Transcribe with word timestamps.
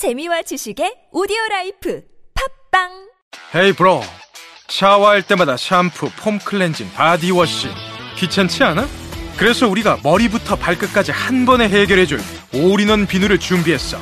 재미와 0.00 0.40
지식의 0.40 1.08
오디오 1.12 1.36
라이프 1.50 2.00
팟빵! 2.70 2.88
Hey 3.54 3.74
bro! 3.74 4.00
샤워할 4.66 5.20
때마다 5.20 5.58
샴푸, 5.58 6.08
foam 6.16 6.38
cleansing, 6.38 6.90
body 6.94 7.27
wash. 7.27 7.68
귀찮지 8.16 8.64
않아? 8.64 8.88
그래서 9.36 9.68
우리가 9.68 9.98
머리부터 10.02 10.56
발끝까지 10.56 11.12
한 11.12 11.44
번에 11.44 11.68
해결해줄 11.68 12.18
올인원 12.54 13.06
비누를 13.06 13.38
준비했어. 13.38 13.98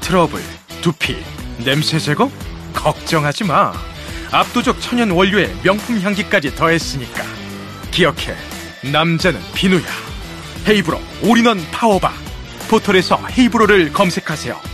트러블, 0.00 0.40
두피, 0.80 1.22
냄새 1.62 1.98
제거? 1.98 2.30
걱정하지 2.72 3.44
마. 3.44 3.74
압도적 4.32 4.80
천연 4.80 5.10
원료에 5.10 5.54
명품 5.62 6.00
향기까지 6.00 6.54
더했으니까. 6.54 7.22
기억해 7.90 8.34
남자는 8.90 9.42
비누야. 9.54 9.84
헤이브로! 10.66 10.98
All-in-one 11.22 11.60
power 11.70 11.92
bar. 11.92 12.10
포털에서 12.70 13.18
헤이브로를 13.36 13.92
검색하세요 13.92 14.73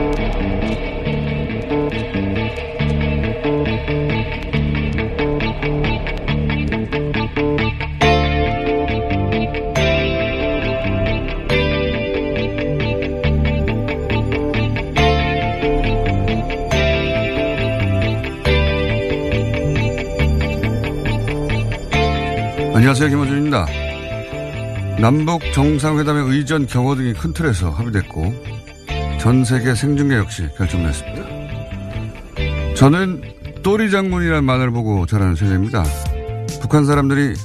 안녕하세요. 22.81 23.09
김호준입니다. 23.09 23.67
남북 24.99 25.39
정상회담의 25.53 26.35
의전 26.35 26.65
경호 26.65 26.95
등이 26.95 27.13
큰 27.13 27.31
틀에서 27.31 27.69
합의됐고 27.69 28.33
전 29.19 29.45
세계 29.45 29.75
생중계 29.75 30.15
역시 30.15 30.47
결정됐습니다. 30.57 31.23
저는 32.75 33.21
또리 33.61 33.91
장군이라는 33.91 34.43
말을 34.43 34.71
보고 34.71 35.05
자라는 35.05 35.35
세대입니다. 35.35 35.83
북한 36.59 36.85
사람들이 36.85 37.35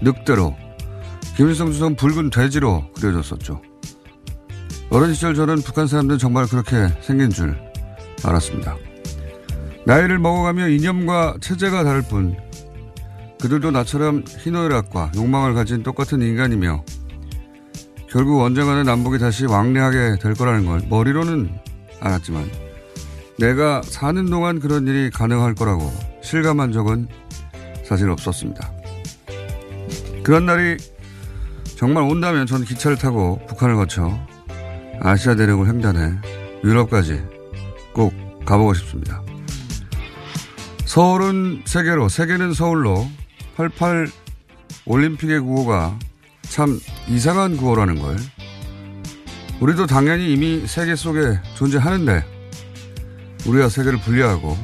늑대로 0.00 0.54
김일성 1.36 1.72
주석은 1.72 1.96
붉은 1.96 2.30
돼지로 2.30 2.84
그려졌었죠. 2.94 3.60
어린 4.90 5.12
시절 5.12 5.34
저는 5.34 5.56
북한 5.62 5.88
사람들은 5.88 6.20
정말 6.20 6.46
그렇게 6.46 6.86
생긴 7.00 7.30
줄 7.30 7.56
알았습니다. 8.22 8.76
나이를 9.86 10.20
먹어가며 10.20 10.68
이념과 10.68 11.38
체제가 11.40 11.82
다를 11.82 12.02
뿐 12.02 12.36
그들도 13.44 13.72
나처럼 13.72 14.24
희노애락과 14.26 15.12
욕망을 15.16 15.52
가진 15.52 15.82
똑같은 15.82 16.22
인간이며 16.22 16.82
결국 18.08 18.40
언젠가는 18.40 18.84
남북이 18.84 19.18
다시 19.18 19.44
왕래하게 19.44 20.16
될 20.18 20.32
거라는 20.32 20.64
걸 20.64 20.80
머리로는 20.88 21.54
알았지만 22.00 22.50
내가 23.38 23.82
사는 23.82 24.24
동안 24.30 24.60
그런 24.60 24.86
일이 24.86 25.10
가능할 25.10 25.54
거라고 25.56 25.92
실감한 26.22 26.72
적은 26.72 27.06
사실 27.84 28.08
없었습니다. 28.08 28.72
그런 30.22 30.46
날이 30.46 30.78
정말 31.76 32.04
온다면 32.04 32.46
저는 32.46 32.64
기차를 32.64 32.96
타고 32.96 33.44
북한을 33.46 33.76
거쳐 33.76 34.18
아시아 35.02 35.34
대륙을 35.34 35.68
횡단해 35.68 36.14
유럽까지 36.64 37.22
꼭 37.92 38.14
가보고 38.46 38.72
싶습니다. 38.72 39.22
서울은 40.86 41.64
세계로, 41.66 42.08
세계는 42.08 42.54
서울로 42.54 43.06
88 43.54 44.08
올림픽의 44.86 45.40
구호가 45.40 45.98
참 46.42 46.78
이상한 47.08 47.56
구호라는 47.56 48.00
걸 48.00 48.16
우리도 49.60 49.86
당연히 49.86 50.32
이미 50.32 50.66
세계 50.66 50.96
속에 50.96 51.38
존재하는데 51.56 52.24
우리가 53.46 53.68
세계를 53.68 54.00
분리하고 54.00 54.56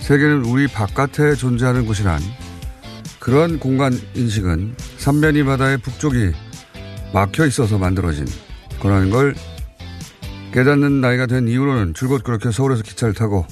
세계는 0.00 0.44
우리 0.44 0.66
바깥에 0.68 1.34
존재하는 1.34 1.86
곳이란 1.86 2.20
그런 3.18 3.58
공간 3.58 3.92
인식은 4.14 4.74
삼면이 4.96 5.44
바다의 5.44 5.78
북쪽이 5.78 6.32
막혀 7.12 7.46
있어서 7.46 7.78
만들어진 7.78 8.26
거라는 8.80 9.10
걸 9.10 9.34
깨닫는 10.52 11.00
나이가 11.00 11.26
된 11.26 11.48
이후로는 11.48 11.94
줄곧 11.94 12.22
그렇게 12.22 12.50
서울에서 12.50 12.82
기차를 12.82 13.14
타고 13.14 13.46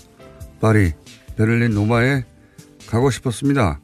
파리, 0.61 0.93
베를린, 1.37 1.75
로마에 1.75 2.25
가고 2.89 3.11
싶었습니다. 3.11 3.81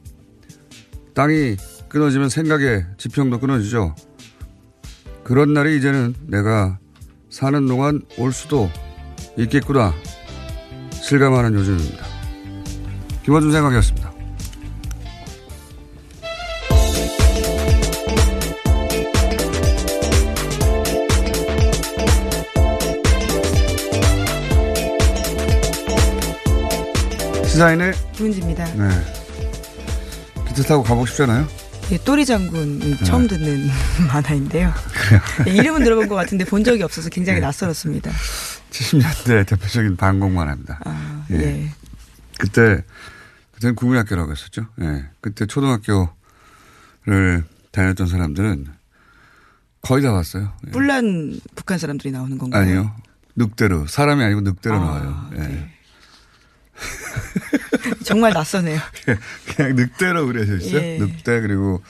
땅이 1.13 1.57
끊어지면 1.89 2.29
생각의 2.29 2.85
지평도 2.97 3.39
끊어지죠. 3.39 3.95
그런 5.23 5.53
날이 5.53 5.77
이제는 5.77 6.15
내가 6.27 6.79
사는 7.29 7.65
동안 7.67 8.01
올 8.17 8.33
수도 8.33 8.69
있겠구나 9.37 9.93
실감하는 10.91 11.53
요즘입니다. 11.53 12.05
김원준 13.23 13.51
생각이었습니다. 13.51 14.11
시사인의 27.45 27.93
김은지입니다. 28.13 28.65
네. 28.73 29.22
기차 30.53 30.67
타고 30.67 30.83
가보고 30.83 31.05
싶잖아요. 31.07 31.47
예, 31.91 31.97
또리 32.05 32.25
장군 32.25 32.79
처음 33.03 33.27
듣는 33.27 33.67
만화인데요. 34.07 34.71
예, 35.47 35.51
이름은 35.51 35.83
들어본 35.83 36.07
것 36.07 36.15
같은데 36.15 36.45
본 36.45 36.63
적이 36.63 36.83
없어서 36.83 37.09
굉장히 37.09 37.39
네. 37.39 37.45
낯설었습니다. 37.47 38.11
70년대 38.69 39.47
대표적인 39.47 39.97
반공 39.97 40.33
만화입니다. 40.35 40.79
아, 40.85 41.25
예. 41.31 41.35
예. 41.35 41.69
그때 42.37 42.83
그때는 43.51 43.75
국민학교라고 43.75 44.31
했었죠. 44.31 44.67
예. 44.81 45.05
그때 45.21 45.45
초등학교를 45.45 46.13
다녔던 47.71 48.07
사람들은 48.07 48.67
거의 49.81 50.03
다 50.03 50.11
봤어요. 50.13 50.53
예. 50.67 50.71
뿔난 50.71 51.39
북한 51.55 51.77
사람들이 51.79 52.11
나오는 52.11 52.37
건가요? 52.37 52.61
아니요. 52.61 52.95
늑대로 53.35 53.87
사람이 53.87 54.23
아니고 54.23 54.41
늑대로 54.41 54.75
아, 54.75 54.79
나와요. 54.79 55.29
예. 55.33 55.37
네. 55.39 55.73
정말 58.03 58.33
낯서네요. 58.33 58.79
그냥 59.55 59.75
늑대로 59.75 60.25
그려져 60.25 60.57
있어요. 60.57 60.81
예. 60.81 60.97
늑대 60.99 61.41
그리고 61.41 61.81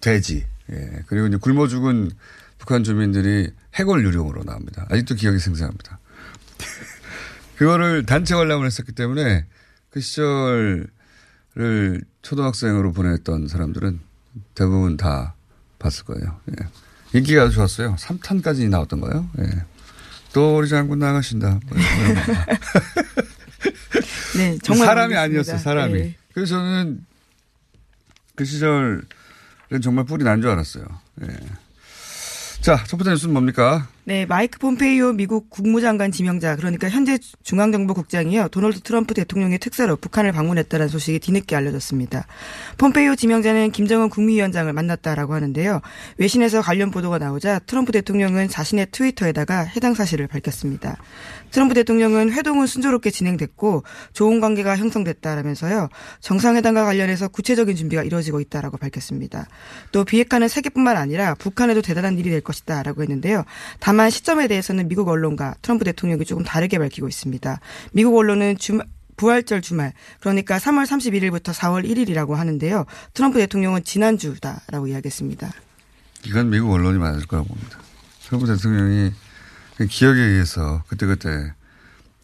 돼지. 0.00 0.46
예. 0.72 1.02
그리고 1.06 1.26
이제 1.26 1.36
굶어 1.36 1.68
죽은 1.68 2.10
북한 2.58 2.84
주민들이 2.84 3.50
해골 3.74 4.04
유령으로 4.04 4.44
나옵니다. 4.44 4.86
아직도 4.90 5.14
기억이 5.14 5.38
생생합니다. 5.38 5.98
그거를 7.56 8.04
단체 8.06 8.34
관람을 8.34 8.66
했었기 8.66 8.92
때문에 8.92 9.46
그 9.90 10.00
시절을 10.00 10.88
초등학생으로 12.22 12.92
보냈던 12.92 13.48
사람들은 13.48 14.00
대부분 14.54 14.96
다 14.96 15.34
봤을 15.78 16.04
거예요. 16.04 16.38
예. 16.50 16.66
인기가 17.12 17.42
아주 17.42 17.54
좋았어요. 17.54 17.96
3탄까지 17.96 18.68
나왔던 18.68 19.00
거예요. 19.00 19.28
예. 19.40 19.64
또 20.32 20.58
우리 20.58 20.68
장군 20.68 21.00
나가신다. 21.00 21.58
뭐 24.34 24.42
네, 24.42 24.58
정말 24.62 24.86
사람이 24.86 25.14
모르겠습니다. 25.14 25.20
아니었어요. 25.22 25.58
사람이. 25.58 25.92
네. 25.94 26.14
그래서 26.34 26.54
저는 26.56 27.04
그 28.36 28.44
시절은 28.44 29.02
정말 29.82 30.04
뿔이 30.04 30.24
난 30.24 30.40
줄 30.40 30.50
알았어요. 30.50 30.84
예. 31.22 31.26
자, 32.60 32.82
첫 32.86 32.96
번째 32.96 33.10
뉴스는 33.12 33.32
뭡니까? 33.32 33.88
네, 34.10 34.26
마이크 34.26 34.58
폼페이오 34.58 35.12
미국 35.12 35.50
국무장관 35.50 36.10
지명자 36.10 36.56
그러니까 36.56 36.88
현재 36.88 37.16
중앙정보국장이요 37.44 38.48
도널드 38.48 38.80
트럼프 38.80 39.14
대통령의 39.14 39.60
특사로 39.60 39.94
북한을 39.94 40.32
방문했다는 40.32 40.88
소식이 40.88 41.20
뒤늦게 41.20 41.54
알려졌습니다. 41.54 42.26
폼페이오 42.76 43.14
지명자는 43.14 43.70
김정은 43.70 44.08
국무위원장을 44.08 44.72
만났다라고 44.72 45.34
하는데요. 45.34 45.80
외신에서 46.16 46.60
관련 46.60 46.90
보도가 46.90 47.18
나오자 47.18 47.60
트럼프 47.60 47.92
대통령은 47.92 48.48
자신의 48.48 48.88
트위터에다가 48.90 49.60
해당 49.60 49.94
사실을 49.94 50.26
밝혔습니다. 50.26 50.96
트럼프 51.52 51.74
대통령은 51.74 52.32
회동은 52.32 52.66
순조롭게 52.66 53.10
진행됐고 53.10 53.84
좋은 54.12 54.40
관계가 54.40 54.76
형성됐다라면서요. 54.76 55.88
정상회담과 56.18 56.84
관련해서 56.84 57.28
구체적인 57.28 57.76
준비가 57.76 58.02
이루어지고 58.02 58.40
있다라고 58.40 58.76
밝혔습니다. 58.76 59.46
또 59.92 60.04
비핵화는 60.04 60.48
세계뿐만 60.48 60.96
아니라 60.96 61.34
북한에도 61.34 61.80
대단한 61.80 62.18
일이 62.18 62.30
될 62.30 62.40
것이다라고 62.40 63.02
했는데요. 63.02 63.44
다만 63.78 63.99
시점에 64.08 64.48
대해서는 64.48 64.88
미국 64.88 65.08
언론과 65.08 65.56
트럼프 65.60 65.84
대통령이 65.84 66.24
조금 66.24 66.44
다르게 66.44 66.78
밝히고 66.78 67.08
있습니다. 67.08 67.60
미국 67.92 68.16
언론은 68.16 68.56
주말 68.56 68.86
부활절 69.16 69.60
주말 69.60 69.92
그러니까 70.20 70.56
3월 70.56 70.86
31일부터 70.86 71.52
4월 71.52 71.84
1일이라고 71.84 72.34
하는데요. 72.34 72.86
트럼프 73.12 73.38
대통령은 73.38 73.84
지난주다라고 73.84 74.86
이야기했습니다. 74.86 75.52
이건 76.24 76.48
미국 76.48 76.72
언론이 76.72 76.98
맞을 76.98 77.26
거라고 77.26 77.48
봅니다. 77.48 77.78
트럼프 78.24 78.46
대통령이 78.46 79.12
기억에 79.88 80.20
의해서 80.20 80.82
그때그때 80.88 81.52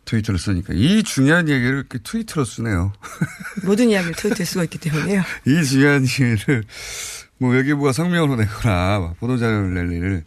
트위터를 0.06 0.38
쓰니까 0.38 0.73
이 0.75 1.02
중요한 1.02 1.49
얘기를 1.49 1.78
이렇게 1.78 1.99
트위터로 1.99 2.44
쓰네요. 2.44 2.93
모든 3.64 3.90
이야기를 3.90 4.14
트위터에 4.14 4.46
쓰고 4.46 4.62
있기 4.64 4.78
때문에요. 4.78 5.23
이 5.46 5.64
중요한 5.64 6.02
얘기를 6.02 6.64
뭐 7.38 7.50
외교부가 7.50 7.93
성명으로 7.93 8.37
내거나 8.37 9.14
보도자료를 9.19 9.75
낼 9.75 9.93
일을 9.93 10.25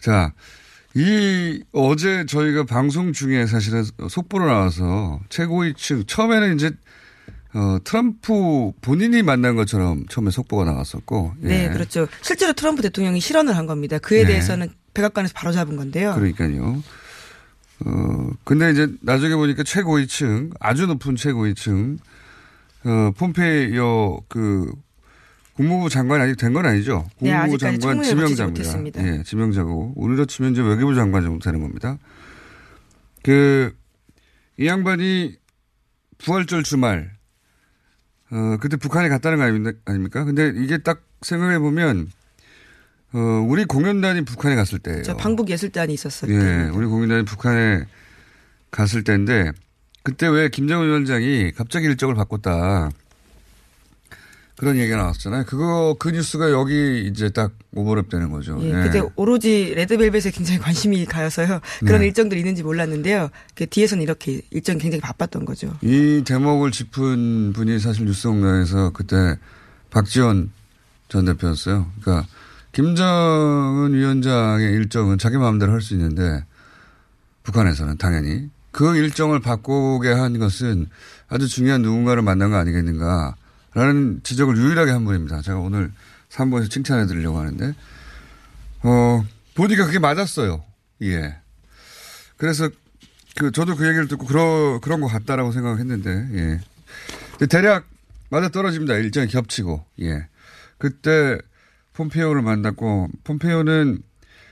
자, 0.00 0.32
이 0.94 1.62
어제 1.72 2.26
저희가 2.26 2.64
방송 2.64 3.12
중에 3.12 3.46
사실은 3.46 3.84
속보로 4.08 4.46
나와서 4.46 5.20
최고위층 5.28 6.04
처음에는 6.06 6.56
이제 6.56 6.70
어, 7.54 7.78
트럼프 7.82 8.72
본인이 8.80 9.22
만난 9.22 9.56
것처럼 9.56 10.06
처음에 10.08 10.30
속보가 10.30 10.64
나왔었고. 10.64 11.34
네, 11.38 11.64
예. 11.64 11.68
그렇죠. 11.68 12.06
실제로 12.20 12.52
트럼프 12.52 12.82
대통령이 12.82 13.20
실언을 13.20 13.56
한 13.56 13.66
겁니다. 13.66 13.98
그에 13.98 14.22
네. 14.22 14.28
대해서는 14.28 14.70
백악관에서 14.94 15.32
바로 15.34 15.52
잡은 15.52 15.76
건데요. 15.76 16.14
그러니까요. 16.14 16.82
어, 17.86 18.30
근데 18.44 18.70
이제 18.70 18.88
나중에 19.00 19.34
보니까 19.34 19.62
최고위층, 19.62 20.50
아주 20.60 20.86
높은 20.86 21.16
최고위층, 21.16 21.98
어, 22.84 23.12
폼페이오 23.16 24.22
그 24.28 24.72
국무부 25.58 25.88
장관이 25.88 26.22
아직 26.22 26.36
된 26.36 26.52
건 26.52 26.64
아니죠. 26.66 27.04
네, 27.18 27.32
국무부 27.32 27.54
아직까지 27.56 27.80
장관 27.80 28.02
지명자입니다. 28.04 29.04
예, 29.06 29.22
지명자고 29.24 29.94
우리로 29.96 30.24
치면 30.26 30.52
이제 30.52 30.62
외교부 30.62 30.94
장관 30.94 31.24
정도 31.24 31.40
되는 31.44 31.60
겁니다. 31.60 31.98
그 33.24 33.72
이 34.60 34.66
양반이 34.66 35.36
부활절 36.18 36.64
주말 36.64 37.12
어 38.30 38.56
그때 38.60 38.76
북한에 38.76 39.08
갔다는 39.08 39.38
거 39.38 39.72
아닙니까? 39.84 40.24
근데 40.24 40.52
이게 40.56 40.78
딱 40.78 41.02
생각해 41.22 41.60
보면 41.60 42.10
어 43.12 43.18
우리 43.48 43.64
공연단이 43.64 44.24
북한에 44.24 44.56
갔을 44.56 44.80
때예요. 44.80 45.02
저 45.04 45.16
방북 45.16 45.48
예술단이 45.48 45.94
있었을 45.94 46.28
예, 46.30 46.38
때. 46.38 46.70
우리 46.74 46.86
국민단이 46.86 47.24
북한에 47.24 47.84
갔을 48.72 49.04
때인데 49.04 49.52
그때 50.02 50.26
왜 50.26 50.48
김정은 50.48 50.88
위원장이 50.88 51.52
갑자기 51.52 51.86
일정을 51.86 52.14
바꿨다 52.16 52.90
그런 54.58 54.76
얘기가 54.76 54.96
나왔잖아요. 54.96 55.44
그거 55.46 55.94
그 55.98 56.10
뉴스가 56.10 56.50
여기 56.50 57.06
이제 57.06 57.30
딱 57.30 57.52
오버랩 57.76 58.10
되는 58.10 58.30
거죠. 58.30 58.58
예, 58.60 58.68
예. 58.68 58.82
그때 58.82 59.00
오로지 59.14 59.72
레드벨벳에 59.76 60.32
굉장히 60.32 60.58
관심이 60.58 61.04
가여서요. 61.06 61.60
그런 61.80 62.00
네. 62.00 62.06
일정들이 62.06 62.40
있는지 62.40 62.64
몰랐는데요. 62.64 63.30
그 63.54 63.66
뒤에서는 63.66 64.02
이렇게 64.02 64.42
일정이 64.50 64.80
굉장히 64.80 65.00
바빴던 65.00 65.44
거죠. 65.44 65.72
이 65.80 66.22
대목을 66.26 66.72
짚은 66.72 67.52
분이 67.52 67.78
사실 67.78 68.04
뉴스공장에서 68.06 68.90
그때 68.90 69.36
박지원 69.90 70.50
전 71.08 71.24
대표였어요. 71.24 71.86
그러니까 72.00 72.26
김정은 72.72 73.94
위원장의 73.94 74.72
일정은 74.72 75.18
자기 75.18 75.36
마음대로 75.36 75.72
할 75.72 75.80
수 75.80 75.94
있는데 75.94 76.44
북한에서는 77.44 77.96
당연히 77.96 78.50
그 78.72 78.96
일정을 78.96 79.40
바꾸게 79.40 80.10
한 80.10 80.38
것은 80.38 80.88
아주 81.28 81.46
중요한 81.46 81.82
누군가를 81.82 82.22
만난 82.22 82.50
거 82.50 82.56
아니겠는가 82.56 83.36
라는 83.74 84.20
지적을 84.22 84.56
유일하게 84.56 84.90
한 84.90 85.04
분입니다. 85.04 85.42
제가 85.42 85.58
오늘 85.58 85.92
3부에서 86.30 86.70
칭찬해 86.70 87.06
드리려고 87.06 87.38
하는데 87.38 87.74
어 88.82 89.24
보니까 89.54 89.86
그게 89.86 89.98
맞았어요. 89.98 90.64
예. 91.02 91.36
그래서 92.36 92.68
그 93.36 93.52
저도 93.52 93.76
그 93.76 93.86
얘기를 93.86 94.08
듣고 94.08 94.26
그러 94.26 94.80
그런 94.82 95.00
것 95.00 95.08
같다라고 95.08 95.52
생각했는데 95.52 96.28
예. 96.32 97.46
대략 97.46 97.86
맞아 98.30 98.48
떨어집니다. 98.48 98.94
일정이 98.94 99.28
겹치고 99.28 99.84
예. 100.00 100.26
그때 100.78 101.38
폼페이오를 101.94 102.42
만났고 102.42 103.08
폼페이오는 103.24 104.02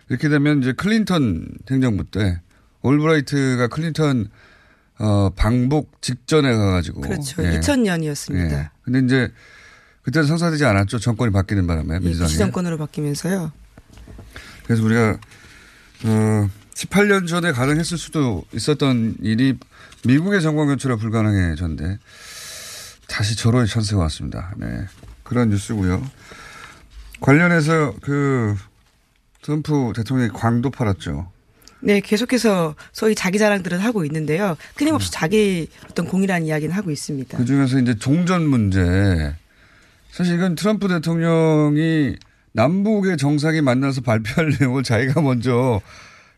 이렇게 0.09 0.29
되면 0.29 0.61
이제 0.61 0.73
클린턴 0.73 1.49
행정부 1.71 2.05
때 2.05 2.41
올브라이트가 2.83 3.69
클린턴 3.69 4.29
어 4.99 5.31
방북 5.37 6.01
직전에 6.01 6.55
가가지고 6.55 7.03
그렇죠. 7.03 7.45
예. 7.45 7.61
2000년이었습니다. 7.61 8.51
예. 8.53 8.71
근데 8.83 9.01
이제 9.01 9.33
그때는 10.03 10.27
성사되지 10.27 10.65
않았죠. 10.65 10.99
정권이 10.99 11.33
바뀌는 11.33 11.67
바람에 11.67 11.95
예, 11.97 11.99
민주당이. 11.99 12.29
부시 12.29 12.39
정권으로 12.39 12.79
바뀌면서요. 12.79 13.53
그래서 14.65 14.83
우리가 14.83 15.19
어 16.05 16.51
18년 16.75 17.27
전에 17.27 17.53
가능했을 17.53 17.99
수도 17.99 18.45
있었던 18.53 19.17
일이 19.23 19.59
미국의 20.05 20.41
정권 20.43 20.69
교체로 20.69 20.97
불가능해졌는데 20.97 21.99
다시 23.09 23.37
절호의 23.37 23.67
찬스가 23.67 24.01
왔습니다. 24.03 24.53
네. 24.57 24.87
그런 25.23 25.49
뉴스고요. 25.51 26.03
관련해서 27.21 27.95
그 28.03 28.55
트럼프 29.43 29.93
대통령이 29.95 30.31
광도 30.31 30.71
팔았죠. 30.71 31.31
네, 31.87 32.01
계속해서 32.01 32.75
소위 32.93 33.15
자기 33.15 33.39
자랑들은 33.39 33.79
하고 33.79 34.05
있는데요. 34.05 34.51
음. 34.51 34.75
끊임없이 34.75 35.13
자기 35.13 35.69
어떤 35.89 36.07
공이라는 36.07 36.45
이야기는 36.45 36.75
하고 36.75 36.91
있습니다. 36.91 37.39
그 37.39 37.45
중에서 37.45 37.79
이제 37.79 37.95
종전 37.95 38.45
문제. 38.45 39.37
사실 40.11 40.35
이건 40.35 40.57
트럼프 40.57 40.89
대통령이 40.89 42.17
남북의 42.53 43.17
정상이 43.19 43.61
만나서 43.61 44.01
발표할 44.01 44.51
내용을 44.59 44.83
자기가 44.83 45.21
먼저 45.21 45.81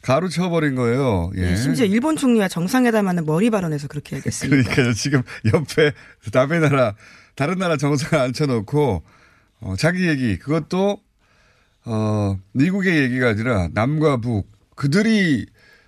가로채워버린 0.02 0.74
거예요. 0.74 1.30
예. 1.38 1.52
예, 1.52 1.56
심지어 1.56 1.86
일본 1.86 2.16
총리와 2.16 2.48
정상회담하는 2.48 3.24
머리 3.24 3.48
발언에서 3.48 3.88
그렇게 3.88 4.16
얘기했습니다. 4.16 4.70
그러니까요. 4.70 4.92
지금 4.92 5.22
옆에 5.52 5.92
남의 6.32 6.60
나라, 6.60 6.94
다른 7.36 7.58
나라 7.58 7.78
정상을 7.78 8.22
앉혀놓고, 8.22 9.02
어, 9.60 9.74
자기 9.78 10.08
얘기, 10.08 10.38
그것도, 10.38 10.98
어, 11.86 12.38
미국의 12.52 12.98
얘기가 12.98 13.30
아니라 13.30 13.68
남과 13.72 14.18
북, 14.18 14.57
그들이 14.78 15.46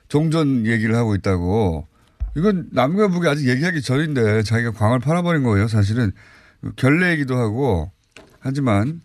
종전 0.09 0.67
얘기를 0.67 0.97
하고 0.97 1.15
있다고. 1.15 1.87
이건 2.37 2.69
남과 2.73 3.09
북이 3.09 3.29
아직 3.29 3.49
얘기하기 3.49 3.83
전인데 3.83 4.43
자기가 4.43 4.73
광을 4.73 4.99
팔아버린 4.99 5.45
거예요. 5.45 5.69
사실은 5.69 6.11
결례이기도 6.75 7.37
하고. 7.37 7.93
하지만, 8.41 9.01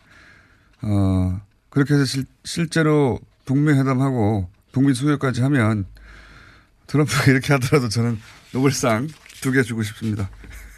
어, 0.81 1.39
그렇게 1.69 1.93
해서 1.93 2.03
실, 2.03 2.25
실제로 2.43 3.19
북미 3.45 3.73
회담하고 3.73 4.49
북미 4.71 4.95
수교까지 4.95 5.41
하면 5.43 5.85
트럼프가 6.87 7.31
이렇게 7.31 7.53
하더라도 7.53 7.87
저는 7.87 8.17
노벨상 8.53 9.07
두 9.45 9.51
개 9.51 9.61
주고 9.61 9.83
싶습니다. 9.83 10.29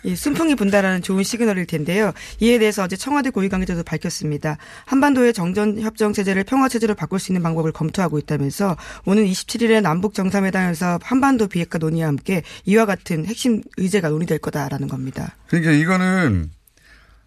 예, 0.05 0.13
순풍이 0.15 0.55
분다라는 0.55 1.01
좋은 1.01 1.23
시그널일 1.23 1.65
텐데요. 1.65 2.11
이에 2.39 2.59
대해서 2.59 2.83
어제 2.83 2.95
청와대 2.95 3.29
고위 3.29 3.49
관계자도 3.49 3.83
밝혔습니다. 3.83 4.57
한반도의 4.85 5.33
정전 5.33 5.79
협정 5.79 6.13
체제를 6.13 6.43
평화 6.43 6.67
체제로 6.69 6.95
바꿀 6.95 7.19
수 7.19 7.31
있는 7.31 7.41
방법을 7.43 7.71
검토하고 7.71 8.19
있다면서 8.19 8.77
오는 9.05 9.25
27일에 9.25 9.81
남북 9.81 10.13
정상회담에서 10.13 10.99
한반도 11.01 11.47
비핵화 11.47 11.77
논의와 11.77 12.07
함께 12.09 12.43
이와 12.65 12.85
같은 12.85 13.25
핵심 13.25 13.63
의제가 13.77 14.09
논의될 14.09 14.39
거다라는 14.39 14.87
겁니다. 14.87 15.35
그러니까 15.47 15.71
이거는 15.71 16.51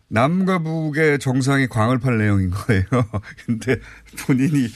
남과 0.08 0.60
북의 0.60 1.18
정상이 1.20 1.68
광을 1.68 1.98
팔 1.98 2.18
내용인 2.18 2.50
거예요. 2.50 2.84
근데 3.46 3.76
본인이 4.26 4.68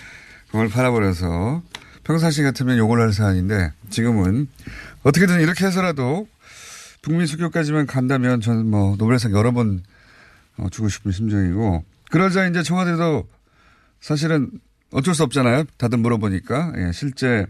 광을 0.51 0.69
팔아버려서 0.69 1.63
평상시 2.05 2.43
같으면 2.43 2.77
욕을 2.79 3.01
할 3.01 3.13
사안인데 3.13 3.73
지금은 3.91 4.49
어떻게든 5.03 5.41
이렇게 5.41 5.67
해서라도 5.67 6.29
북미 7.05 7.27
수교까지만 7.27 7.87
간다면 7.87 8.41
저는 8.41 8.67
뭐 8.67 8.97
노벨상 8.97 9.33
여러 9.33 9.53
번 9.53 9.83
어, 10.57 10.69
주고 10.71 10.89
싶은 10.89 11.13
심정이고 11.13 11.85
그러자 12.11 12.47
이제 12.47 12.63
청와대도 12.63 13.29
사실은 14.01 14.51
어쩔 14.91 15.15
수 15.15 15.23
없잖아요. 15.25 15.65
다들 15.77 15.99
물어보니까. 15.99 16.73
예, 16.79 16.93
실제 16.93 17.45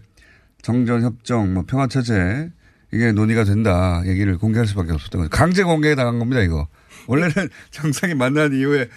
정전 0.63 1.03
협정, 1.03 1.55
뭐 1.55 1.63
평화 1.67 1.87
체제, 1.87 2.51
이게 2.93 3.13
논의가 3.13 3.45
된다. 3.45 4.03
얘기를 4.07 4.39
공개할 4.39 4.67
수밖에 4.67 4.93
없었던 4.93 5.21
거죠. 5.21 5.31
강제 5.31 5.63
공개에 5.63 5.95
당한 5.95 6.19
겁니다, 6.19 6.41
이거. 6.41 6.67
원래는 7.07 7.33
정상이 7.71 8.15
만난 8.15 8.53
이후에 8.53 8.89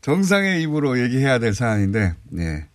정상의 0.00 0.62
입으로 0.62 0.98
얘기해야 0.98 1.38
될 1.38 1.52
사안인데, 1.52 2.14
예. 2.38 2.66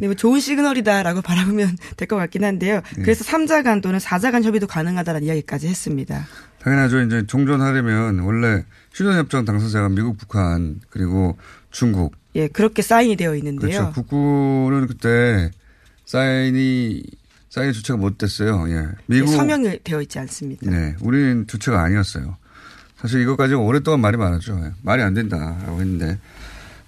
네, 0.00 0.06
뭐 0.06 0.14
좋은 0.14 0.40
시그널이다라고 0.40 1.22
바라보면 1.22 1.76
될 1.96 2.06
것 2.08 2.16
같긴 2.16 2.44
한데요. 2.44 2.82
예. 2.98 3.02
그래서 3.02 3.24
3자 3.24 3.62
간 3.64 3.80
또는 3.80 3.98
4자 3.98 4.32
간 4.32 4.42
협의도 4.44 4.66
가능하다는 4.66 5.22
이야기까지 5.24 5.68
했습니다. 5.68 6.26
당연하죠. 6.60 7.00
이제 7.02 7.24
종전하려면 7.26 8.18
원래 8.20 8.64
휴전협정 8.92 9.44
당사자가 9.44 9.88
미국, 9.88 10.16
북한, 10.18 10.80
그리고 10.90 11.36
중국. 11.70 12.14
예, 12.34 12.48
그렇게 12.48 12.82
사인이 12.82 13.16
되어 13.16 13.34
있는데요. 13.36 13.70
그렇죠. 13.70 13.92
북구는 13.92 14.86
그때 14.88 15.50
사인이, 16.06 17.02
사인 17.48 17.72
주체가 17.72 17.96
못 17.98 18.18
됐어요. 18.18 18.66
예. 18.68 18.74
예, 18.76 18.86
미국. 19.06 19.28
서명이 19.28 19.80
되어 19.84 20.00
있지 20.02 20.18
않습니다. 20.20 20.68
네. 20.70 20.94
우리는 21.00 21.46
주체가 21.46 21.82
아니었어요. 21.82 22.36
사실 23.00 23.20
이것까지 23.22 23.54
오랫동안 23.54 24.00
말이 24.00 24.16
많았죠. 24.16 24.58
예. 24.64 24.72
말이 24.82 25.02
안 25.02 25.14
된다라고 25.14 25.80
했는데. 25.80 26.18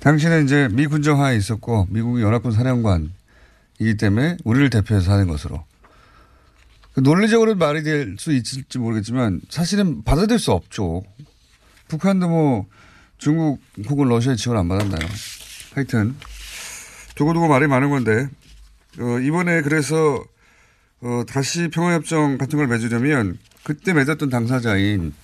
당시는 0.01 0.45
이제 0.45 0.69
미 0.71 0.87
군정하에 0.87 1.37
있었고 1.37 1.89
미국이 1.91 2.23
연합군 2.23 2.53
사령관이기 2.53 3.97
때문에 3.99 4.37
우리를 4.45 4.71
대표해서 4.71 5.13
하는 5.13 5.27
것으로. 5.27 5.65
그 6.95 7.01
논리적으로 7.01 7.55
말이 7.55 7.83
될 7.83 8.17
수 8.19 8.33
있을지 8.33 8.79
모르겠지만 8.79 9.41
사실은 9.49 10.03
받아들일 10.03 10.39
수 10.39 10.53
없죠. 10.53 11.03
북한도 11.89 12.29
뭐 12.29 12.67
중국 13.19 13.61
혹은 13.89 14.09
러시아의 14.09 14.37
지원 14.37 14.59
안 14.59 14.69
받았나요? 14.69 15.09
하여튼 15.75 16.17
두고두고 17.15 17.49
말이 17.49 17.67
많은 17.67 17.91
건데 17.91 18.29
어, 19.01 19.19
이번에 19.21 19.63
그래서 19.63 20.23
어, 21.01 21.23
다시 21.29 21.69
평화협정 21.69 22.39
같은 22.39 22.57
걸 22.59 22.67
맺으려면 22.67 23.39
그때 23.63 23.93
맺었던 23.93 24.31
당사자인 24.31 25.15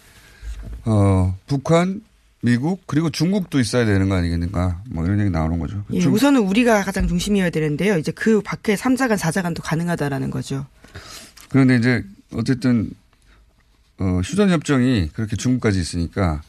어, 0.84 1.36
북한, 1.46 2.02
미국 2.44 2.86
그리고 2.86 3.08
중국도 3.08 3.58
있어야 3.58 3.86
되는 3.86 4.06
거 4.10 4.16
아니겠는가 4.16 4.82
뭐 4.90 5.06
이런 5.06 5.18
얘기 5.18 5.30
나오는 5.30 5.58
거죠. 5.58 5.82
예, 5.92 6.00
중- 6.00 6.12
우선은 6.12 6.42
우리가 6.42 6.82
가장 6.84 7.08
중심이어야 7.08 7.48
되는데요. 7.48 7.96
이제 7.96 8.12
그 8.12 8.42
밖에 8.42 8.74
3자 8.74 9.08
간, 9.08 9.16
4자 9.16 9.42
간도 9.42 9.62
가능하다라는 9.62 10.30
거죠. 10.30 10.66
그런데 11.48 11.76
이제 11.76 12.04
어쨌든 12.34 12.90
어, 13.98 14.20
휴전 14.22 14.50
협정이 14.50 15.08
그렇게 15.14 15.36
중국까지 15.36 15.80
있으니까 15.80 16.42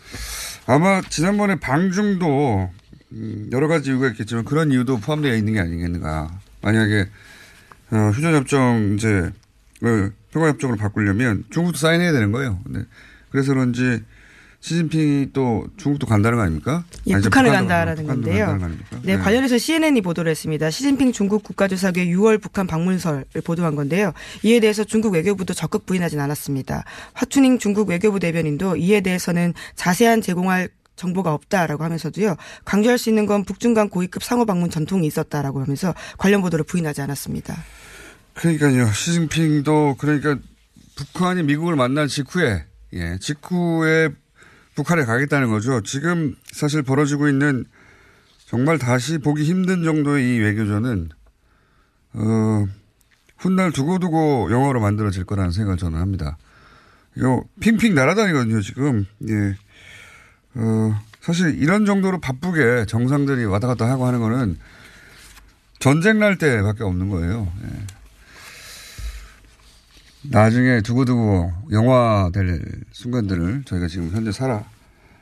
아마 0.66 1.02
지난번에 1.02 1.56
방중도 1.62 2.70
음, 3.14 3.50
여러 3.54 3.70
가지 3.70 3.92
이유가 3.92 4.10
있겠지만 4.10 4.44
그런 4.44 4.72
이유도 4.72 4.98
포함되어 5.00 5.34
있는 5.36 5.54
게 5.54 5.60
아니겠는가. 5.62 6.40
만약에 6.62 7.08
어, 7.92 7.98
휴전 8.14 8.34
협정 8.34 8.96
이제 8.98 9.32
어, 9.82 10.10
평화 10.32 10.50
협정으로 10.50 10.78
바꾸려면 10.78 11.46
중국도 11.52 11.78
사인해야 11.78 12.12
되는 12.12 12.34
거예요. 12.34 12.60
근데 12.66 12.84
그래서 13.30 13.54
그런지 13.54 14.04
시진핑이 14.66 15.28
또 15.32 15.68
중국도 15.78 16.08
간다는 16.08 16.40
거 16.40 16.44
아닙니까? 16.44 16.84
예, 17.06 17.14
아니, 17.14 17.24
북한을 17.24 17.52
간다라는 17.52 18.08
건데요. 18.08 18.48
아닙니까? 18.48 19.00
네, 19.04 19.16
관련해서 19.16 19.60
CNN이 19.60 20.02
보도를 20.02 20.32
했습니다. 20.32 20.72
시진핑 20.72 21.12
중국 21.12 21.44
국가주석의 21.44 22.08
6월 22.08 22.42
북한 22.42 22.66
방문설을 22.66 23.26
보도한 23.44 23.76
건데요. 23.76 24.12
이에 24.42 24.60
대해서 24.60 24.84
중국 24.84 25.14
외교부도 25.14 25.54
적극 25.54 25.86
부인하진 25.86 26.20
않았습니다. 26.20 26.84
화춘잉 27.14 27.60
중국 27.60 27.90
외교부 27.90 28.20
대변인도 28.20 28.78
이에 28.78 29.02
대해서는 29.02 29.54
자세한 29.76 30.22
제공할 30.22 30.70
정보가 30.96 31.32
없다라고 31.32 31.84
하면서도요. 31.84 32.36
강조할 32.64 32.98
수 32.98 33.10
있는 33.10 33.28
건 33.28 33.44
북중 33.44 33.76
간 33.76 33.88
고위급 33.90 34.24
상호 34.24 34.46
방문 34.46 34.72
전통이 34.72 35.06
있었다라고 35.06 35.62
하면서 35.62 35.94
관련 36.18 36.42
보도를 36.42 36.66
부인하지 36.66 37.04
않았습니다. 37.04 37.56
그러니까요. 38.34 38.92
시진핑도 38.92 39.98
그러니까 40.00 40.40
북한이 40.96 41.44
미국을 41.44 41.76
만난 41.76 42.08
직후에 42.08 42.66
예, 42.94 43.20
직후에 43.20 44.10
북한에 44.76 45.06
가겠다는 45.06 45.50
거죠. 45.50 45.82
지금 45.82 46.36
사실 46.52 46.84
벌어지고 46.84 47.28
있는 47.28 47.66
정말 48.46 48.78
다시 48.78 49.18
보기 49.18 49.44
힘든 49.44 49.84
정도의 49.84 50.36
이 50.36 50.40
외교전은 50.40 51.10
어 52.14 52.68
훗날 53.38 53.72
두고두고 53.72 54.50
영어로 54.52 54.80
만들어질 54.80 55.24
거라는 55.26 55.52
생각을 55.52 55.78
저는 55.78 56.00
합니다. 56.00 56.38
이거 57.18 57.44
핑핑 57.60 57.96
날아다니거든요, 57.96 58.62
지금. 58.62 59.06
예. 59.28 59.56
어, 60.56 61.02
사실 61.22 61.62
이런 61.62 61.86
정도로 61.86 62.20
바쁘게 62.20 62.86
정상들이 62.88 63.46
왔다 63.46 63.68
갔다 63.68 63.90
하고 63.90 64.06
하는 64.06 64.20
거는 64.20 64.58
전쟁 65.80 66.20
날 66.20 66.38
때밖에 66.38 66.84
없는 66.84 67.10
거예요. 67.10 67.52
예. 67.64 67.95
나중에 70.30 70.82
두고두고 70.82 71.54
영화 71.72 72.30
될 72.34 72.62
순간들을 72.92 73.64
저희가 73.66 73.88
지금 73.88 74.12
현재 74.14 74.32
살아 74.32 74.64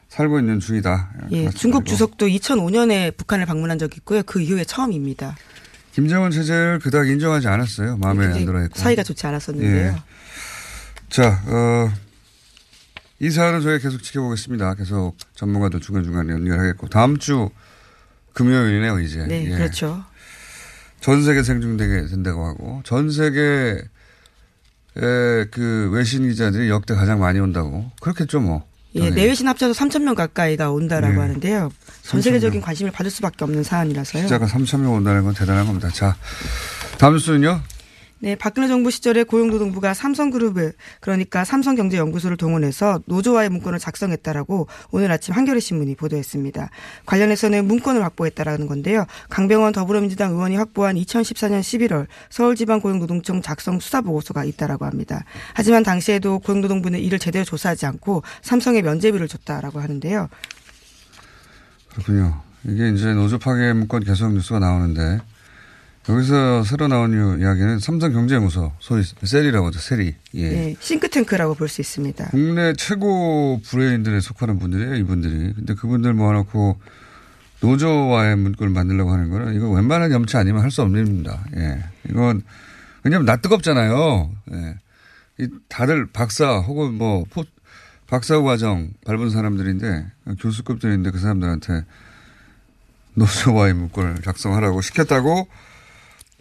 살고 0.09 0.39
있는 0.39 0.59
중이다. 0.59 1.11
예, 1.31 1.49
중국 1.49 1.85
주석도 1.85 2.27
2005년에 2.27 3.17
북한을 3.17 3.45
방문한 3.45 3.79
적이 3.79 3.97
있고요. 3.97 4.21
그 4.23 4.41
이후에 4.41 4.63
처음입니다. 4.63 5.35
김정은 5.93 6.31
체제를 6.31 6.79
그닥 6.79 7.07
인정하지 7.07 7.47
않았어요. 7.47 7.97
마음에 7.97 8.25
안 8.25 8.29
굉장히 8.29 8.45
들어했고. 8.45 8.79
사이가 8.79 9.03
좋지 9.03 9.25
않았었는데요. 9.25 9.87
예. 9.87 9.95
자, 11.09 11.41
어, 11.47 11.91
이 13.19 13.29
사안은 13.29 13.61
저희가 13.61 13.81
계속 13.81 14.01
지켜보겠습니다. 14.03 14.75
계속 14.75 15.15
전문가들 15.35 15.79
중간중간에 15.79 16.33
연결하겠고. 16.33 16.89
다음 16.89 17.17
주 17.17 17.49
금요일이네요, 18.33 18.99
이제. 18.99 19.25
네, 19.27 19.45
예. 19.45 19.49
그렇죠. 19.55 20.03
전 20.99 21.23
세계 21.23 21.43
생중되게 21.43 22.07
된다고 22.07 22.45
하고, 22.45 22.81
전 22.85 23.11
세계의 23.11 23.83
그 24.93 25.89
외신 25.91 26.27
기자들이 26.29 26.69
역대 26.69 26.93
가장 26.93 27.19
많이 27.19 27.39
온다고. 27.39 27.91
그렇겠죠, 28.01 28.39
뭐. 28.39 28.63
예. 28.95 29.09
내외신 29.09 29.47
합쳐서 29.47 29.73
3천 29.73 30.03
명 30.03 30.13
가까이가 30.13 30.69
온다라고 30.71 31.15
네. 31.15 31.19
하는데요. 31.19 31.71
전3,000 32.03 32.21
세계적인 32.21 32.59
명. 32.59 32.65
관심을 32.65 32.91
받을 32.91 33.09
수밖에 33.09 33.43
없는 33.43 33.63
사안이라서요. 33.63 34.23
기자가 34.23 34.45
3,000명 34.45 34.93
온다는 34.93 35.23
건 35.23 35.33
대단한 35.33 35.65
겁니다. 35.65 35.89
자, 35.89 36.15
다음 36.99 37.13
뉴스는요? 37.13 37.59
네, 38.23 38.37
박근혜 38.37 38.69
정부 38.69 38.89
시절에 38.89 39.23
고용노동부가 39.23 39.93
삼성그룹을 39.93 40.71
그러니까 41.01 41.43
삼성경제연구소를 41.43 42.37
동원해서 42.37 43.01
노조와의 43.05 43.49
문건을 43.49 43.79
작성했다라고 43.79 44.67
오늘 44.91 45.11
아침 45.11 45.33
한겨레 45.33 45.59
신문이 45.59 45.95
보도했습니다. 45.95 46.69
관련해서는 47.05 47.65
문건을 47.65 48.01
확보했다라는 48.01 48.67
건데요. 48.67 49.07
강병원 49.29 49.73
더불어민주당 49.73 50.31
의원이 50.31 50.55
확보한 50.55 50.95
2014년 50.95 51.59
11월 51.59 52.07
서울지방고용노동청 52.29 53.41
작성 53.41 53.81
수사 53.81 53.99
보고서가 53.99 54.45
있다라고 54.45 54.85
합니다. 54.85 55.25
하지만 55.53 55.83
당시에도 55.83 56.39
고용노동부는 56.39 56.99
이를 57.01 57.19
제대로 57.19 57.43
조사하지 57.43 57.87
않고 57.87 58.23
삼성에 58.41 58.83
면제비를 58.83 59.27
줬다라고 59.27 59.81
하는데요. 59.81 60.29
그렇군요. 61.91 62.41
이게 62.63 62.87
이제 62.87 63.13
노조 63.13 63.37
파괴 63.37 63.73
문건 63.73 64.05
계속 64.05 64.31
뉴스가 64.31 64.59
나오는데 64.59 65.19
여기서 66.09 66.63
새로 66.65 66.87
나온 66.89 67.13
이- 67.13 67.41
이야기는 67.41 67.79
삼성경제연구소 67.79 68.73
소위 68.79 69.03
셀이라고 69.03 69.67
하죠. 69.67 69.79
셀이. 69.79 70.13
예. 70.33 70.49
네, 70.49 70.75
싱크탱크라고 70.79 71.55
볼 71.55 71.69
수 71.69 71.79
있습니다. 71.81 72.25
국내 72.31 72.73
최고 72.73 73.61
브레인들에 73.65 74.19
속하는 74.19 74.59
분들이에요. 74.59 74.95
이분들이. 74.95 75.53
근데 75.53 75.73
그분들 75.75 76.13
모아놓고 76.13 76.77
노조 77.61 78.35
와해 78.35 78.47
문건을 78.47 78.71
만들려고 78.73 79.13
하는 79.13 79.29
거는 79.29 79.53
이거 79.55 79.69
웬만한 79.69 80.11
염치 80.11 80.35
아니면 80.35 80.61
할 80.61 80.71
수 80.71 80.81
없는 80.81 80.99
일입니다. 81.05 81.45
예. 81.55 81.83
이건 82.09 82.41
왜냐면 83.03 83.25
낯뜨겁잖아요. 83.25 84.29
예. 84.51 84.75
이 85.39 85.47
다들 85.69 86.07
박사 86.07 86.57
혹은 86.57 86.95
뭐 86.95 87.23
포, 87.29 87.45
박사후 88.07 88.43
과정 88.43 88.89
밟은 89.05 89.29
사람들인데 89.29 90.05
교수급들인데 90.41 91.11
그 91.11 91.17
사람들한테 91.19 91.85
노조 93.13 93.73
와해 93.73 93.88
문건을 93.88 94.17
작성하라고 94.23 94.81
시켰다고 94.81 95.47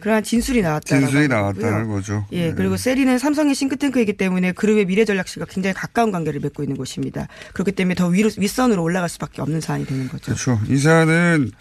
그러한 0.03 0.21
진술이 0.21 0.61
나왔다라고 0.61 1.07
진술이 1.07 1.27
나왔다는 1.29 1.83
거고요. 1.83 1.95
거죠. 1.95 2.25
예, 2.33 2.49
네. 2.49 2.53
그리고 2.53 2.75
세리는 2.75 3.17
삼성의 3.17 3.55
싱크탱크이기 3.55 4.17
때문에 4.17 4.51
그룹의 4.51 4.85
미래 4.85 5.05
전략실과 5.05 5.45
굉장히 5.49 5.73
가까운 5.73 6.11
관계를 6.11 6.41
맺고 6.41 6.61
있는 6.61 6.75
곳입니다. 6.75 7.29
그렇기 7.53 7.71
때문에 7.71 7.95
더 7.95 8.07
위로, 8.07 8.29
윗선으로 8.37 8.83
올라갈 8.83 9.07
수밖에 9.07 9.41
없는 9.41 9.61
사안이 9.61 9.85
되는 9.85 10.09
거죠. 10.09 10.25
그렇죠. 10.25 10.59
이 10.67 10.75
사안은 10.75 11.51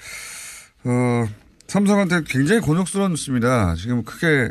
어, 0.82 1.28
삼성한테 1.68 2.22
굉장히 2.26 2.60
곤혹스러운 2.62 3.12
뉴스입니다. 3.12 3.76
지금 3.76 4.02
크게 4.02 4.50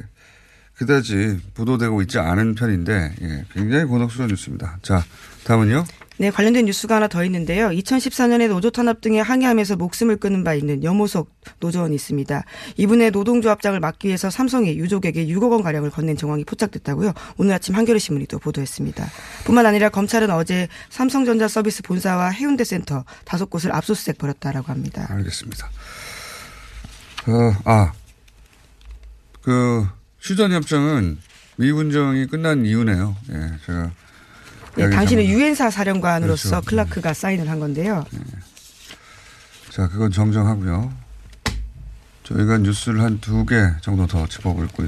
그다지 0.75 1.39
보도되고 1.53 2.01
있지 2.03 2.17
않은 2.17 2.55
편인데 2.55 3.15
예, 3.21 3.45
굉장히 3.53 3.83
곤혹스러운 3.83 4.29
뉴스입니다. 4.29 4.79
자, 4.81 5.03
다음은요. 5.43 5.83
네, 6.21 6.29
관련된 6.29 6.65
뉴스가 6.65 6.97
하나 6.97 7.07
더 7.07 7.25
있는데요. 7.25 7.69
2014년에 7.69 8.47
노조 8.47 8.69
탄압 8.69 9.01
등에 9.01 9.19
항의하면서 9.19 9.75
목숨을 9.77 10.17
끊은 10.17 10.43
바 10.43 10.53
있는 10.53 10.83
염호석 10.83 11.31
노조원이 11.59 11.95
있습니다. 11.95 12.45
이분의 12.77 13.09
노동조합장을 13.09 13.79
막기 13.79 14.07
위해서 14.07 14.29
삼성이 14.29 14.77
유족에게 14.77 15.25
6억 15.25 15.49
원 15.49 15.63
가량을 15.63 15.89
건넨 15.89 16.17
정황이 16.17 16.45
포착됐다고요. 16.45 17.13
오늘 17.37 17.55
아침 17.55 17.73
한겨레 17.73 17.97
신문이 17.97 18.27
또 18.27 18.37
보도했습니다. 18.37 19.03
뿐만 19.45 19.65
아니라 19.65 19.89
검찰은 19.89 20.29
어제 20.29 20.67
삼성전자 20.91 21.47
서비스 21.47 21.81
본사와 21.81 22.29
해운대 22.29 22.65
센터 22.65 23.03
다섯 23.25 23.49
곳을 23.49 23.73
압수수색 23.73 24.19
벌였다라고 24.19 24.67
합니다. 24.67 25.07
알겠습니다. 25.09 25.71
어, 27.29 27.55
아, 27.65 27.93
그 29.41 29.87
휴전 30.19 30.51
협정은 30.51 31.17
미군정이 31.55 32.27
끝난 32.27 32.63
이유네요. 32.63 33.15
예, 33.31 33.51
제가 33.65 33.91
네, 34.75 34.89
당신은 34.89 35.25
유엔사 35.25 35.69
사령관으로서 35.69 36.49
그렇죠. 36.61 36.65
클라크가 36.67 37.13
사인을 37.13 37.49
한 37.49 37.59
건데요. 37.59 38.05
자, 39.69 39.87
그건 39.87 40.11
정정하고요. 40.11 40.91
저희가 42.23 42.57
뉴스를 42.59 43.01
한 43.01 43.19
두 43.19 43.45
개 43.45 43.55
정도 43.81 44.07
더 44.07 44.25
짚어볼 44.27 44.67
것 44.67 44.87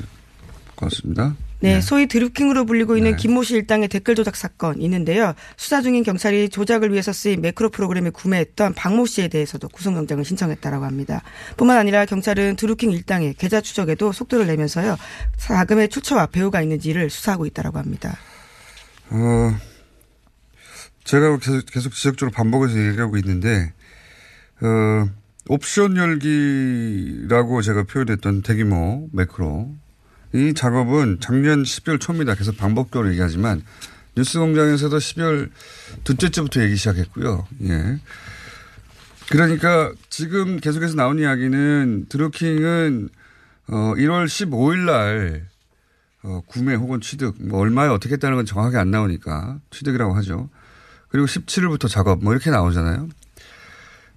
같습니다. 0.75 1.35
네, 1.59 1.79
소위 1.79 2.07
드루킹으로 2.07 2.65
불리고 2.65 2.97
있는 2.97 3.11
네. 3.11 3.17
김모 3.17 3.43
씨 3.43 3.55
일당의 3.55 3.87
댓글 3.87 4.15
조작 4.15 4.35
사건 4.35 4.81
있는데요. 4.81 5.33
수사 5.55 5.81
중인 5.81 6.03
경찰이 6.03 6.49
조작을 6.49 6.91
위해서 6.91 7.13
쓰인 7.13 7.39
매크로 7.41 7.69
프로그램을 7.69 8.11
구매했던 8.11 8.73
박모 8.73 9.05
씨에 9.05 9.29
대해서도 9.29 9.69
구속영장을 9.69 10.25
신청했다라고 10.25 10.83
합니다. 10.83 11.21
뿐만 11.55 11.77
아니라 11.77 12.05
경찰은 12.05 12.57
드루킹 12.57 12.91
일당의 12.91 13.35
계좌 13.35 13.61
추적에도 13.61 14.11
속도를 14.11 14.45
내면서요. 14.47 14.97
자금의 15.37 15.87
출처와 15.87 16.25
배후가 16.27 16.61
있는지를 16.61 17.09
수사하고 17.09 17.45
있다라고 17.45 17.77
합니다. 17.79 18.17
어, 19.09 19.55
제가 21.03 21.37
계속, 21.37 21.65
계속 21.65 21.93
지속적으로 21.93 22.31
반복해서 22.31 22.77
얘기하고 22.87 23.17
있는데, 23.17 23.73
어, 24.61 25.09
옵션 25.49 25.97
열기라고 25.97 27.61
제가 27.61 27.83
표현했던 27.83 28.41
대규모 28.41 29.09
매크로. 29.11 29.75
이 30.33 30.53
작업은 30.55 31.19
작년 31.19 31.63
12월 31.63 31.99
초입니다. 31.99 32.35
계속 32.35 32.57
반복적으로 32.57 33.11
얘기하지만, 33.11 33.63
뉴스 34.15 34.39
공장에서도 34.39 34.95
12월 34.95 35.49
둘째 36.03 36.29
주부터 36.29 36.61
얘기 36.61 36.75
시작했고요. 36.75 37.47
예. 37.63 37.99
그러니까 39.29 39.91
지금 40.09 40.59
계속해서 40.59 40.95
나온 40.95 41.17
이야기는 41.17 42.05
드루킹은 42.09 43.09
어 43.69 43.93
1월 43.95 44.25
15일 44.25 44.85
날 44.85 45.47
어, 46.23 46.41
구매 46.45 46.75
혹은 46.75 47.01
취득, 47.01 47.35
뭐 47.39 47.59
얼마에 47.59 47.89
어떻게 47.89 48.13
했다는 48.13 48.37
건 48.37 48.45
정확하게 48.45 48.77
안 48.77 48.91
나오니까 48.91 49.59
취득이라고 49.71 50.13
하죠. 50.17 50.49
그리고 51.13 51.27
17일부터 51.27 51.87
작업, 51.87 52.23
뭐 52.23 52.33
이렇게 52.33 52.49
나오잖아요. 52.49 53.07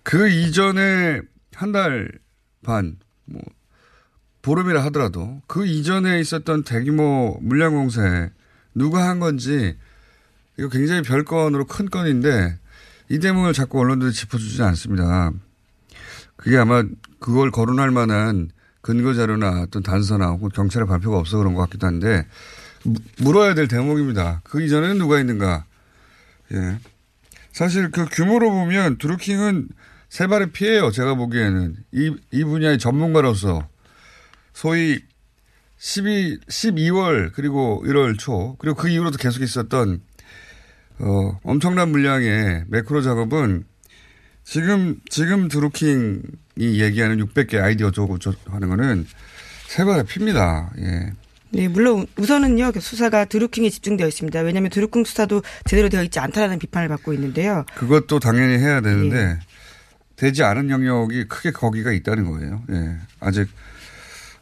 그 0.02 0.30
이전에 0.30 1.20
한 1.54 1.72
달 1.72 2.10
반, 2.64 2.96
뭐, 3.26 3.42
보름이라 4.40 4.82
하더라도 4.86 5.42
그 5.46 5.66
이전에 5.66 6.20
있었던 6.20 6.62
대규모 6.64 7.38
물량 7.42 7.74
공세 7.74 8.30
누가 8.74 9.08
한 9.08 9.18
건지 9.20 9.76
이거 10.58 10.68
굉장히 10.70 11.02
별건으로 11.02 11.66
큰 11.66 11.90
건인데 11.90 12.58
이 13.10 13.18
대목을 13.18 13.52
자꾸 13.52 13.78
언론들이 13.80 14.12
짚어주지 14.12 14.62
않습니다. 14.62 15.32
그게 16.36 16.56
아마 16.56 16.82
그걸 17.18 17.50
거론할 17.50 17.90
만한 17.90 18.50
근거 18.80 19.12
자료나 19.14 19.62
어떤 19.62 19.82
단서나 19.82 20.28
혹은 20.28 20.48
경찰의 20.48 20.86
발표가 20.88 21.18
없어 21.18 21.36
그런 21.38 21.54
것 21.54 21.60
같기도 21.62 21.86
한데 21.86 22.26
무- 22.84 22.94
물어야 23.18 23.54
될 23.54 23.68
대목입니다. 23.68 24.40
그 24.44 24.62
이전에는 24.62 24.96
누가 24.98 25.18
있는가? 25.20 25.64
예. 26.52 26.78
사실 27.52 27.90
그 27.90 28.06
규모로 28.06 28.50
보면 28.50 28.98
드루킹은 28.98 29.68
세 30.08 30.26
발의 30.26 30.52
피해요. 30.52 30.90
제가 30.90 31.14
보기에는 31.14 31.76
이, 31.92 32.14
이 32.30 32.44
분야의 32.44 32.78
전문가로서 32.78 33.68
소위 34.52 35.00
12, 35.78 36.40
12월 36.48 37.32
그리고 37.34 37.82
1월 37.84 38.18
초 38.18 38.56
그리고 38.58 38.76
그 38.76 38.88
이후로도 38.88 39.18
계속 39.18 39.42
있었던 39.42 40.00
어, 40.98 41.38
엄청난 41.42 41.90
물량의 41.90 42.64
매크로 42.68 43.02
작업은 43.02 43.64
지금, 44.44 45.00
지금 45.10 45.48
드루킹이 45.48 46.22
얘기하는 46.60 47.18
600개 47.18 47.60
아이디어 47.60 47.90
저거 47.90 48.18
저 48.18 48.32
하는 48.46 48.68
거는 48.68 49.06
세 49.66 49.84
발의 49.84 50.04
피입니다. 50.04 50.72
예. 50.78 51.12
네, 51.56 51.68
물론 51.68 52.06
우선은요 52.18 52.72
수사가 52.78 53.24
드루킹에 53.24 53.70
집중되어 53.70 54.06
있습니다. 54.06 54.40
왜냐하면 54.40 54.70
드루킹 54.70 55.04
수사도 55.04 55.42
제대로 55.64 55.88
되어 55.88 56.02
있지 56.02 56.18
않다라는 56.18 56.58
비판을 56.58 56.88
받고 56.88 57.14
있는데요. 57.14 57.64
그것도 57.76 58.20
당연히 58.20 58.58
해야 58.58 58.82
되는데 58.82 59.40
되지 60.16 60.42
않은 60.42 60.68
영역이 60.68 61.28
크게 61.28 61.52
거기가 61.52 61.92
있다는 61.92 62.30
거예요. 62.30 62.62
예. 62.72 62.98
아직 63.20 63.48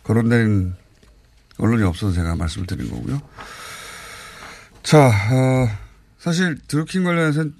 거론된 0.03 0.75
언론이 1.59 1.85
없어서 1.85 2.12
제가 2.12 2.35
말씀을 2.35 2.67
드린 2.67 2.91
거고요. 2.91 3.21
자, 4.83 5.07
어, 5.07 5.69
사실 6.19 6.59
드루킹 6.67 7.05
관련해서는 7.05 7.55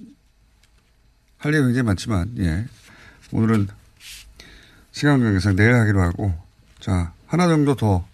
할 1.38 1.55
얘기가 1.55 1.66
굉장히 1.66 1.87
많지만, 1.87 2.35
예. 2.38 2.66
오늘은 3.31 3.68
시간 4.92 5.20
관계상 5.20 5.57
내일 5.57 5.74
하기로 5.74 6.02
하고, 6.02 6.35
자, 6.81 7.12
하나 7.26 7.48
정도 7.48 7.74
더. 7.74 8.07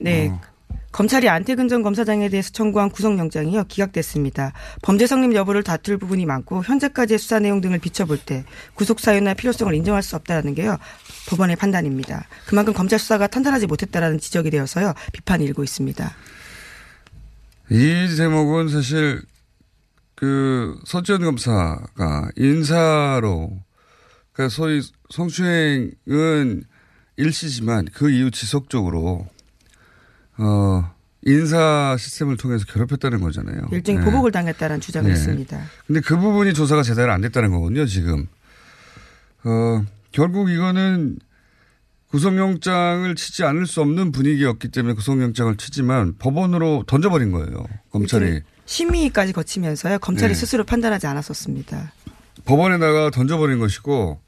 네. 0.00 0.28
어. 0.28 0.51
검찰이 0.92 1.28
안태근 1.28 1.68
전 1.68 1.82
검사장에 1.82 2.28
대해서 2.28 2.50
청구한 2.50 2.90
구속영장이요 2.90 3.64
기각됐습니다. 3.64 4.52
범죄 4.82 5.06
성립 5.06 5.34
여부를 5.34 5.62
다툴 5.62 5.96
부분이 5.98 6.26
많고 6.26 6.62
현재까지의 6.62 7.18
수사 7.18 7.38
내용 7.38 7.60
등을 7.62 7.78
비춰볼 7.78 8.18
때 8.18 8.44
구속 8.74 9.00
사유나 9.00 9.34
필요성을 9.34 9.74
인정할 9.74 10.02
수 10.02 10.16
없다라는 10.16 10.54
게요 10.54 10.76
법원의 11.28 11.56
판단입니다. 11.56 12.28
그만큼 12.46 12.74
검찰 12.74 12.98
수사가 12.98 13.26
탄탄하지 13.26 13.66
못했다라는 13.66 14.18
지적이 14.18 14.50
되어서요 14.50 14.92
비판이 15.12 15.44
일고 15.46 15.64
있습니다. 15.64 16.12
이 17.70 18.16
제목은 18.16 18.68
사실 18.68 19.22
그 20.14 20.78
서지현 20.84 21.22
검사가 21.22 22.30
인사로 22.36 23.50
그러니까 24.32 24.54
소위 24.54 24.82
성추행은 25.10 26.64
일시지만 27.16 27.86
그 27.92 28.10
이후 28.10 28.30
지속적으로 28.30 29.26
어 30.42 30.92
인사 31.24 31.96
시스템을 31.98 32.36
통해서 32.36 32.64
괴롭혔다는 32.66 33.20
거잖아요. 33.20 33.68
일종의 33.70 34.00
네. 34.00 34.04
보복을 34.04 34.32
당했다는 34.32 34.80
주장을 34.80 35.08
네. 35.08 35.14
했습니다. 35.14 35.62
근데 35.86 36.00
그 36.00 36.18
부분이 36.18 36.52
조사가 36.52 36.82
제대로 36.82 37.12
안 37.12 37.20
됐다는 37.20 37.52
거거든요, 37.52 37.86
지금. 37.86 38.26
어, 39.44 39.84
결국 40.10 40.50
이거는 40.50 41.18
구속영장을 42.08 43.14
치지 43.14 43.44
않을 43.44 43.66
수 43.66 43.80
없는 43.80 44.12
분위기였기 44.12 44.68
때문에 44.68 44.94
구속영장을 44.94 45.56
치지만 45.56 46.16
법원으로 46.18 46.84
던져버린 46.86 47.30
거예요, 47.30 47.64
검찰이. 47.90 48.40
심의까지 48.66 49.32
거치면서요 49.32 49.98
검찰이 49.98 50.34
네. 50.34 50.38
스스로 50.38 50.64
판단하지 50.64 51.06
않았었습니다. 51.06 51.92
법원에다가 52.44 53.10
던져버린 53.10 53.60
것이고, 53.60 54.20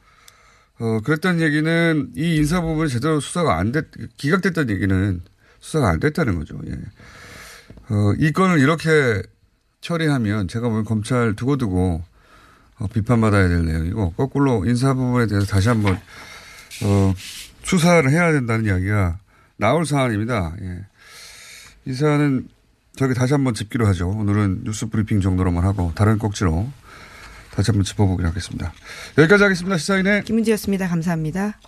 어, 0.78 1.00
그랬다는 1.04 1.40
얘기는 1.40 2.10
이 2.16 2.36
인사 2.36 2.60
부분이 2.60 2.88
제대로 2.88 3.18
수사가 3.18 3.58
안 3.58 3.72
됐, 3.72 3.86
기각됐다는 4.16 4.74
얘기는 4.74 5.20
수사가 5.64 5.88
안 5.88 6.00
됐다는 6.00 6.38
거죠. 6.38 6.60
예. 6.66 6.72
어, 6.72 8.12
이 8.18 8.32
건을 8.32 8.60
이렇게 8.60 9.22
처리하면 9.80 10.46
제가 10.46 10.68
보면 10.68 10.84
검찰 10.84 11.34
두고두고 11.34 12.02
어, 12.80 12.86
비판받아야 12.88 13.48
될 13.48 13.64
내용이고, 13.64 14.12
거꾸로 14.12 14.64
인사 14.66 14.94
부분에 14.94 15.26
대해서 15.26 15.46
다시 15.46 15.68
한번, 15.68 15.94
어, 16.82 17.14
수사를 17.62 18.10
해야 18.10 18.32
된다는 18.32 18.66
이야기가 18.66 19.18
나올 19.56 19.86
사안입니다. 19.86 20.54
예. 20.60 20.84
이 21.86 21.94
사안은 21.94 22.48
저기 22.96 23.14
다시 23.14 23.32
한번 23.32 23.54
짚기로 23.54 23.86
하죠. 23.88 24.08
오늘은 24.08 24.64
뉴스 24.64 24.86
브리핑 24.86 25.20
정도로만 25.20 25.64
하고 25.64 25.92
다른 25.94 26.18
꼭지로 26.18 26.68
다시 27.52 27.70
한번 27.70 27.84
짚어보기로 27.84 28.28
하겠습니다. 28.28 28.72
여기까지 29.18 29.42
하겠습니다. 29.44 29.78
시사인의 29.78 30.24
김은지였습니다. 30.24 30.88
감사합니다. 30.88 31.58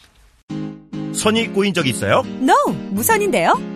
손이 1.12 1.52
꼬인 1.52 1.72
적 1.72 1.86
있어요? 1.86 2.22
NO! 2.26 2.72
무선인데요? 2.90 3.75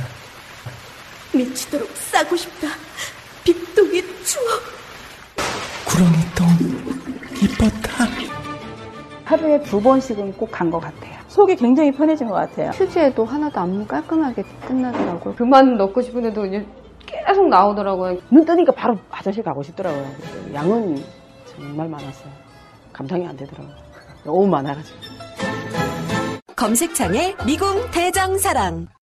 미치도록 1.33 1.89
싸고 1.95 2.35
싶다. 2.35 2.67
빅동의 3.43 4.03
추억. 4.23 4.61
구렁이 5.85 6.11
똥. 6.35 6.47
이뻤다. 7.41 8.05
하루에 9.25 9.61
두 9.63 9.81
번씩은 9.81 10.33
꼭 10.33 10.51
간 10.51 10.69
것 10.69 10.79
같아요. 10.79 11.11
속이 11.29 11.55
굉장히 11.55 11.91
편해진 11.91 12.27
것 12.27 12.33
같아요. 12.35 12.69
휴지에도 12.71 13.23
하나도 13.23 13.59
안 13.61 13.87
깔끔하게 13.87 14.43
끝나더라고요. 14.67 15.35
그만 15.35 15.77
넣고 15.77 16.01
싶은데도 16.01 16.45
이제 16.47 16.65
계속 17.05 17.47
나오더라고요. 17.47 18.17
눈 18.29 18.43
뜨니까 18.43 18.73
바로 18.73 18.97
화장실 19.09 19.41
가고 19.43 19.63
싶더라고요. 19.63 20.05
양은 20.53 21.01
정말 21.45 21.87
많았어요. 21.87 22.31
감당이 22.91 23.25
안 23.25 23.37
되더라고요. 23.37 23.73
너무 24.25 24.47
많아가지고. 24.47 24.97
검색창에 26.55 27.35
미궁 27.45 27.89
대장사랑. 27.91 28.87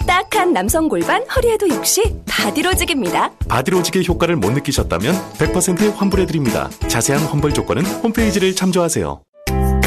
삐딱한 0.00 0.52
남성 0.52 0.88
골반 0.88 1.22
허리에도 1.34 1.68
역시 1.68 2.02
바디로직입니다. 2.28 3.32
바디로직의 3.48 4.06
효과를 4.06 4.36
못 4.36 4.50
느끼셨다면 4.52 5.14
100% 5.38 5.94
환불해드립니다. 5.96 6.68
자세한 6.88 7.22
환불 7.24 7.52
조건은 7.52 7.84
홈페이지를 7.84 8.54
참조하세요. 8.54 9.22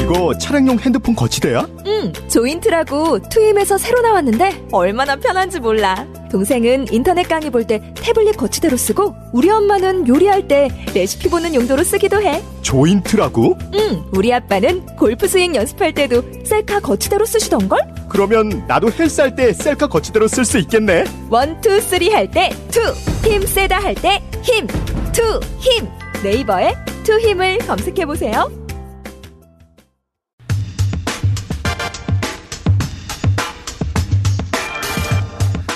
이거 0.02 0.38
차량용 0.38 0.80
핸드폰 0.80 1.16
거치대야? 1.16 1.66
응, 1.86 2.12
조인트라고 2.28 3.20
투힘에서 3.30 3.78
새로 3.78 4.02
나왔는데 4.02 4.68
얼마나 4.72 5.16
편한지 5.16 5.60
몰라. 5.60 6.06
동생은 6.32 6.88
인터넷 6.92 7.24
강의 7.28 7.50
볼 7.50 7.66
때 7.66 7.94
태블릿 7.96 8.36
거치대로 8.36 8.76
쓰고 8.76 9.14
우리 9.32 9.50
엄마는 9.50 10.08
요리할 10.08 10.48
때 10.48 10.70
레시피 10.94 11.30
보는 11.30 11.54
용도로 11.56 11.84
쓰기도 11.84 12.22
해. 12.22 12.42
조인트라고? 12.62 13.58
응, 13.76 14.04
우리 14.14 14.34
아빠는 14.34 14.86
골프 14.98 15.28
스윙 15.28 15.56
연습할 15.56 15.94
때도 15.94 16.24
셀카 16.46 16.80
거치대로 16.82 17.26
쓰시던걸? 17.26 17.80
그러면 18.12 18.66
나도 18.68 18.92
헬스 18.92 19.22
할 19.22 19.34
때 19.34 19.54
셀카 19.54 19.88
거치대로 19.88 20.28
쓸 20.28 20.44
수 20.44 20.58
있겠네. 20.60 21.06
one, 21.30 21.62
two, 21.62 21.80
three 21.80 22.10
할 22.10 22.30
때 22.30 22.50
two, 22.70 22.82
힘 23.26 23.42
세다 23.48 23.82
할 23.82 23.96
때 23.96 24.22
힘, 24.44 24.68
투, 25.14 25.40
힘. 25.60 25.88
네이버에 26.22 26.74
투 27.06 27.18
힘을 27.22 27.60
검색해 27.60 28.06
보세요. 28.06 28.52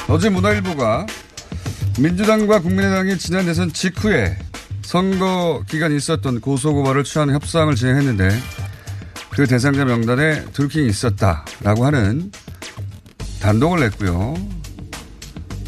어제 0.10 0.30
문화일보가 0.30 1.06
민주당과 2.00 2.60
국민의당이 2.60 3.18
지난 3.18 3.46
대선 3.46 3.72
직후에 3.72 4.38
선거 4.82 5.64
기간에 5.68 5.96
있었던 5.96 6.42
고소고발을 6.42 7.06
취하는 7.06 7.34
협상을 7.34 7.74
진행했는데 7.74 8.30
그 9.36 9.46
대상자 9.46 9.84
명단에 9.84 10.46
드루킹이 10.54 10.88
있었다라고 10.88 11.86
하는 11.86 12.32
단독을 13.42 13.82
냈고요. 13.82 14.34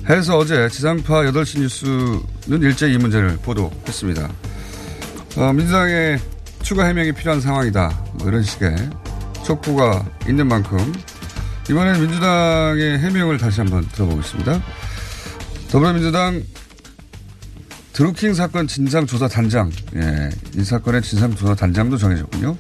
해서 0.10 0.38
어제 0.38 0.70
지상파 0.70 1.24
8시 1.24 1.60
뉴스는 1.60 2.62
일제히 2.62 2.94
이 2.94 2.98
문제를 2.98 3.38
보도했습니다. 3.44 4.30
어, 5.36 5.52
민주당의 5.52 6.18
추가 6.62 6.86
해명이 6.86 7.12
필요한 7.12 7.42
상황이다. 7.42 8.06
뭐 8.14 8.30
이런 8.30 8.42
식의 8.42 8.74
촉구가 9.44 10.06
있는 10.30 10.48
만큼 10.48 10.94
이번엔 11.70 12.00
민주당의 12.00 13.00
해명을 13.00 13.38
다시 13.38 13.60
한번 13.60 13.86
들어보겠습니다. 13.90 14.64
더불어민주당 15.70 16.42
드루킹 17.92 18.34
사건 18.34 18.68
진상조사단장, 18.68 19.72
예, 19.96 20.30
이 20.56 20.64
사건의 20.64 21.02
진상조사단장도 21.02 21.98
정해졌군요. 21.98 22.56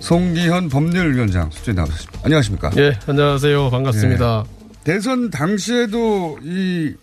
송기현 0.00 0.70
법률위원장 0.70 1.50
수준에 1.50 1.74
나오셨습니다. 1.76 2.20
안녕하십니까? 2.24 2.70
예, 2.78 2.98
안녕하세요. 3.06 3.70
반갑습니다. 3.70 4.44
예, 4.46 4.84
대선 4.84 5.30
당시에도 5.30 6.38
이, 6.42 6.94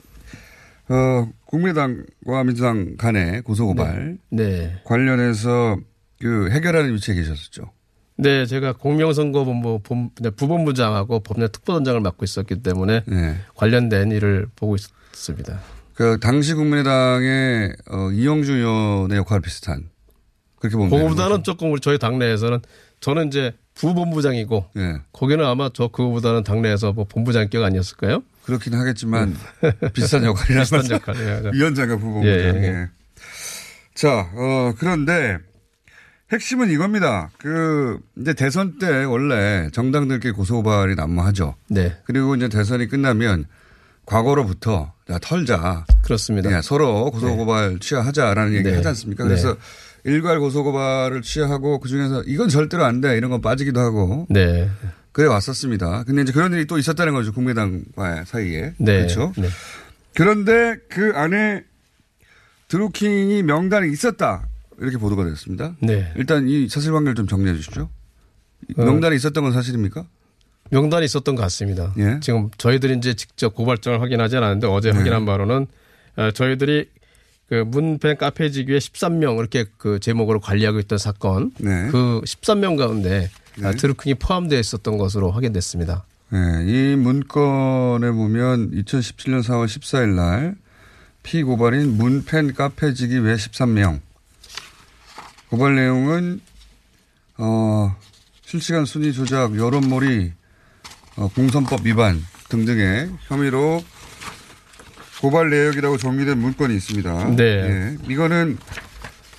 어, 0.89 1.29
국민의당과 1.45 2.43
민주당 2.43 2.97
간의 2.97 3.41
고소고발. 3.43 4.17
네. 4.29 4.43
네. 4.43 4.81
관련해서 4.83 5.77
그 6.19 6.49
해결하는 6.51 6.93
위치에 6.95 7.15
계셨었죠. 7.15 7.71
네, 8.17 8.47
제가 8.47 8.73
공명선거본부 8.73 9.81
부본부장하고 10.35 11.19
법률 11.19 11.49
특보단장을 11.49 12.01
맡고 12.01 12.25
있었기 12.25 12.63
때문에 12.63 13.03
네. 13.05 13.35
관련된 13.55 14.11
일을 14.11 14.47
보고 14.55 14.75
있었습니다. 14.75 15.59
그 15.93 16.19
당시 16.19 16.55
국민의당의 16.55 17.75
어, 17.91 18.11
이영주 18.11 18.53
의원의 18.53 19.19
역할 19.19 19.39
비슷한 19.39 19.89
그렇게 20.59 20.75
보면 20.75 20.89
그거보다는 20.89 21.43
조금 21.43 21.71
우리 21.71 21.79
저희 21.79 21.99
당내에서는 21.99 22.59
저는 22.99 23.27
이제 23.27 23.53
부본부장이고 23.75 24.65
네. 24.73 24.97
거기는 25.13 25.45
아마 25.45 25.69
저 25.73 25.87
그거보다는 25.87 26.43
당내에서 26.43 26.93
뭐 26.93 27.05
본부장격 27.05 27.63
아니었을까요? 27.63 28.23
그렇긴 28.43 28.73
하겠지만 28.73 29.35
비슷한 29.93 30.23
역할이라 30.25 30.61
비슷한 30.61 30.89
역할이에요. 30.89 31.51
위원장과 31.53 31.97
부본부장. 31.97 32.35
예, 32.35 32.61
예. 32.61 32.67
예. 32.67 32.87
자, 33.93 34.29
어, 34.33 34.73
그런데 34.77 35.37
핵심은 36.31 36.69
이겁니다. 36.71 37.29
그 37.37 37.99
이제 38.19 38.33
대선 38.33 38.79
때 38.79 39.03
원래 39.05 39.69
정당들끼리 39.71 40.33
고소고발이 40.33 40.95
난무하죠. 40.95 41.55
네. 41.69 41.97
그리고 42.05 42.35
이제 42.35 42.49
대선이 42.49 42.87
끝나면 42.87 43.45
과거로부터 44.05 44.93
야 45.09 45.19
털자. 45.19 45.85
그렇습니다. 46.03 46.49
네, 46.49 46.61
서로 46.61 47.11
고소고발 47.11 47.73
네. 47.73 47.79
취하하자라는 47.79 48.53
얘기 48.53 48.69
네. 48.69 48.75
하지 48.75 48.87
않습니까? 48.89 49.23
그래서 49.23 49.53
네. 49.53 49.59
일괄 50.03 50.39
고소고발을 50.39 51.21
취하하고 51.21 51.79
그 51.79 51.89
중에서 51.89 52.23
이건 52.23 52.49
절대로 52.49 52.85
안 52.85 53.01
돼. 53.01 53.17
이런 53.17 53.29
건 53.31 53.41
빠지기도 53.41 53.79
하고. 53.79 54.25
네. 54.29 54.69
그래 55.11 55.27
왔었습니다. 55.27 56.03
근데 56.03 56.21
이제 56.21 56.31
그런 56.31 56.53
일이 56.53 56.65
또 56.65 56.77
있었다는 56.77 57.13
거죠. 57.13 57.33
국민당과 57.33 58.25
사이에. 58.25 58.73
네. 58.77 58.97
그렇죠. 58.97 59.33
그런데 60.13 60.77
그 60.89 61.11
안에 61.15 61.63
드루킹이 62.67 63.43
명단에 63.43 63.87
있었다. 63.87 64.47
이렇게 64.79 64.97
보도가 64.97 65.25
됐습니다. 65.25 65.75
네. 65.81 66.11
일단 66.15 66.47
이 66.47 66.69
사실관계를 66.69 67.15
좀 67.15 67.27
정리해 67.27 67.55
주시죠. 67.55 67.89
어. 68.77 68.83
명단에 68.83 69.15
있었던 69.15 69.43
건 69.43 69.53
사실입니까? 69.53 70.05
명단이 70.69 71.05
있었던 71.05 71.35
것 71.35 71.41
같습니다. 71.43 71.93
예? 71.97 72.19
지금 72.21 72.49
저희들이 72.57 72.97
이제 72.97 73.13
직접 73.13 73.55
고발장을 73.55 74.01
확인하지 74.01 74.37
않았는데 74.37 74.67
어제 74.67 74.91
네. 74.91 74.97
확인한 74.97 75.25
바로는 75.25 75.67
어, 76.17 76.31
저희들이 76.31 76.89
그 77.49 77.55
문팬 77.65 78.17
카페지기에 78.17 78.77
13명 78.77 79.39
이렇게 79.39 79.65
그 79.77 79.99
제목으로 79.99 80.39
관리하고 80.39 80.79
있던 80.79 80.97
사건 80.97 81.51
네. 81.57 81.87
그 81.91 82.21
13명 82.25 82.77
가운데 82.77 83.29
네. 83.57 83.71
드루킹이 83.71 84.15
포함되어 84.15 84.59
있었던 84.59 84.97
것으로 84.97 85.31
확인됐습니다. 85.31 86.05
네. 86.29 86.39
이 86.65 86.95
문건에 86.95 88.11
보면 88.11 88.71
2017년 88.71 89.41
4월 89.43 89.65
14일 89.65 90.15
날 90.15 90.55
피고발인 91.23 91.97
문팬 91.97 92.53
카페지기 92.53 93.19
외 93.19 93.35
13명 93.35 94.01
고발 95.49 95.75
내용은 95.75 96.41
어, 97.37 97.95
실시간 98.43 98.85
순위 98.85 99.13
조작, 99.13 99.55
여론몰이, 99.55 100.33
어, 101.17 101.27
공선법 101.29 101.85
위반 101.85 102.21
등등의 102.49 103.11
혐의로 103.27 103.83
고발 105.21 105.49
내역이라고 105.49 105.97
정리된 105.97 106.37
문건이 106.37 106.75
있습니다. 106.75 107.35
네. 107.35 107.35
네. 107.35 107.97
이거는 108.07 108.57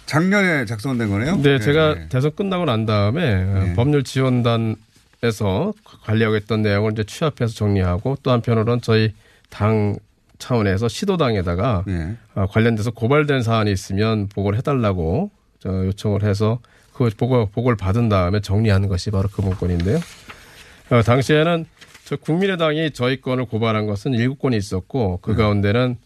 작년에 0.06 0.64
작성된 0.64 1.10
거네요? 1.10 1.36
네, 1.36 1.42
네. 1.42 1.58
제가 1.58 1.94
네. 1.94 2.08
대선 2.08 2.32
끝나고 2.34 2.64
난 2.64 2.86
다음에 2.86 3.44
네. 3.44 3.74
법률 3.74 4.04
지원단에서 4.04 5.74
관리하고 6.04 6.36
있던 6.36 6.62
내용을 6.62 6.92
이제 6.92 7.04
취합해서 7.04 7.52
정리하고 7.54 8.16
또 8.22 8.30
한편으로는 8.30 8.80
저희 8.80 9.12
당 9.50 9.96
차원에서 10.38 10.88
시도당에다가 10.88 11.84
네. 11.86 12.16
어, 12.34 12.46
관련돼서 12.46 12.90
고발된 12.90 13.42
사안이 13.42 13.70
있으면 13.70 14.28
보고를 14.28 14.58
해달라고 14.58 15.30
요청을 15.66 16.22
해서 16.22 16.60
그 16.92 17.10
보고, 17.16 17.46
보고를 17.46 17.76
받은 17.76 18.08
다음에 18.08 18.40
정리하는 18.40 18.88
것이 18.88 19.10
바로 19.10 19.28
그 19.30 19.40
문건인데요. 19.40 19.98
어, 20.90 21.02
당시에는 21.02 21.66
저 22.08 22.16
국민의당이 22.16 22.92
저희 22.92 23.20
건을 23.20 23.44
고발한 23.44 23.84
것은 23.84 24.14
일곱 24.14 24.38
건이 24.38 24.56
있었고 24.56 25.18
그 25.20 25.32
네. 25.32 25.36
가운데는 25.36 25.96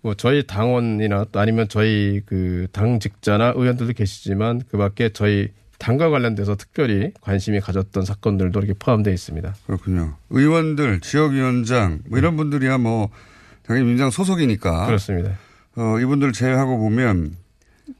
뭐 0.00 0.14
저희 0.14 0.44
당원이나 0.44 1.26
또 1.30 1.38
아니면 1.38 1.68
저희 1.68 2.20
그 2.26 2.66
당직자나 2.72 3.52
의원들도 3.54 3.92
계시지만 3.92 4.62
그 4.68 4.76
밖에 4.76 5.10
저희 5.10 5.50
당과 5.78 6.10
관련돼서 6.10 6.56
특별히 6.56 7.12
관심이 7.20 7.60
가졌던 7.60 8.04
사건들도 8.04 8.58
이렇게 8.58 8.74
포함되어 8.76 9.12
있습니다. 9.12 9.54
그렇군요. 9.66 10.16
의원들, 10.30 10.98
지역위원장 10.98 12.00
뭐 12.08 12.18
이런 12.18 12.36
분들이야 12.36 12.78
뭐 12.78 13.10
당연히 13.62 13.86
민주당 13.86 14.10
소속이니까. 14.10 14.86
그렇습니다. 14.86 15.38
어, 15.76 16.00
이분들 16.00 16.32
제외하고 16.32 16.76
보면 16.78 17.36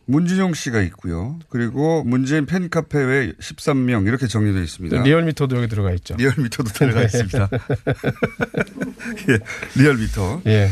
문진용 0.07 0.55
씨가 0.55 0.83
있고요. 0.83 1.39
그리고 1.49 2.05
문재인 2.05 2.47
팬카페 2.47 2.99
외 3.05 3.33
13명 3.33 4.07
이렇게 4.07 4.27
정리되어 4.27 4.63
있습니다. 4.63 5.03
리얼미터도 5.03 5.57
여기 5.57 5.69
들어가 5.69 5.93
있죠. 5.93 6.15
리얼미터도 6.17 6.71
들어가 6.71 7.01
네. 7.01 7.07
있습니다. 7.07 7.51
예, 9.29 9.81
리얼미터. 9.81 10.43
예. 10.47 10.71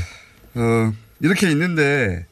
어, 0.54 0.92
이렇게 1.20 1.50
있는데 1.50 2.26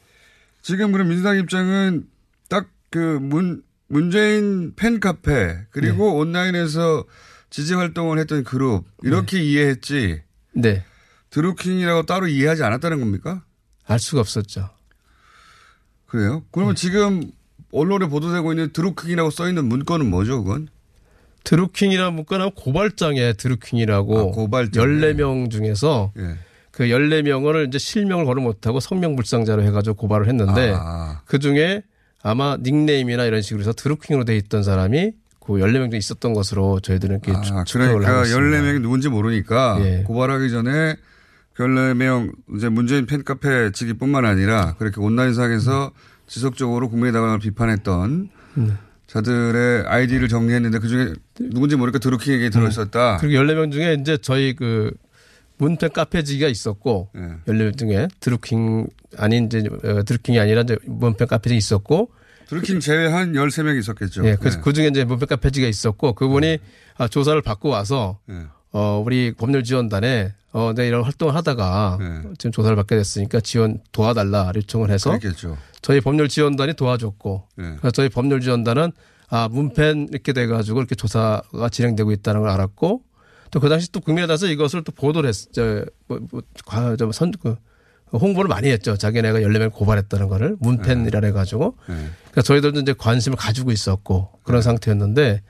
지금 0.61 0.91
그럼 0.91 1.09
민주당 1.09 1.37
입장은 1.37 2.05
딱 2.49 2.67
그 2.89 2.97
문, 2.97 3.61
문재인 3.87 4.73
팬카페 4.75 5.65
그리고 5.71 6.05
네. 6.05 6.19
온라인에서 6.19 7.05
지지 7.49 7.73
활동을 7.73 8.19
했던 8.19 8.43
그룹 8.43 8.85
이렇게 9.03 9.41
이해했지. 9.41 10.21
네. 10.53 10.83
드루킹이라고 11.29 12.03
따로 12.03 12.27
이해하지 12.27 12.63
않았다는 12.63 12.99
겁니까? 12.99 13.43
알 13.85 13.99
수가 13.99 14.21
없었죠. 14.21 14.69
그래요? 16.09 16.43
그러면 16.51 16.75
지금 16.75 17.31
언론에 17.71 18.07
보도되고 18.07 18.51
있는 18.51 18.73
드루킹이라고 18.73 19.29
써 19.29 19.47
있는 19.47 19.65
문건은 19.65 20.09
뭐죠, 20.09 20.43
그건? 20.43 20.67
드루킹이라는 21.43 22.13
문건은 22.13 22.51
고발장에 22.51 23.33
드루킹이라고 23.33 24.33
14명 24.33 25.49
중에서 25.49 26.11
예. 26.17 26.35
그 26.71 26.85
14명을 26.85 27.67
이제 27.67 27.77
실명을 27.77 28.25
거론 28.25 28.43
못하고 28.43 28.79
성명불상자로 28.79 29.63
해가지고 29.63 29.95
고발을 29.95 30.27
했는데 30.27 30.73
아. 30.75 31.21
그 31.25 31.39
중에 31.39 31.83
아마 32.21 32.57
닉네임이나 32.57 33.25
이런 33.25 33.41
식으로 33.41 33.61
해서 33.61 33.73
드루킹으로 33.73 34.25
돼 34.25 34.35
있던 34.37 34.63
사람이 34.63 35.11
그 35.39 35.53
14명 35.53 35.89
중에 35.89 35.97
있었던 35.97 36.33
것으로 36.33 36.79
저희들은 36.81 37.21
이렇게 37.23 37.31
아, 37.37 37.41
추측을 37.63 37.87
그러니까 37.87 38.13
하고 38.13 38.25
있습니다. 38.25 38.57
14명이 38.57 38.81
누군지 38.81 39.09
모르니까 39.09 39.77
예. 39.81 40.03
고발하기 40.05 40.49
전에 40.49 40.95
그 41.59 41.65
14명 41.65 42.31
이제 42.55 42.69
문재인 42.69 43.05
팬카페 43.05 43.73
직위뿐만 43.73 44.23
아니라 44.23 44.75
그렇게 44.77 45.01
온라인상에서 45.01 45.91
지속적으로 46.25 46.89
국민의 46.89 47.11
당을 47.11 47.39
비판했던 47.39 48.29
네. 48.55 48.73
자들의 49.07 49.83
아이디를 49.85 50.29
정리했는데 50.29 50.79
그중에 50.79 51.13
누군지 51.51 51.75
모르니까 51.75 51.99
드루킹에게 51.99 52.49
들어있었다. 52.49 53.17
그리고 53.17 53.43
14명 53.43 53.73
중에 53.73 53.97
이제 53.99 54.17
저희 54.21 54.55
그 54.55 54.91
문팬 55.57 55.89
카페지가 55.89 56.47
있었고 56.47 57.09
예. 57.17 57.51
14명 57.51 57.77
중에 57.77 58.07
드루킹 58.21 58.87
아닌 59.17 59.47
이제 59.47 59.61
어, 59.83 60.03
드루킹이 60.03 60.39
아니라 60.39 60.61
이제 60.61 60.77
문팬 60.85 61.27
카페지 61.27 61.57
있었고 61.57 62.11
드루킹 62.47 62.79
제외한 62.79 63.33
13명이 63.33 63.79
있었겠죠. 63.79 64.25
예, 64.25 64.37
그래서 64.39 64.57
네. 64.57 64.63
그 64.63 64.71
중에 64.71 64.87
이제 64.87 65.03
문팬 65.03 65.27
카페지가 65.27 65.67
있었고 65.67 66.13
그분이 66.13 66.59
아, 66.97 67.09
조사를 67.09 67.41
받고 67.41 67.67
와서 67.67 68.19
네. 68.27 68.45
어, 68.71 69.03
우리 69.05 69.33
법률 69.33 69.65
지원단에 69.65 70.35
어, 70.51 70.73
내 70.75 70.87
이런 70.87 71.03
활동을 71.03 71.35
하다가 71.35 71.97
네. 71.99 72.21
지금 72.37 72.51
조사를 72.51 72.75
받게 72.75 72.95
됐으니까 72.95 73.39
지원 73.41 73.79
도와달라 73.91 74.51
요청을 74.55 74.89
해서 74.89 75.11
그랬겠죠. 75.11 75.57
저희 75.81 76.01
법률 76.01 76.27
지원단이 76.27 76.73
도와줬고 76.73 77.47
네. 77.57 77.75
그래서 77.79 77.91
저희 77.91 78.09
법률 78.09 78.41
지원단은 78.41 78.91
아 79.29 79.47
문팬 79.49 80.07
이렇게 80.11 80.33
돼가지고 80.33 80.79
이렇게 80.79 80.95
조사가 80.95 81.69
진행되고 81.69 82.11
있다는 82.11 82.41
걸 82.41 82.49
알았고 82.49 83.03
또 83.51 83.59
그 83.59 83.67
당시 83.69 83.91
또 83.91 83.99
국민의당에서 83.99 84.47
이것을 84.47 84.83
또 84.83 84.91
보도를 84.91 85.27
했죠. 85.29 85.83
뭐, 86.07 86.19
뭐, 86.31 86.41
과- 86.65 86.95
저 86.95 87.11
선, 87.11 87.31
그 87.41 87.55
홍보를 88.13 88.47
많이 88.47 88.69
했죠. 88.69 88.95
자기네가 88.97 89.39
14명 89.39 89.71
고발했다는 89.71 90.27
거를 90.29 90.55
문팬이라 90.59 91.21
해가지고. 91.25 91.75
네. 91.87 91.95
그러니까 92.31 92.41
저희들도 92.43 92.79
이제 92.81 92.93
관심을 92.97 93.37
가지고 93.37 93.71
있었고 93.71 94.29
그런 94.43 94.61
상태였는데 94.61 95.41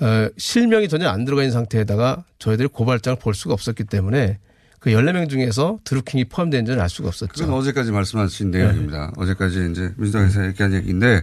어, 0.00 0.28
실명이 0.36 0.88
전혀 0.88 1.08
안 1.08 1.24
들어가 1.24 1.42
있는 1.42 1.52
상태에다가 1.52 2.24
저희들이 2.38 2.68
고발장을 2.68 3.18
볼 3.20 3.34
수가 3.34 3.54
없었기 3.54 3.84
때문에 3.84 4.38
그 4.80 4.90
14명 4.90 5.28
중에서 5.28 5.78
드루킹이 5.84 6.26
포함되는지는 6.26 6.80
알 6.80 6.90
수가 6.90 7.08
없었죠. 7.08 7.32
그건 7.32 7.54
어제까지 7.58 7.90
말씀하신 7.92 8.50
네. 8.50 8.58
내용입니다. 8.58 9.12
어제까지 9.16 9.70
이제 9.70 9.92
민주당에서 9.96 10.46
얘기한 10.46 10.74
얘기인데, 10.74 11.22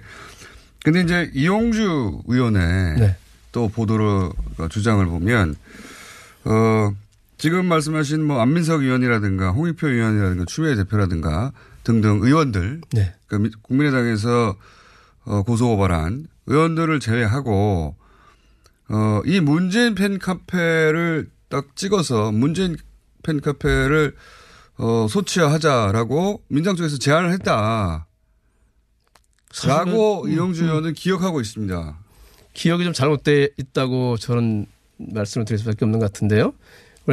근데 0.84 1.02
이제 1.02 1.30
이용주 1.34 2.22
의원의 2.28 2.62
네. 3.00 3.16
또 3.52 3.68
보도로 3.68 4.34
주장을 4.70 5.06
보면, 5.06 5.56
어, 6.46 6.92
지금 7.38 7.66
말씀하신 7.68 8.24
뭐 8.24 8.40
안민석 8.40 8.82
의원이라든가 8.82 9.52
홍익표 9.52 9.90
의원이라든가 9.90 10.46
추미애 10.46 10.74
대표라든가 10.76 11.52
등등 11.84 12.20
의원들, 12.24 12.82
네. 12.94 13.14
그 13.28 13.36
미- 13.36 13.52
국민의당에서 13.62 14.56
어, 15.26 15.44
고소 15.44 15.68
고발한 15.68 16.26
의원들을 16.48 17.00
제외하고 17.00 17.96
어, 18.90 19.22
이 19.26 19.40
문재인 19.40 19.96
팬카페를 19.96 21.30
딱 21.50 21.76
찍어서 21.76 22.32
문재인 22.32 22.78
팬카페를 23.24 24.16
어, 24.78 25.08
소치하자라고 25.10 26.44
민당 26.48 26.76
쪽에서 26.76 26.98
제안을 26.98 27.32
했다. 27.34 28.08
라고 29.66 30.24
사실은, 30.24 30.34
이용주 30.34 30.64
음, 30.64 30.70
의원은 30.70 30.94
기억하고 30.94 31.42
있습니다. 31.42 32.00
기억이 32.54 32.84
좀 32.84 32.94
잘못돼 32.94 33.50
있다고 33.58 34.18
저는 34.18 34.66
말씀을 34.98 35.46
드릴 35.46 35.60
수밖에 35.60 35.86
없는 35.86 36.00
것 36.00 36.12
같은데요. 36.12 36.54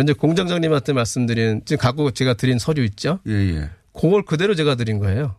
이제 0.03 0.13
공장장님한테 0.13 0.93
말씀드린 0.93 1.63
지금 1.65 1.81
갖고 1.81 2.11
제가 2.11 2.35
드린 2.35 2.59
서류 2.59 2.85
있죠. 2.85 3.21
예, 3.27 3.33
예. 3.33 3.71
그걸 3.93 4.25
그대로 4.25 4.55
제가 4.55 4.75
드린 4.77 4.99
거예요. 4.99 5.37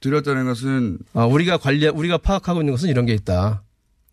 드렸다는 0.00 0.46
것은 0.46 0.98
아, 1.12 1.24
우리가 1.24 1.58
관리 1.58 1.86
우리가 1.86 2.18
파악하고 2.18 2.60
있는 2.60 2.72
것은 2.72 2.88
이런 2.88 3.06
게 3.06 3.14
있다. 3.14 3.62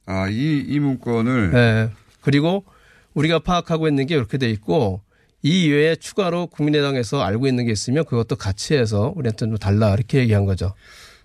아, 0.06 0.28
이, 0.30 0.64
이 0.68 0.80
문건을 0.80 1.52
네. 1.52 1.90
그리고 2.22 2.66
우리가 3.14 3.40
파악하고 3.40 3.88
있는 3.88 4.06
게 4.06 4.16
이렇게 4.16 4.38
돼 4.38 4.50
있고 4.50 5.02
이 5.42 5.66
이외에 5.66 5.96
추가로 5.96 6.48
국민의당에서 6.48 7.22
알고 7.22 7.48
있는 7.48 7.66
게 7.66 7.72
있으면 7.72 8.06
그것도 8.06 8.38
같이 8.38 8.76
해서 8.76 9.14
우리한테 9.16 9.46
좀 9.46 9.58
달라 9.58 9.94
이렇게 9.94 10.20
얘기한 10.20 10.46
거죠. 10.46 10.74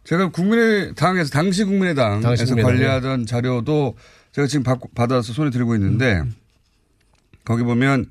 제가 0.05 0.31
국민의당에서 0.31 1.31
당시 1.31 1.65
국민의당에서 1.65 2.23
당시 2.23 2.45
국민의당. 2.47 2.73
관리하던 2.73 3.27
자료도 3.27 3.97
제가 4.33 4.47
지금 4.47 4.63
받, 4.65 4.79
받아서 4.95 5.33
손에 5.33 5.51
들고 5.51 5.75
있는데 5.77 6.23
거기 7.45 7.63
보면 7.63 8.07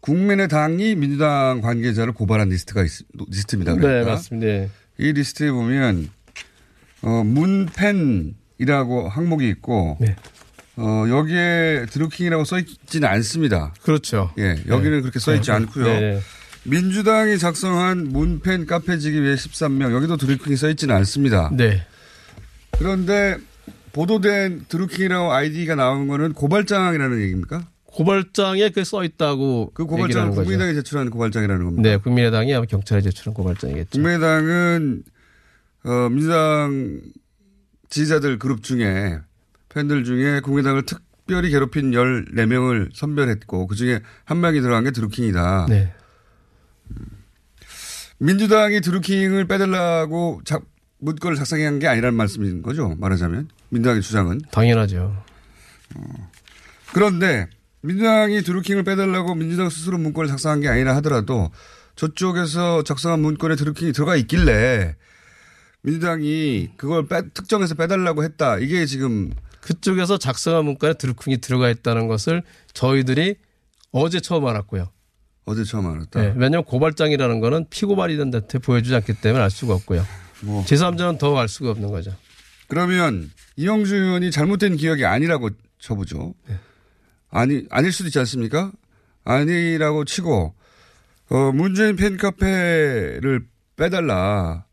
국민의당이 0.00 0.94
민주당 0.96 1.60
관계자를 1.60 2.12
고발한 2.12 2.48
리스트가 2.48 2.82
있, 2.82 2.90
리스트입니다. 3.28 3.74
그러니까. 3.74 4.04
네, 4.04 4.10
맞습니다. 4.10 4.46
네. 4.46 4.70
이 4.98 5.12
리스트에 5.12 5.50
보면 5.50 6.08
어, 7.02 7.24
문팬 7.24 8.34
이라고 8.62 9.08
항목이 9.08 9.48
있고 9.48 9.96
네. 10.00 10.14
어, 10.76 11.04
여기에 11.08 11.86
드루킹이라고 11.90 12.44
써 12.44 12.58
있지는 12.58 13.08
않습니다. 13.08 13.74
그렇죠. 13.82 14.32
예, 14.38 14.56
여기는 14.68 14.98
네. 14.98 15.00
그렇게 15.00 15.18
써 15.18 15.34
있지 15.34 15.50
네. 15.50 15.56
않고요. 15.56 15.84
네. 15.84 16.20
민주당이 16.64 17.38
작성한 17.38 18.08
문팬 18.08 18.66
카페지기 18.66 19.20
외 19.20 19.34
13명 19.34 19.92
여기도 19.92 20.16
드루킹이 20.16 20.56
써 20.56 20.70
있지는 20.70 20.94
않습니다. 20.96 21.50
네. 21.52 21.84
그런데 22.78 23.36
보도된 23.92 24.66
드루킹이라고 24.68 25.32
아이디가 25.32 25.74
나온 25.74 26.06
거는 26.08 26.32
고발장이라는 26.32 27.20
얘기입니까? 27.20 27.66
고발장에 27.86 28.70
그 28.70 28.84
써 28.84 29.04
있다고 29.04 29.72
그 29.74 29.84
고발장은. 29.84 30.34
국민의당이 30.34 30.72
제출한 30.74 31.10
고발장이라는 31.10 31.64
겁니다. 31.64 31.82
네, 31.90 31.96
국민의당이 31.98 32.54
아마 32.54 32.64
경찰에 32.64 33.02
제출한 33.02 33.34
고발장이겠죠. 33.34 33.90
국민의당은 33.90 35.02
어, 35.84 36.08
민주당 36.08 37.00
지지자들 37.92 38.38
그룹 38.38 38.62
중에 38.62 39.20
팬들 39.68 40.04
중에 40.04 40.40
국민의당을 40.40 40.86
특별히 40.86 41.50
괴롭힌 41.50 41.90
14명을 41.90 42.88
선별했고 42.94 43.66
그중에 43.66 44.00
한 44.24 44.40
명이 44.40 44.62
들어간 44.62 44.84
게 44.84 44.90
드루킹이다. 44.90 45.66
네. 45.68 45.92
민주당이 48.16 48.80
드루킹을 48.80 49.46
빼달라고 49.46 50.40
자, 50.44 50.58
문건을 51.00 51.36
작성한 51.36 51.80
게 51.80 51.86
아니라는 51.86 52.16
말씀인 52.16 52.62
거죠. 52.62 52.94
말하자면 52.98 53.48
민주당의 53.68 54.00
주장은. 54.00 54.40
당연하죠. 54.50 55.22
그런데 56.94 57.48
민주당이 57.82 58.42
드루킹을 58.42 58.84
빼달라고 58.84 59.34
민주당 59.34 59.68
스스로 59.68 59.98
문건을 59.98 60.28
작성한 60.28 60.60
게 60.60 60.68
아니라 60.68 60.96
하더라도 60.96 61.50
저쪽에서 61.96 62.84
작성한 62.84 63.20
문건에 63.20 63.54
드루킹이 63.56 63.92
들어가 63.92 64.16
있길래 64.16 64.96
민주당이 65.82 66.70
그걸 66.76 67.06
빼, 67.06 67.22
특정해서 67.34 67.74
빼달라고 67.74 68.22
했다. 68.24 68.58
이게 68.58 68.86
지금 68.86 69.32
그쪽에서 69.60 70.18
작성한 70.18 70.64
문건에 70.64 70.94
드루킹이 70.94 71.38
들어가 71.38 71.68
있다는 71.70 72.08
것을 72.08 72.42
저희들이 72.72 73.36
어제 73.92 74.20
처음 74.20 74.46
알았고요. 74.46 74.90
어제 75.44 75.64
처음 75.64 75.86
알았다. 75.86 76.20
네, 76.20 76.26
왜냐하면 76.36 76.64
고발장이라는 76.64 77.40
거는 77.40 77.66
피고발이던한테 77.68 78.58
보여주지 78.58 78.94
않기 78.94 79.14
때문에 79.14 79.42
알 79.42 79.50
수가 79.50 79.74
없고요. 79.74 80.04
뭐. 80.42 80.64
제3자는 80.64 81.18
더 81.18 81.36
알 81.36 81.48
수가 81.48 81.70
없는 81.72 81.90
거죠. 81.90 82.14
그러면 82.68 83.30
이영주 83.56 83.94
의원이 83.94 84.30
잘못된 84.30 84.76
기억이 84.76 85.04
아니라고 85.04 85.50
쳐보죠. 85.78 86.34
아니 87.30 87.64
아닐 87.70 87.92
수도 87.92 88.06
있지 88.08 88.18
않습니까? 88.20 88.72
아니라고 89.24 90.04
치고 90.04 90.54
어, 91.30 91.52
문재인 91.52 91.96
팬카페를 91.96 93.46
빼달라 93.76 94.64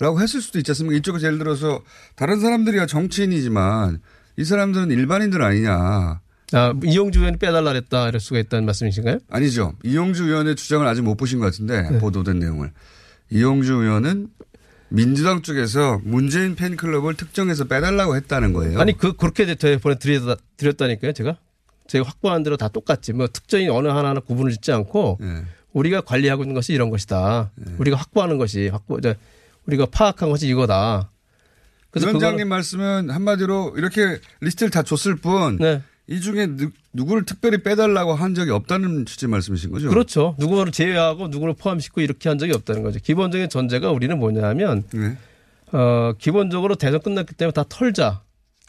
라고 0.00 0.20
했을 0.20 0.40
수도 0.40 0.58
있지 0.58 0.70
않습니까? 0.70 0.96
이쪽에서 0.96 1.26
예를 1.26 1.38
들어서 1.38 1.82
다른 2.16 2.40
사람들이야 2.40 2.86
정치인이지만 2.86 4.00
이 4.38 4.44
사람들은 4.44 4.90
일반인들 4.90 5.42
아니냐. 5.42 6.20
아, 6.52 6.74
이용주 6.82 7.20
의원이 7.20 7.36
빼달라 7.36 7.72
그랬다 7.72 8.08
이럴 8.08 8.18
수가 8.18 8.40
있다는 8.40 8.64
말씀이신가요? 8.64 9.18
아니죠. 9.28 9.74
이용주 9.84 10.24
의원의 10.24 10.56
주장을 10.56 10.84
아직 10.86 11.02
못 11.02 11.16
보신 11.16 11.38
것 11.38 11.44
같은데 11.44 11.98
보도된 11.98 12.38
내용을. 12.38 12.72
이용주 13.30 13.74
의원은 13.74 14.28
민주당 14.88 15.42
쪽에서 15.42 16.00
문재인 16.02 16.56
팬클럽을 16.56 17.14
특정해서 17.14 17.64
빼달라고 17.64 18.16
했다는 18.16 18.54
거예요. 18.54 18.80
아니 18.80 18.96
그 18.96 19.12
그렇게 19.12 19.54
저희 19.54 19.76
보내드렸다 19.76 20.40
드렸다니까요 20.56 21.12
제가 21.12 21.36
제가 21.86 22.08
확보한 22.08 22.42
대로 22.42 22.56
다 22.56 22.68
똑같지 22.68 23.12
뭐 23.12 23.28
특정인 23.28 23.70
어느 23.70 23.88
하나하나 23.88 24.20
구분을 24.20 24.50
짓지 24.52 24.72
않고 24.72 25.18
네. 25.20 25.44
우리가 25.72 26.00
관리하고 26.00 26.42
있는 26.42 26.54
것이 26.54 26.72
이런 26.72 26.90
것이다. 26.90 27.52
우리가 27.78 27.96
확보하는 27.98 28.38
것이 28.38 28.68
확보 28.68 28.96
우리가 29.66 29.86
파악한 29.86 30.30
것이 30.30 30.48
이거다. 30.48 31.10
그래서 31.90 32.08
위원장님 32.08 32.48
말씀은 32.48 33.10
한마디로 33.10 33.74
이렇게 33.76 34.20
리스트를 34.40 34.70
다 34.70 34.82
줬을 34.82 35.16
뿐. 35.16 35.58
네. 35.58 35.82
이 36.06 36.20
중에 36.20 36.46
누, 36.46 36.70
누구를 36.92 37.24
특별히 37.24 37.62
빼달라고 37.62 38.14
한 38.14 38.34
적이 38.34 38.50
없다는 38.50 39.06
취지 39.06 39.28
말씀이신 39.28 39.70
거죠? 39.70 39.88
그렇죠. 39.88 40.34
누구를 40.38 40.72
제외하고 40.72 41.28
누구를 41.28 41.54
포함시키고 41.54 42.00
이렇게 42.00 42.28
한 42.28 42.38
적이 42.38 42.52
없다는 42.54 42.82
거죠. 42.82 42.98
기본적인 43.00 43.48
전제가 43.48 43.92
우리는 43.92 44.18
뭐냐면 44.18 44.82
네. 44.92 45.16
어, 45.72 46.12
기본적으로 46.18 46.74
대선 46.74 47.00
끝났기 47.00 47.34
때문에 47.34 47.52
다 47.52 47.64
털자. 47.68 48.22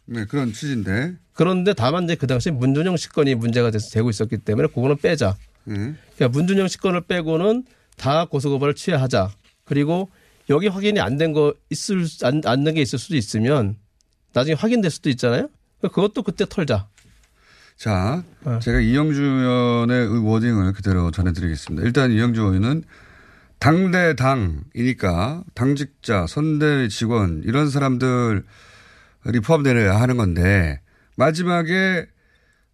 네, 0.06 0.26
그런 0.26 0.54
취지인데. 0.54 1.16
그런데 1.34 1.74
다만 1.74 2.04
이제 2.04 2.16
그 2.16 2.28
당시 2.28 2.52
문준영 2.52 2.98
시건이 2.98 3.34
문제가 3.36 3.72
돼서 3.72 3.90
되고 3.90 4.10
있었기 4.10 4.38
때문에 4.38 4.68
그거는 4.68 4.98
빼자. 4.98 5.36
네. 5.64 5.96
그러니까 6.16 6.28
문준영 6.30 6.68
시건을 6.68 7.02
빼고는 7.02 7.66
다 7.98 8.26
고소고발을 8.26 8.76
취하하자. 8.76 9.32
그리고 9.66 10.12
여기 10.50 10.68
확인이 10.68 11.00
안 11.00 11.18
된 11.18 11.34
거 11.34 11.54
있을 11.70 12.06
안 12.24 12.64
된 12.64 12.74
게 12.76 12.82
있을 12.82 13.00
수도 13.00 13.16
있으면 13.16 13.78
나중에 14.34 14.54
확인될 14.56 14.90
수도 14.92 15.10
있잖아요. 15.10 15.50
그것도 15.82 16.24
그때 16.24 16.46
털자. 16.48 16.88
자, 17.78 18.24
어. 18.46 18.60
제가 18.60 18.80
이영주 18.80 19.22
의원의 19.24 20.24
워딩을 20.26 20.74
그대로 20.74 21.10
전해드리겠습니다. 21.12 21.86
일단 21.86 22.12
이영주 22.12 22.42
의원은 22.42 22.84
당대 23.60 24.16
당이니까 24.16 25.44
당직자, 25.56 26.28
선대 26.28 26.88
직원 26.90 27.42
이런 27.46 27.70
사람들이 27.70 28.42
포함되어야 29.44 30.00
하는 30.00 30.18
건데 30.18 30.82
마지막에 31.18 32.06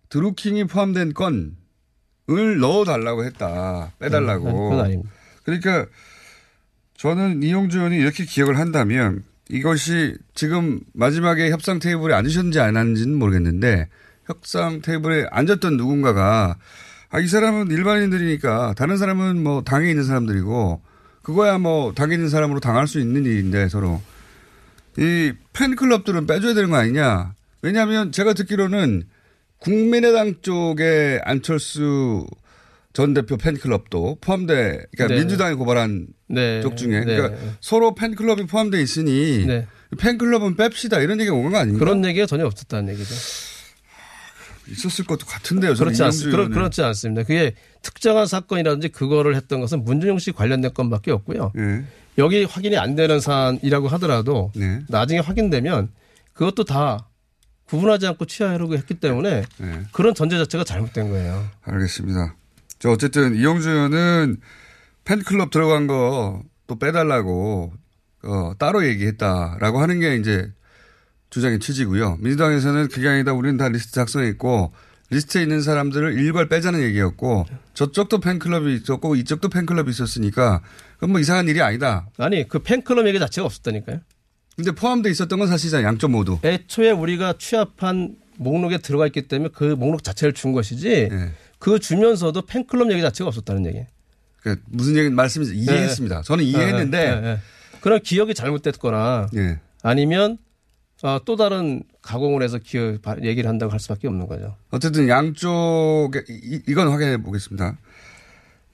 드루킹이 0.09 0.65
포함된 0.65 1.13
건을 1.13 2.59
넣어달라고 2.59 3.25
했다. 3.25 3.93
빼달라고. 3.99 4.71
음, 4.81 5.03
그러니까 5.43 5.85
저는 6.97 7.43
이용주 7.43 7.77
의원이 7.77 7.97
이렇게 7.97 8.25
기억을 8.25 8.57
한다면 8.57 9.23
이것이 9.49 10.15
지금 10.33 10.79
마지막에 10.93 11.49
협상 11.51 11.79
테이블에 11.79 12.13
앉으셨는지 12.13 12.59
안 12.59 12.75
앉는지는 12.75 13.17
모르겠는데 13.17 13.87
협상 14.25 14.81
테이블에 14.81 15.27
앉았던 15.31 15.77
누군가가 15.77 16.57
아, 17.09 17.19
이 17.19 17.27
사람은 17.27 17.71
일반인들이니까 17.71 18.73
다른 18.75 18.97
사람은 18.97 19.41
뭐 19.41 19.63
당에 19.63 19.89
있는 19.89 20.03
사람들이고 20.03 20.81
그거야 21.21 21.57
뭐 21.57 21.93
당에 21.93 22.15
있는 22.15 22.29
사람으로 22.29 22.59
당할 22.59 22.87
수 22.87 22.99
있는 22.99 23.25
일인데 23.25 23.69
서로 23.69 24.01
이 24.97 25.31
팬클럽들은 25.53 26.25
빼줘야 26.25 26.53
되는 26.53 26.69
거 26.69 26.77
아니냐. 26.77 27.33
왜냐하면 27.61 28.11
제가 28.11 28.33
듣기로는 28.33 29.03
국민의당 29.59 30.35
쪽에 30.41 31.19
안철수 31.23 32.25
전 32.97 33.13
대표 33.13 33.37
팬클럽도 33.37 34.17
포함돼, 34.21 34.87
그러니까 34.91 35.07
네. 35.13 35.19
민주당이 35.19 35.53
고발한 35.53 36.07
네. 36.29 36.61
쪽 36.63 36.75
중에, 36.75 37.01
네. 37.01 37.15
그러니까 37.15 37.39
서로 37.61 37.93
팬클럽이 37.93 38.47
포함돼 38.47 38.81
있으니 38.81 39.45
네. 39.45 39.67
팬클럽은 39.99 40.55
뺍시다 40.55 41.03
이런 41.03 41.19
얘기가 41.19 41.35
온거 41.35 41.59
아닙니까? 41.59 41.85
그런 41.85 42.03
얘기가 42.03 42.25
전혀 42.25 42.47
없었다는 42.47 42.91
얘기죠. 42.95 43.13
있었을 44.71 45.05
것도 45.05 45.27
같은데요. 45.27 45.75
그렇지, 45.75 46.01
않, 46.01 46.11
의원은. 46.11 46.49
그렇지 46.49 46.81
않습니다. 46.81 47.21
그게 47.21 47.53
특정한 47.83 48.25
사건이라든지 48.25 48.89
그거를 48.89 49.35
했던 49.35 49.61
것은 49.61 49.83
문준용 49.83 50.17
씨 50.17 50.31
관련된 50.31 50.73
건밖에 50.73 51.11
없고요. 51.11 51.51
네. 51.53 51.85
여기 52.17 52.45
확인이 52.45 52.79
안 52.79 52.95
되는 52.95 53.19
사안이라고 53.19 53.89
하더라도 53.89 54.51
네. 54.55 54.79
나중에 54.89 55.19
확인되면 55.19 55.91
그것도 56.33 56.63
다 56.63 57.09
구분하지 57.65 58.07
않고 58.07 58.25
취하하려고 58.25 58.73
했기 58.75 58.95
때문에 58.95 59.43
네. 59.59 59.81
그런 59.91 60.15
전제 60.15 60.35
자체가 60.39 60.63
잘못된 60.63 61.09
거예요. 61.11 61.47
알겠습니다. 61.61 62.33
저 62.79 62.91
어쨌든 62.91 63.33
의원은 63.35 64.37
팬클럽 65.05 65.51
들어간 65.51 65.87
거 65.87 66.43
또 66.67 66.77
빼달라고 66.77 67.73
어, 68.23 68.51
따로 68.59 68.85
얘기했다라고 68.85 69.79
하는 69.79 69.99
게 69.99 70.17
이제 70.17 70.51
주장의 71.29 71.59
취지고요. 71.59 72.17
민주당에서는 72.19 72.89
그게 72.89 73.07
아니다. 73.07 73.33
우리는 73.33 73.57
다 73.57 73.69
리스트 73.69 73.93
작성했고 73.93 74.73
리스트에 75.09 75.41
있는 75.41 75.61
사람들을 75.61 76.19
일괄 76.19 76.49
빼자는 76.49 76.81
얘기였고 76.81 77.45
저쪽도 77.73 78.19
팬클럽이 78.19 78.75
있었고 78.75 79.15
이쪽도 79.15 79.49
팬클럽이 79.49 79.89
있었으니까 79.89 80.61
그건 80.95 81.11
뭐 81.11 81.19
이상한 81.21 81.47
일이 81.47 81.61
아니다. 81.61 82.07
아니 82.17 82.47
그 82.47 82.59
팬클럽 82.59 83.07
얘기 83.07 83.17
자체가 83.19 83.45
없었다니까요. 83.45 84.01
근데 84.57 84.71
포함돼 84.71 85.09
있었던 85.11 85.39
건 85.39 85.47
사실상 85.47 85.83
양쪽 85.83 86.11
모두. 86.11 86.39
애초에 86.43 86.91
우리가 86.91 87.35
취합한 87.37 88.15
목록에 88.37 88.79
들어가 88.79 89.05
있기 89.05 89.27
때문에 89.27 89.51
그 89.53 89.63
목록 89.63 90.03
자체를 90.03 90.33
준 90.33 90.51
것이지 90.51 91.09
네. 91.09 91.31
그 91.59 91.79
주면서도 91.79 92.43
팬클럽 92.43 92.91
얘기 92.91 93.01
자체가 93.01 93.27
없었다는 93.27 93.65
얘기. 93.65 93.85
그러니까 94.41 94.65
무슨 94.69 94.95
얘기 94.95 95.09
말씀인지 95.09 95.55
이해했습니다. 95.55 96.21
저는 96.21 96.43
이해했는데 96.43 96.97
네, 96.97 97.15
네, 97.15 97.21
네. 97.21 97.39
그런 97.81 98.01
기억이 98.01 98.33
잘못됐거나 98.33 99.29
예. 99.35 99.59
아니면 99.83 100.37
어, 101.03 101.19
또 101.25 101.35
다른 101.35 101.83
가공을 102.01 102.41
해서 102.41 102.57
기억 102.57 102.99
얘기를 103.23 103.49
한다고 103.49 103.71
할 103.71 103.79
수밖에 103.79 104.07
없는 104.07 104.27
거죠. 104.27 104.55
어쨌든 104.71 105.07
양쪽에 105.09 106.23
이, 106.29 106.61
이건 106.67 106.87
확인해 106.89 107.17
보겠습니다. 107.21 107.77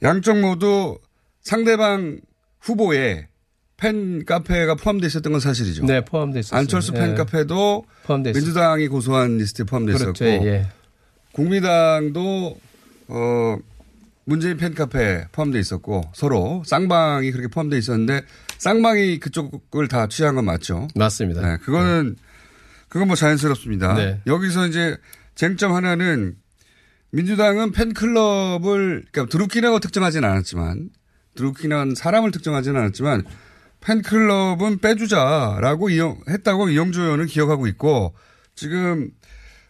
양쪽 0.04 0.40
모두 0.40 1.00
상대방 1.42 2.20
후보에 2.62 3.28
팬 3.76 4.24
카페가 4.24 4.76
포함되어 4.76 5.08
있었던 5.08 5.34
건 5.34 5.40
사실이죠. 5.42 5.86
네, 5.86 6.06
포함되어 6.06 6.40
있었어요. 6.40 6.60
안철수 6.60 6.94
팬 6.94 7.12
예. 7.12 7.16
카페도 7.16 7.86
포함되어 8.04 8.34
민주당이 8.34 8.88
고소한 8.88 9.38
리스트에 9.38 9.66
포함되어 9.66 9.98
그렇죠. 9.98 10.26
있었고 10.26 10.48
예. 10.48 10.68
국민당도 11.34 12.58
어 13.08 13.58
문재인 14.26 14.58
팬 14.58 14.74
카페 14.74 15.26
포함되어 15.32 15.60
있었고 15.60 16.04
서로 16.14 16.64
쌍방이 16.66 17.32
그렇게 17.32 17.48
포함되어 17.48 17.78
있었는데 17.78 18.22
쌍방이 18.58 19.20
그쪽을 19.20 19.88
다 19.88 20.08
취한 20.08 20.36
건 20.36 20.46
맞죠. 20.46 20.88
맞습니다. 20.96 21.42
네, 21.42 21.58
그거는 21.58 22.16
그건 22.88 23.08
뭐 23.08 23.16
자연스럽습니다. 23.16 23.96
네. 23.96 24.22
여기서 24.28 24.68
이제 24.68 24.96
쟁점 25.36 25.74
하나는 25.74 26.36
민주당은 27.12 27.72
팬클럽을 27.72 29.06
그러니까 29.12 29.32
드루킹이라고 29.32 29.80
특정하지는 29.80 30.28
않았지만 30.28 30.90
드루킹이라는 31.36 31.96
사람을 31.96 32.32
특정하지는 32.32 32.80
않았지만 32.80 33.24
팬클럽은 33.82 34.80
빼주자라고 34.80 35.90
이용, 35.90 36.22
했다고 36.30 36.70
이영주 36.70 37.02
의원은 37.02 37.26
기억하고 37.26 37.68
있고 37.68 38.14
지금 38.56 39.10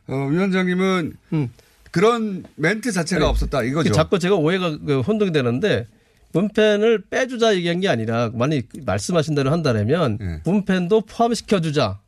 어, 0.08 0.16
위원장님은 0.16 1.18
그런 1.94 2.44
멘트 2.56 2.92
자체가 2.92 3.24
아니, 3.24 3.30
없었다 3.30 3.62
이거죠. 3.64 3.94
자꾸 3.94 4.18
제가 4.18 4.36
오해가 4.36 4.78
그 4.84 5.02
혼동이 5.02 5.32
되는데 5.32 5.86
문펜을 6.34 7.04
빼주자 7.10 7.56
얘기한 7.56 7.80
게 7.80 7.88
아니라 7.88 8.32
만약 8.34 8.64
말씀하신 8.84 9.36
대로 9.36 9.52
한다면 9.52 10.42
문펜도 10.44 11.02
포함시켜주자 11.02 12.00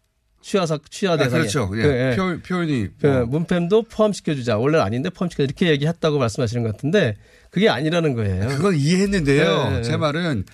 취하사 0.41 0.79
취하 0.89 1.13
아, 1.13 1.17
대상에 1.17 1.41
그렇죠. 1.41 1.69
예. 1.75 1.81
그, 1.81 1.87
예. 1.87 2.15
표, 2.15 2.39
표현이 2.39 2.87
그 2.99 3.07
뭐. 3.07 3.25
문펜도 3.25 3.83
포함시켜주자 3.83 4.57
원래 4.57 4.77
는 4.77 4.83
아닌데 4.83 5.11
포함시켜 5.11 5.43
이렇게 5.43 5.69
얘기했다고 5.69 6.17
말씀하시는 6.17 6.63
것 6.63 6.71
같은데 6.71 7.15
그게 7.51 7.69
아니라는 7.69 8.15
거예요. 8.15 8.47
그건 8.49 8.75
이해했는데요. 8.75 9.69
네. 9.69 9.81
제 9.83 9.97
말은 9.97 10.45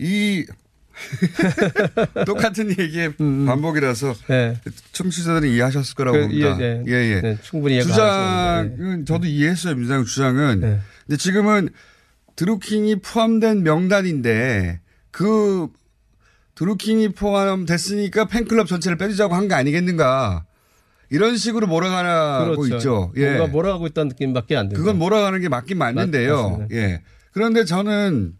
이 0.00 0.46
똑같은 2.26 2.70
얘기의 2.78 3.14
반복이라서 3.16 4.14
청취자들이 4.92 5.54
이해하셨을 5.54 5.94
거라고 5.94 6.16
음, 6.18 6.22
그, 6.22 6.28
봅니다. 6.28 6.60
예, 6.60 6.82
예. 6.86 6.90
예, 6.92 7.16
예. 7.16 7.20
네, 7.20 7.38
충분히 7.42 7.82
주장은 7.82 9.04
저도 9.06 9.26
이해했어요. 9.26 9.74
민주당 9.74 10.04
주장은. 10.04 10.60
네. 10.60 10.78
근데 11.06 11.16
지금은 11.16 11.68
드루킹이 12.36 12.96
포함된 13.00 13.62
명단인데 13.62 14.80
그 15.10 15.68
드루킹이 16.54 17.10
포함됐으니까 17.10 18.26
팬클럽 18.26 18.66
전체를 18.66 18.96
빼주자고 18.98 19.34
한 19.34 19.48
게 19.48 19.54
아니겠는가. 19.54 20.44
이런 21.12 21.36
식으로 21.36 21.66
몰아가고 21.66 22.56
그렇죠. 22.56 22.76
있죠. 22.76 23.12
예. 23.16 23.26
뭔가 23.30 23.46
몰아가고 23.48 23.86
있다는 23.88 24.10
느낌밖에 24.10 24.56
안 24.56 24.68
들죠. 24.68 24.80
그건 24.80 24.96
몰아가는 24.98 25.40
게 25.40 25.48
맞긴 25.48 25.78
맞는데요. 25.78 26.58
맞- 26.58 26.70
예. 26.70 27.02
그런데 27.32 27.64
저는 27.64 28.34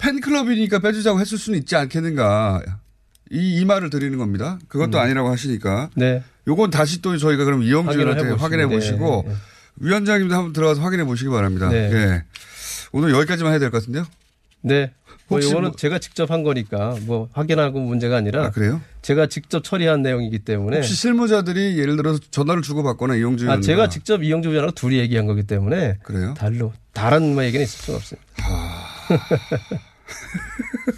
팬클럽이니까 0.00 0.78
빼주자고 0.80 1.20
했을 1.20 1.38
수는 1.38 1.58
있지 1.58 1.76
않겠는가. 1.76 2.62
이, 3.32 3.60
이 3.60 3.64
말을 3.64 3.90
드리는 3.90 4.18
겁니다. 4.18 4.58
그것도 4.68 4.98
음. 4.98 5.02
아니라고 5.02 5.30
하시니까. 5.30 5.90
네. 5.94 6.22
요건 6.48 6.70
다시 6.70 7.00
또 7.02 7.16
저희가 7.16 7.44
그럼 7.44 7.62
이영주 7.62 7.98
의원한테. 7.98 8.30
확인해 8.34 8.66
보시고 8.66 9.22
네, 9.26 9.32
네. 9.32 9.36
위원장님도 9.76 10.34
한번 10.34 10.52
들어가서 10.52 10.80
확인해 10.80 11.04
보시기 11.04 11.30
바랍니다. 11.30 11.68
네. 11.68 11.90
예. 11.92 12.24
오늘 12.92 13.12
여기까지만 13.12 13.52
해야 13.52 13.60
될 13.60 13.70
것 13.70 13.78
같은데요. 13.80 14.04
네. 14.62 14.92
뭐 15.28 15.38
혹시 15.38 15.50
이거는 15.50 15.68
뭐- 15.68 15.76
제가 15.76 16.00
직접 16.00 16.32
한 16.32 16.42
거니까 16.42 16.96
뭐 17.02 17.28
확인하고 17.32 17.78
문제가 17.78 18.16
아니라 18.16 18.50
그래요? 18.50 18.80
제가 19.02 19.28
직접 19.28 19.62
처리한 19.62 20.02
내용이기 20.02 20.40
때문에 20.40 20.78
혹시 20.78 20.94
실무자들이 20.94 21.78
예를 21.78 21.96
들어서 21.96 22.18
전화를 22.32 22.62
주고받거나 22.62 23.14
이영주 23.14 23.44
의원 23.44 23.58
아, 23.58 23.62
제가 23.62 23.88
직접 23.88 24.24
이영주 24.24 24.48
의원하고 24.48 24.72
둘이 24.74 24.98
얘기한 24.98 25.26
거기 25.26 25.44
때문에 25.44 25.98
그래요? 26.02 26.34
달로 26.36 26.72
다른 26.92 27.34
뭐 27.34 27.44
얘기는 27.44 27.62
있을 27.64 27.78
수가 27.78 27.96
없습니다. 27.98 28.28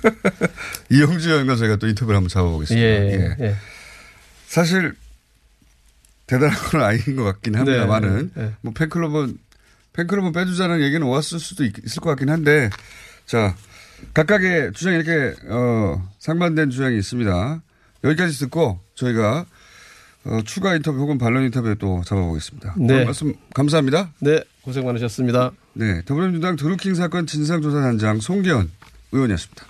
이영주 0.91 1.31
의원과 1.31 1.57
저희가 1.57 1.77
또 1.77 1.89
인터뷰를 1.89 2.17
한번 2.17 2.29
잡아보겠습니다. 2.29 2.87
예, 2.87 3.37
예. 3.41 3.57
사실 4.47 4.95
대단한 6.27 6.57
건 6.57 6.83
아닌 6.83 7.17
것 7.17 7.25
같긴 7.25 7.57
합니다만은 7.57 8.31
네, 8.35 8.43
네. 8.43 8.53
뭐 8.61 8.73
팬클럽은 8.73 9.39
팬클럽은 9.93 10.33
빼주자는 10.33 10.81
얘기는 10.81 11.07
왔을 11.07 11.39
수도 11.39 11.65
있, 11.65 11.75
을것 11.79 12.03
같긴 12.03 12.31
한데, 12.31 12.71
자, 13.27 13.55
각각의 14.15 14.73
주장이 14.73 14.97
이렇게, 14.97 15.37
어, 15.49 16.03
상반된 16.19 16.71
주장이 16.71 16.97
있습니다. 16.99 17.63
여기까지 18.05 18.39
듣고 18.39 18.81
저희가 18.95 19.45
어, 20.25 20.39
추가 20.45 20.75
인터뷰 20.75 20.99
혹은 20.99 21.19
반론 21.19 21.45
인터뷰에 21.45 21.75
또 21.75 22.03
잡아보겠습니다. 22.05 22.75
네. 22.79 23.05
말씀 23.05 23.35
감사합니다. 23.55 24.13
네, 24.21 24.43
고생 24.63 24.85
많으셨습니다. 24.87 25.53
네, 25.75 26.03
더불어민주당 26.05 26.57
드루킹 26.57 26.95
사건 26.95 27.27
진상조사단장 27.27 28.21
송기현 28.21 28.71
의원이었습니다. 29.13 29.67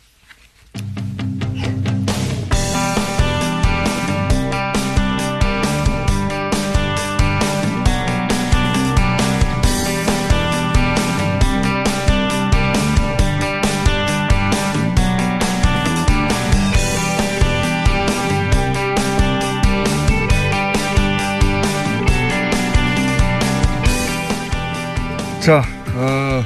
자, 25.41 25.65
어, 25.97 26.45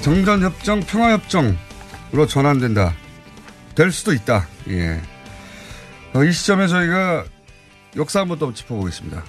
정전협정, 0.00 0.82
평화협정으 0.82 1.67
로 2.12 2.26
전환된다. 2.26 2.94
될 3.74 3.92
수도 3.92 4.12
있다. 4.12 4.46
예. 4.68 5.00
어, 6.14 6.24
이 6.24 6.32
시점에 6.32 6.66
저희가 6.66 7.24
역사 7.96 8.20
한번 8.20 8.38
더 8.38 8.52
짚어보겠습니다. 8.52 9.22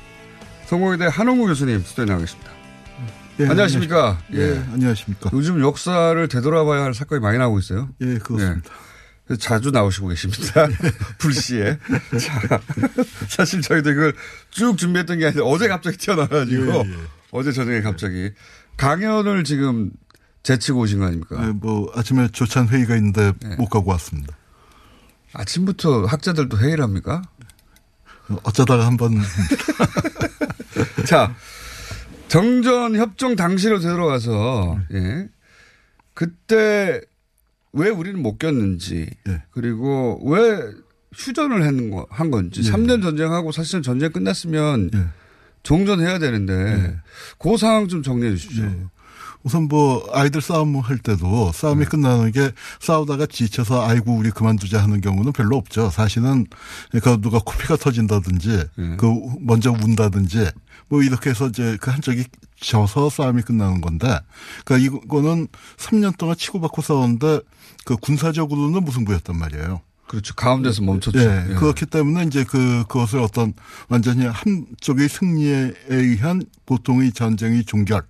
성공회대 0.67 1.05
한홍구 1.11 1.47
교수님 1.47 1.83
나와 2.05 2.19
계십니다. 2.19 2.51
예, 3.39 3.47
안녕하십니까? 3.47 4.19
안녕하십니까? 4.29 4.33
예, 4.33 4.73
안녕하십니까? 4.73 5.29
요즘 5.33 5.61
역사를 5.61 6.27
되돌아봐야 6.27 6.83
할 6.83 6.93
사건이 6.93 7.21
많이 7.21 7.37
나오고 7.37 7.59
있어요. 7.59 7.89
예, 8.01 8.17
그렇습니다. 8.17 8.71
예. 9.31 9.35
자주 9.37 9.71
나오시고 9.71 10.07
계십니다. 10.07 10.67
불시에. 11.19 11.77
자, 12.47 12.59
사실 13.27 13.61
저희도 13.61 13.91
이걸 13.91 14.13
쭉 14.49 14.77
준비했던 14.77 15.19
게 15.19 15.27
아니라 15.27 15.45
어제 15.45 15.67
갑자기 15.67 15.97
튀어나와가지고 15.97 16.73
예, 16.73 16.79
예. 16.79 16.97
어제 17.31 17.51
저녁에 17.51 17.81
갑자기 17.81 18.31
강연을 18.77 19.43
지금 19.43 19.91
제치고 20.43 20.79
오신 20.79 20.99
거 20.99 21.05
아닙니까? 21.05 21.45
네, 21.45 21.51
뭐 21.51 21.91
아침에 21.95 22.27
조찬 22.29 22.67
회의가 22.67 22.95
있는데 22.95 23.33
네. 23.41 23.55
못 23.55 23.67
가고 23.67 23.91
왔습니다. 23.91 24.35
아침부터 25.33 26.05
학자들도 26.05 26.57
회의를 26.57 26.83
합니까? 26.83 27.21
어쩌다가 28.43 28.85
한번 28.85 29.19
자 31.07 31.35
정전 32.27 32.95
협정 32.95 33.35
당시로 33.35 33.79
되돌아가서 33.79 34.79
예 34.93 35.27
그때 36.13 37.01
왜 37.73 37.89
우리는 37.89 38.21
못 38.21 38.37
꼈는지 38.37 39.09
예. 39.27 39.43
그리고 39.51 40.19
왜 40.25 40.59
휴전을 41.13 41.63
했는 41.63 41.89
거, 41.91 42.05
한 42.09 42.29
건지 42.29 42.61
예. 42.63 42.71
3년 42.71 43.01
전쟁하고 43.01 43.51
사실은 43.51 43.81
전쟁 43.81 44.11
끝났으면 44.11 44.91
예. 44.93 45.07
종전해야 45.63 46.19
되는데 46.19 46.99
그 47.37 47.57
상황 47.57 47.87
좀 47.87 48.01
정리해 48.01 48.35
주십시오. 48.35 48.65
예. 49.39 49.43
우선 49.43 49.63
뭐 49.63 50.07
아이들 50.13 50.41
싸움 50.41 50.77
할 50.77 50.97
때도 50.97 51.51
싸움이 51.53 51.85
끝나는 51.85 52.31
게 52.31 52.51
싸우다가 52.79 53.25
지쳐서 53.25 53.87
아이고 53.87 54.13
우리 54.15 54.31
그만두자 54.31 54.81
하는 54.81 55.01
경우는 55.01 55.31
별로 55.33 55.57
없죠. 55.57 55.89
사실은 55.89 56.45
그 56.91 57.21
누가 57.21 57.39
코피가 57.39 57.77
터진다든지 57.77 58.65
그 58.97 59.13
먼저 59.39 59.71
운다든지 59.71 60.51
뭐 60.89 61.03
이렇게 61.03 61.29
해서 61.29 61.47
이제 61.47 61.77
그 61.79 61.91
한쪽이 61.91 62.25
져서 62.59 63.09
싸움이 63.09 63.43
끝나는 63.43 63.81
건데 63.81 64.19
그러니까 64.65 64.97
이거는 65.05 65.47
3년 65.77 66.17
동안 66.17 66.35
치고받고 66.35 66.81
싸웠는데 66.81 67.41
그 67.85 67.95
군사적으로는 67.97 68.83
무승부였단 68.83 69.37
말이에요. 69.37 69.81
그렇죠. 70.09 70.33
가운데서 70.33 70.81
멈췄죠. 70.81 71.19
예, 71.19 71.45
예. 71.49 71.53
그렇기 71.53 71.85
때문에 71.85 72.23
이제 72.23 72.43
그, 72.43 72.83
그것을 72.87 73.19
어떤 73.19 73.53
완전히 73.89 74.25
한쪽의 74.25 75.07
승리에 75.07 75.73
의한 75.87 76.41
보통의 76.65 77.11
전쟁의 77.11 77.63
종결, 77.65 78.01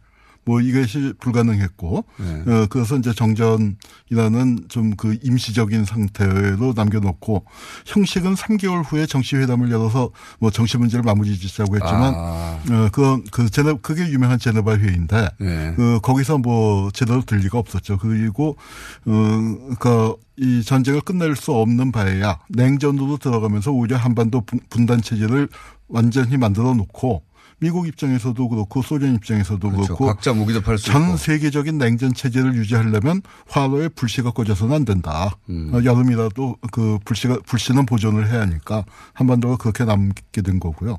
뭐 0.50 0.62
이것이 0.62 1.14
불가능했고, 1.20 2.06
네. 2.18 2.52
어, 2.52 2.66
그래서 2.72 2.98
이제 2.98 3.14
정전이라는 3.14 4.66
좀 4.68 4.90
그 4.98 5.16
임시적인 5.22 5.86
상태로 5.86 6.74
남겨놓고 6.76 7.46
형식은 7.86 8.34
3개월 8.34 8.84
후에 8.84 9.06
정시회담을 9.06 9.70
열어서 9.72 10.10
뭐 10.40 10.50
정시 10.50 10.78
문제를 10.80 11.04
마무리 11.04 11.38
짓자고 11.38 11.76
했지만, 11.76 12.14
아. 12.16 12.60
어, 12.72 12.90
그, 12.92 13.24
그 13.32 13.50
제네, 13.52 13.76
그게 13.84 14.10
유명한 14.10 14.40
제네바 14.40 14.78
회의인데, 14.78 15.30
네. 15.40 15.74
그 15.76 16.00
거기서 16.02 16.40
뭐 16.40 16.90
제대로 16.92 17.22
될 17.22 17.40
리가 17.40 17.60
없었죠. 17.60 18.00
그리고 18.00 18.58
어, 19.06 19.76
그이 19.80 20.64
전쟁을 20.64 21.02
끝낼 21.02 21.36
수 21.36 21.52
없는 21.54 21.92
바에야 21.92 22.40
냉전으로 22.50 23.18
들어가면서 23.18 23.72
오히려 23.72 23.98
한반도 23.98 24.42
분- 24.42 24.60
분단 24.70 25.02
체제를 25.02 25.48
완전히 25.88 26.38
만들어 26.38 26.74
놓고 26.74 27.24
미국 27.60 27.88
입장에서도 27.88 28.50
그렇고 28.50 28.82
소련 28.82 29.16
입장에서도 29.16 29.60
그 29.70 29.76
그렇죠. 29.76 29.94
렇고 29.94 30.06
각자 30.06 30.34
무기도 30.34 30.62
팔수전 30.62 31.04
있고. 31.04 31.18
세계적인 31.18 31.78
냉전 31.78 32.14
체제를 32.14 32.56
유지하려면 32.56 33.22
화로에 33.48 33.90
불씨가 33.90 34.32
꺼져서는 34.32 34.76
안 34.76 34.86
된다. 34.86 35.36
음. 35.50 35.72
어, 35.74 35.84
여름이라도 35.84 36.58
그 36.72 37.00
불씨가 37.04 37.40
불씨는 37.46 37.86
보존을 37.86 38.30
해야 38.30 38.42
하니까 38.42 38.86
한반도가 39.14 39.58
그렇게 39.58 39.84
남게 39.84 40.42
된 40.42 40.60
거고요. 40.60 40.98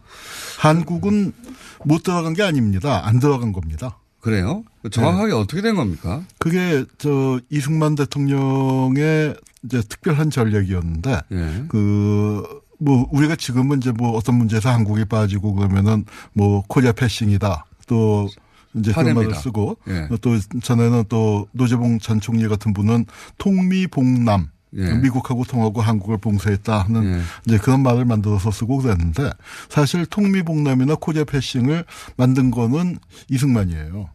한국은 0.58 1.32
못 1.84 2.02
들어간 2.02 2.34
게 2.34 2.42
아닙니다. 2.42 3.06
안 3.06 3.20
들어간 3.20 3.52
겁니다. 3.52 3.98
그래요? 4.20 4.64
정확하게 4.90 5.32
어떻게 5.32 5.62
된 5.62 5.76
겁니까? 5.76 6.22
그게 6.38 6.84
저 6.98 7.40
이승만 7.48 7.94
대통령의 7.94 9.34
이제 9.64 9.80
특별한 9.80 10.30
전략이었는데 10.30 11.20
예. 11.32 11.64
그 11.68 12.42
뭐 12.80 13.06
우리가 13.12 13.36
지금은 13.36 13.78
이제 13.78 13.92
뭐 13.92 14.12
어떤 14.12 14.36
문제에서 14.36 14.70
한국이 14.70 15.04
빠지고 15.04 15.54
그러면은 15.54 16.04
뭐 16.32 16.62
Korea 16.66 16.92
passing이다 16.92 17.66
또 17.86 18.28
이제 18.74 18.92
그런. 18.92 19.14
말을 19.14 19.34
쓰고 19.34 19.76
예. 19.88 20.08
또 20.20 20.38
전에는 20.62 21.04
또 21.08 21.46
노재봉 21.52 21.98
전 21.98 22.20
총리 22.20 22.48
같은 22.48 22.72
분은 22.72 23.06
통미봉남 23.38 24.48
예. 24.76 24.94
미국하고 24.94 25.44
통하고 25.44 25.80
한국을 25.80 26.18
봉쇄했다 26.18 26.82
하는 26.82 27.20
이제 27.46 27.58
그런 27.58 27.82
말을 27.82 28.04
만들어서 28.04 28.50
쓰고 28.50 28.78
그랬는데 28.78 29.30
사실 29.68 30.06
통미봉남이나 30.06 30.96
Korea 31.00 31.24
passing을 31.24 31.84
만든 32.16 32.50
거는 32.50 32.98
이승만이에요. 33.28 34.08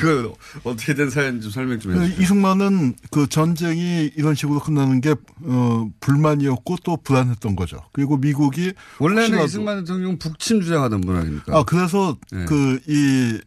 그 0.00 0.32
어떻게 0.64 0.94
된 0.94 1.10
사연 1.10 1.40
좀 1.40 1.50
설명 1.50 1.78
좀그 1.78 2.00
해주세요. 2.00 2.22
이승만은 2.22 2.94
그 3.10 3.28
전쟁이 3.28 4.10
이런 4.16 4.34
식으로 4.34 4.60
끝나는 4.60 5.00
게 5.00 5.14
어, 5.42 5.90
불만이었고 6.00 6.76
또 6.84 6.96
불안했던 6.96 7.56
거죠. 7.56 7.78
그리고 7.92 8.16
미국이 8.16 8.72
원래는 8.98 9.44
이승만 9.44 9.84
대통령 9.84 10.18
북침 10.18 10.60
주장하던 10.60 11.00
분 11.00 11.16
아닙니까? 11.16 11.56
아 11.56 11.62
그래서 11.64 12.16
네. 12.30 12.44
그이 12.44 13.40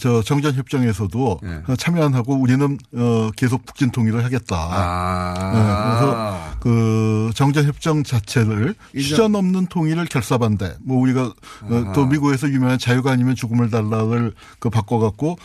저 0.00 0.22
정전 0.22 0.54
협정에서도 0.54 1.40
네. 1.42 1.76
참여 1.76 2.04
안 2.04 2.14
하고 2.14 2.34
우리는 2.34 2.76
어 2.94 3.30
계속 3.36 3.64
북진 3.64 3.90
통일을 3.90 4.24
하겠다. 4.24 4.56
아. 4.56 5.52
네, 5.54 5.60
그래서 5.60 6.58
그 6.60 7.30
정전 7.34 7.64
협정 7.66 8.02
자체를. 8.02 8.74
휴전 8.94 9.34
없는 9.34 9.66
통일을 9.66 10.06
결사반대. 10.06 10.76
뭐 10.80 10.98
우리가 11.00 11.26
어, 11.26 11.34
아하. 11.70 11.92
또 11.92 12.06
미국에서 12.06 12.48
유명한 12.48 12.78
자유가 12.78 13.12
아니면 13.12 13.36
죽음을 13.36 13.70
달라를 13.70 14.32
그 14.58 14.70
바꿔갖고 14.70 15.38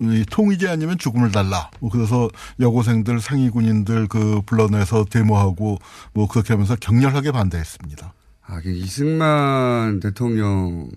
이 0.00 0.24
통일이 0.30 0.68
아니면 0.68 0.96
죽음을 0.96 1.32
달라. 1.32 1.70
뭐 1.80 1.90
그래서 1.90 2.28
여고생들 2.60 3.20
상위 3.20 3.50
군인들 3.50 4.06
그 4.06 4.42
불러내서 4.46 5.06
데모하고 5.06 5.78
뭐 6.12 6.28
그렇게 6.28 6.52
하면서 6.52 6.76
격렬하게 6.76 7.32
반대했습니다. 7.32 8.12
아, 8.46 8.60
이게 8.60 8.72
이승만 8.72 10.00
대통령 10.00 10.88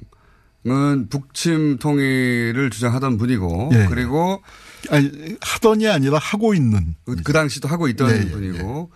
은 0.68 1.10
북침 1.10 1.80
통일을 1.80 2.70
주장하던 2.70 3.18
분이고 3.18 3.72
예. 3.74 3.88
그리고 3.90 4.44
아니 4.92 5.10
하던이 5.42 5.88
아니라 5.88 6.20
하고 6.20 6.54
있는 6.54 6.96
그, 7.04 7.16
그 7.24 7.34
당시도 7.34 7.68
하고 7.68 7.88
있던 7.88 8.12
예, 8.12 8.24
예, 8.28 8.30
분이고 8.30 8.92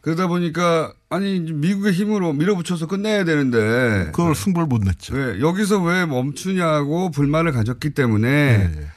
그러다 0.00 0.26
보니까 0.26 0.92
아니 1.08 1.38
미국의 1.38 1.92
힘으로 1.92 2.32
밀어붙여서 2.32 2.88
끝내야 2.88 3.24
되는데 3.24 4.10
그걸 4.12 4.34
승부를 4.34 4.66
못 4.66 4.82
냈죠. 4.82 5.14
왜 5.14 5.40
여기서 5.40 5.80
왜 5.80 6.06
멈추냐고 6.06 7.12
불만을 7.12 7.52
가졌기 7.52 7.90
때문에 7.90 8.28
예, 8.28 8.88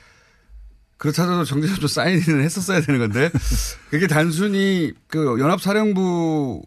그렇다고 0.98 1.44
정제협정 1.44 1.88
사인을 1.88 2.41
했었어야 2.44 2.82
되는 2.82 3.00
건데 3.00 3.30
그게 3.91 4.08
단순히 4.08 4.94
그 5.08 5.39
연합사령부 5.39 6.64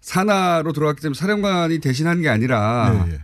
산하로 0.00 0.72
들어갔기 0.72 1.00
때문에 1.00 1.16
사령관이 1.16 1.78
대신한 1.78 2.22
게 2.22 2.28
아니라 2.28 3.06
예, 3.06 3.12
예. 3.12 3.20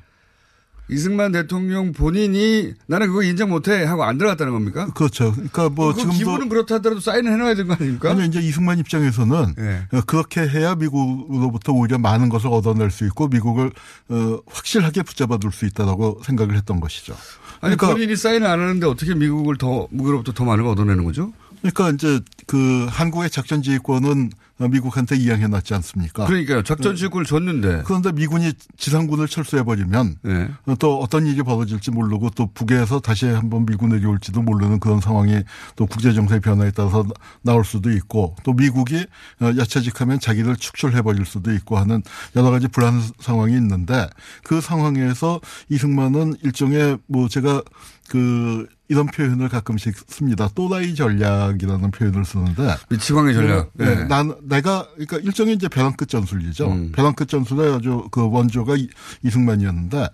이승만 0.90 1.32
대통령 1.32 1.92
본인이 1.92 2.74
나는 2.86 3.06
그거 3.06 3.22
인정 3.22 3.50
못해 3.50 3.84
하고 3.84 4.04
안 4.04 4.18
들어갔다는 4.18 4.52
겁니까? 4.52 4.88
그렇죠. 4.94 5.32
그러니까 5.32 5.68
뭐 5.68 5.94
지금 5.94 6.10
지금도 6.10 6.18
기분은 6.18 6.48
그렇다 6.48 6.76
하더라도 6.76 7.00
사인을 7.00 7.32
해놔야 7.32 7.54
되는 7.54 7.68
거 7.68 7.74
아닙니까? 7.74 8.10
아니 8.10 8.26
이제 8.26 8.40
이승만 8.40 8.78
입장에서는 8.78 9.54
네. 9.56 9.82
어, 9.92 10.00
그렇게 10.06 10.40
해야 10.40 10.74
미국으로부터 10.74 11.72
오히려 11.72 11.98
많은 11.98 12.28
것을 12.28 12.48
얻어낼 12.48 12.90
수 12.90 13.06
있고 13.06 13.28
미국을 13.28 13.70
어, 14.08 14.38
확실하게 14.46 15.02
붙잡아둘 15.02 15.52
수 15.52 15.64
있다라고 15.66 16.22
생각을 16.24 16.56
했던 16.56 16.80
것이죠. 16.80 17.14
아니 17.60 17.76
그러니까 17.76 17.88
본인이 17.88 18.16
사인을 18.16 18.46
안 18.46 18.60
하는데 18.60 18.86
어떻게 18.86 19.14
미국을 19.14 19.56
더 19.58 19.86
미국으로부터 19.90 20.32
더 20.32 20.44
많은 20.44 20.64
걸 20.64 20.72
얻어내는 20.72 21.04
거죠? 21.04 21.32
그러니까 21.60 21.90
이제 21.90 22.20
그 22.46 22.86
한국의 22.88 23.30
작전 23.30 23.62
지휘권은 23.62 24.30
미국한테 24.68 25.16
이양해 25.16 25.46
놨지 25.46 25.74
않습니까? 25.74 26.26
그러니까요. 26.26 26.62
작전 26.62 26.96
지휘권을 26.96 27.24
줬는데. 27.24 27.82
그런데 27.86 28.12
미군이 28.12 28.52
지상군을 28.76 29.28
철수해 29.28 29.62
버리면 29.62 30.16
네. 30.22 30.48
또 30.78 30.98
어떤 30.98 31.26
일이 31.26 31.42
벌어질지 31.42 31.90
모르고 31.90 32.30
또 32.30 32.50
북에서 32.52 33.00
다시 33.00 33.26
한번 33.26 33.64
밀고 33.66 33.86
내려올지도 33.88 34.42
모르는 34.42 34.80
그런 34.80 35.00
상황이 35.00 35.42
또 35.76 35.86
국제 35.86 36.12
정세의 36.12 36.40
변화에 36.40 36.70
따라서 36.72 37.04
나올 37.42 37.64
수도 37.64 37.90
있고 37.90 38.36
또 38.42 38.52
미국이 38.52 39.06
야차직하면 39.40 40.20
자기를 40.20 40.56
축출해 40.56 41.02
버릴 41.02 41.24
수도 41.24 41.52
있고 41.52 41.78
하는 41.78 42.02
여러 42.36 42.50
가지 42.50 42.68
불안 42.68 43.00
상황이 43.18 43.54
있는데 43.54 44.08
그 44.44 44.60
상황에서 44.60 45.40
이승만은 45.68 46.36
일종의 46.42 46.98
뭐 47.06 47.28
제가 47.28 47.62
그 48.10 48.66
이런 48.88 49.06
표현을 49.06 49.48
가끔씩 49.48 49.94
씁니다. 50.08 50.48
또라이 50.52 50.96
전략이라는 50.96 51.92
표현을 51.92 52.24
쓰는데 52.24 52.74
미치광이 52.88 53.32
전략. 53.32 53.70
네. 53.74 53.84
네. 53.84 54.04
난 54.06 54.34
내가 54.42 54.88
그러니까 54.94 55.18
일종의 55.18 55.54
이제 55.54 55.68
벼랑 55.68 55.92
끝 55.92 56.08
전술이죠. 56.08 56.66
음. 56.66 56.92
벼랑 56.92 57.14
끝 57.14 57.28
전술의 57.28 57.72
아주 57.72 58.08
그 58.10 58.28
원조가 58.28 58.74
이, 58.74 58.88
이승만이었는데 59.22 60.08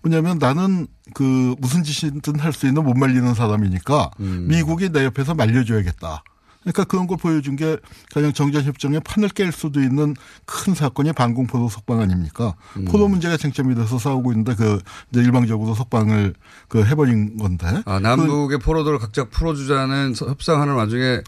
뭐냐면 0.00 0.38
나는 0.38 0.86
그 1.12 1.54
무슨 1.58 1.82
짓이든 1.82 2.38
할 2.40 2.54
수 2.54 2.66
있는 2.66 2.84
못 2.84 2.94
말리는 2.96 3.34
사람이니까 3.34 4.12
음. 4.20 4.46
미국이 4.48 4.88
내 4.88 5.04
옆에서 5.04 5.34
말려줘야겠다. 5.34 6.24
그러니까 6.62 6.84
그런 6.84 7.06
걸 7.06 7.16
보여준 7.18 7.56
게 7.56 7.76
가령 8.14 8.32
정전협정의 8.32 9.00
판을 9.00 9.28
깰 9.30 9.50
수도 9.52 9.80
있는 9.82 10.14
큰 10.46 10.74
사건이 10.74 11.12
반공포도 11.12 11.68
석방 11.68 12.00
아닙니까? 12.00 12.54
음. 12.76 12.84
포도 12.86 13.08
문제가 13.08 13.36
쟁점이 13.36 13.74
돼서 13.74 13.98
싸우고 13.98 14.32
있는데 14.32 14.54
그 14.54 14.80
일방적으로 15.14 15.74
석방을 15.74 16.34
그 16.68 16.84
해버린 16.84 17.36
건데. 17.36 17.82
아, 17.84 17.98
남북의 17.98 18.58
포로들을 18.58 18.98
각자 18.98 19.24
풀어주자는 19.28 20.14
서- 20.14 20.26
협상하는 20.28 20.74
와중에 20.74 21.20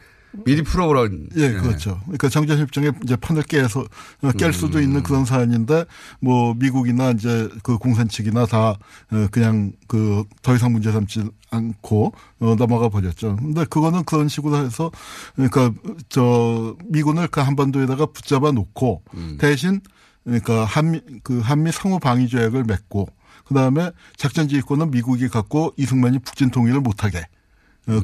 미리 0.44 0.62
풀어보라. 0.62 1.08
예, 1.36 1.52
그렇죠. 1.52 2.00
그러니까 2.04 2.28
정전협정에 2.28 2.90
이제 3.04 3.16
판을 3.16 3.42
깨서 3.44 3.80
어, 3.80 4.28
깰 4.32 4.52
수도 4.52 4.80
있는 4.80 5.02
그런 5.02 5.24
사안인데 5.24 5.84
뭐 6.20 6.54
미국이나 6.54 7.10
이제 7.10 7.48
그 7.62 7.78
공산 7.78 8.08
측이나 8.08 8.46
다 8.46 8.70
어, 9.10 9.26
그냥 9.30 9.72
그 9.86 10.24
더 10.42 10.54
이상 10.54 10.72
문제 10.72 10.92
삼지 10.92 11.24
않고 11.50 12.12
어, 12.40 12.54
넘어가 12.56 12.88
버렸죠. 12.88 13.36
근데 13.36 13.64
그거는 13.64 14.04
그런 14.04 14.28
식으로 14.28 14.56
해서 14.56 14.90
그러니까 15.34 15.72
저 16.08 16.76
미군을 16.86 17.28
그 17.28 17.40
한반도에다가 17.40 18.06
붙잡아 18.06 18.50
놓고 18.52 19.02
대신 19.38 19.80
그러니까 20.24 20.64
한미 20.64 21.00
그 21.22 21.40
한미 21.40 21.72
상호 21.72 21.98
방위 21.98 22.28
조약을 22.28 22.64
맺고 22.64 23.08
그 23.46 23.54
다음에 23.54 23.90
작전 24.16 24.48
지휘권은 24.48 24.90
미국이 24.90 25.28
갖고 25.28 25.72
이승만이 25.76 26.20
북진 26.20 26.50
통일을 26.50 26.80
못하게 26.80 27.18
어, 27.18 27.22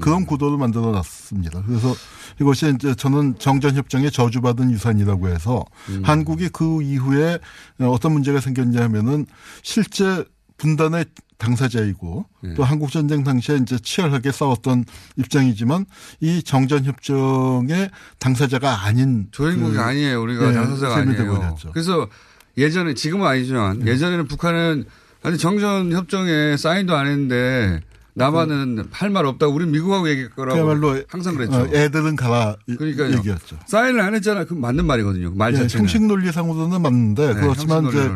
그런 0.01 0.26
구도를 0.26 0.59
만들어 0.59 0.91
놨습니다. 0.93 1.62
그래서 1.66 1.95
이것이 2.41 2.72
이제 2.74 2.95
저는 2.95 3.39
정전협정에 3.39 4.11
저주받은 4.11 4.70
유산이라고 4.72 5.28
해서 5.28 5.64
한국이 6.03 6.49
그 6.51 6.83
이후에 6.83 7.39
어떤 7.81 8.12
문제가 8.12 8.41
생겼냐 8.41 8.83
하면은 8.85 9.26
실제 9.62 10.24
분단의 10.59 11.07
당사자이고 11.39 12.26
또 12.55 12.64
한국 12.64 12.93
전쟁 12.93 13.24
당시에 13.24 13.57
이제 13.57 13.78
치열하게 13.78 14.31
싸웠던 14.31 14.85
입장이지만 15.16 15.87
이 16.20 16.43
정전 16.43 16.85
협정의 16.85 17.91
당사자가 18.18 18.85
아닌 18.85 19.28
조인국이 19.31 19.74
그 19.74 19.81
아니에요. 19.81 20.20
우리가 20.22 20.49
네, 20.49 20.53
당사자가 20.55 20.97
아니에요. 20.97 21.57
그래서 21.72 22.09
예전에 22.59 22.93
지금은 22.93 23.26
아니지만 23.26 23.87
예 23.87 23.97
전에는 23.97 24.28
북한은 24.28 24.85
아니 25.22 25.39
정전 25.39 25.93
협정에 25.93 26.59
사인도 26.59 26.95
안 26.95 27.07
했는데 27.07 27.81
남한은 28.15 28.89
할 28.91 29.11
말 29.11 29.27
없다. 29.27 29.47
우린 29.49 29.71
미국하고 29.73 30.09
얘기할 30.09 30.31
거라고 30.31 30.55
그야말로 30.55 31.03
항상 31.09 31.35
그랬죠. 31.35 31.55
어, 31.57 31.67
애들은 31.73 32.17
가라 32.17 32.57
이- 32.69 32.77
그러니까요. 32.77 33.17
얘기였죠. 33.19 33.59
사인을 33.67 34.01
안 34.01 34.15
했잖아. 34.15 34.45
그 34.45 34.55
맞는 34.55 34.85
말이거든요. 34.87 35.33
말 35.35 35.53
예, 35.55 35.59
자체는. 35.59 35.83
형식 35.85 36.05
논리상으로는 36.07 36.81
맞는데 36.83 37.35
네, 37.35 37.41
그렇지만 37.41 37.87
이제. 37.89 38.11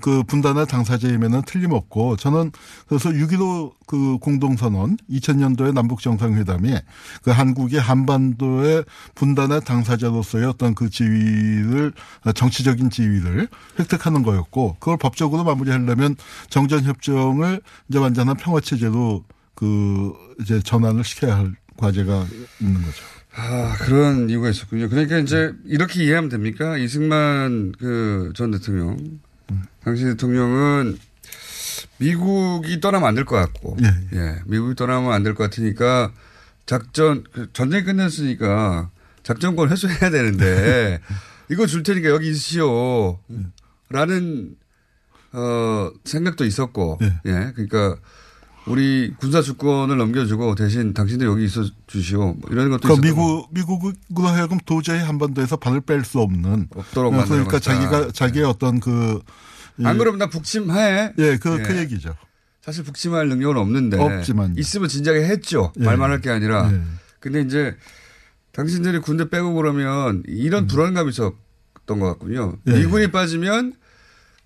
그 0.00 0.22
분단의 0.24 0.66
당사자이면은 0.66 1.42
틀림없고 1.46 2.16
저는 2.16 2.50
그래서 2.88 3.10
6.15 3.10 3.72
그 3.86 4.18
공동선언 4.18 4.96
2000년도에 5.10 5.74
남북 5.74 6.00
정상회담이 6.00 6.74
그 7.22 7.30
한국이 7.30 7.76
한반도의 7.76 8.84
분단의 9.14 9.60
당사자로서의 9.64 10.46
어떤 10.46 10.74
그 10.74 10.88
지위를 10.90 11.92
정치적인 12.34 12.88
지위를 12.90 13.48
획득하는 13.78 14.22
거였고 14.22 14.76
그걸 14.80 14.96
법적으로 14.96 15.44
마무리하려면 15.44 16.16
정전 16.48 16.82
협정을 16.84 17.60
이제 17.90 17.98
완전한 17.98 18.36
평화 18.36 18.60
체제로 18.60 19.22
그 19.64 20.12
이제 20.42 20.60
전환을 20.62 21.04
시켜야 21.04 21.36
할 21.38 21.54
과제가 21.76 22.26
있는 22.60 22.82
거죠. 22.82 23.02
아, 23.36 23.74
그런 23.80 24.28
이유가 24.30 24.48
있었군요. 24.50 24.88
그러니까 24.88 25.18
이제 25.18 25.52
이렇게 25.64 26.04
이해하면 26.04 26.28
됩니까? 26.30 26.76
이승만 26.76 27.72
그 27.78 28.32
전 28.34 28.50
대통령. 28.50 28.96
당시 29.82 30.04
대통령은 30.04 30.98
미국이 31.98 32.80
떠나면 32.80 33.08
안 33.08 33.14
될 33.14 33.24
것 33.24 33.36
같고. 33.36 33.76
예. 34.12 34.40
미국이 34.46 34.74
떠나면 34.74 35.12
안 35.12 35.22
될 35.22 35.34
것 35.34 35.44
같으니까 35.44 36.12
작전, 36.66 37.24
그 37.32 37.48
전쟁이 37.52 37.84
끝났으니까 37.84 38.90
작전권 39.22 39.70
회수해야 39.70 40.10
되는데 40.10 41.00
이거 41.50 41.66
줄 41.66 41.82
테니까 41.82 42.08
여기 42.10 42.30
있으시오. 42.30 43.18
라는, 43.90 44.56
어, 45.32 45.90
생각도 46.04 46.44
있었고. 46.44 46.98
예. 47.26 47.52
그러니까 47.54 47.96
우리 48.66 49.12
군사 49.18 49.42
주권을 49.42 49.96
넘겨주고 49.98 50.54
대신 50.54 50.94
당신들 50.94 51.26
여기 51.26 51.44
있어 51.44 51.64
주시오. 51.86 52.34
뭐 52.34 52.40
이런 52.50 52.70
것도 52.70 52.88
그 52.88 52.94
있었던 52.94 53.00
미국 53.02 53.48
미국으로 53.52 54.28
하여금 54.28 54.58
도저히 54.64 55.00
한반도에서 55.00 55.56
발을 55.56 55.82
뺄 55.82 56.04
수 56.04 56.20
없는 56.20 56.68
없도록 56.74 57.12
그러니까 57.12 57.50
것이다. 57.50 57.58
자기가 57.60 58.12
자기의 58.12 58.44
어떤 58.44 58.80
그 58.80 59.20
안 59.82 59.98
그러면 59.98 60.18
나 60.18 60.28
북침해. 60.28 61.12
예, 61.18 61.36
그, 61.36 61.60
그 61.62 61.74
예. 61.76 61.80
얘기죠. 61.80 62.14
사실 62.62 62.84
북침할 62.84 63.28
능력은 63.28 63.56
없는데. 63.56 63.98
없지만요. 63.98 64.54
있으면 64.58 64.88
진작에 64.88 65.24
했죠. 65.24 65.72
예. 65.80 65.84
말만 65.84 66.10
할 66.10 66.20
게 66.20 66.30
아니라. 66.30 66.70
예. 66.72 66.80
근데 67.20 67.40
이제 67.40 67.74
당신들이 68.52 69.00
군대 69.00 69.28
빼고 69.28 69.54
그러면 69.54 70.22
이런 70.26 70.66
불안감이 70.66 71.10
있었던 71.10 71.34
것 71.86 72.00
같군요. 72.06 72.56
음. 72.66 72.72
예. 72.72 72.78
미군이 72.78 73.10
빠지면 73.10 73.72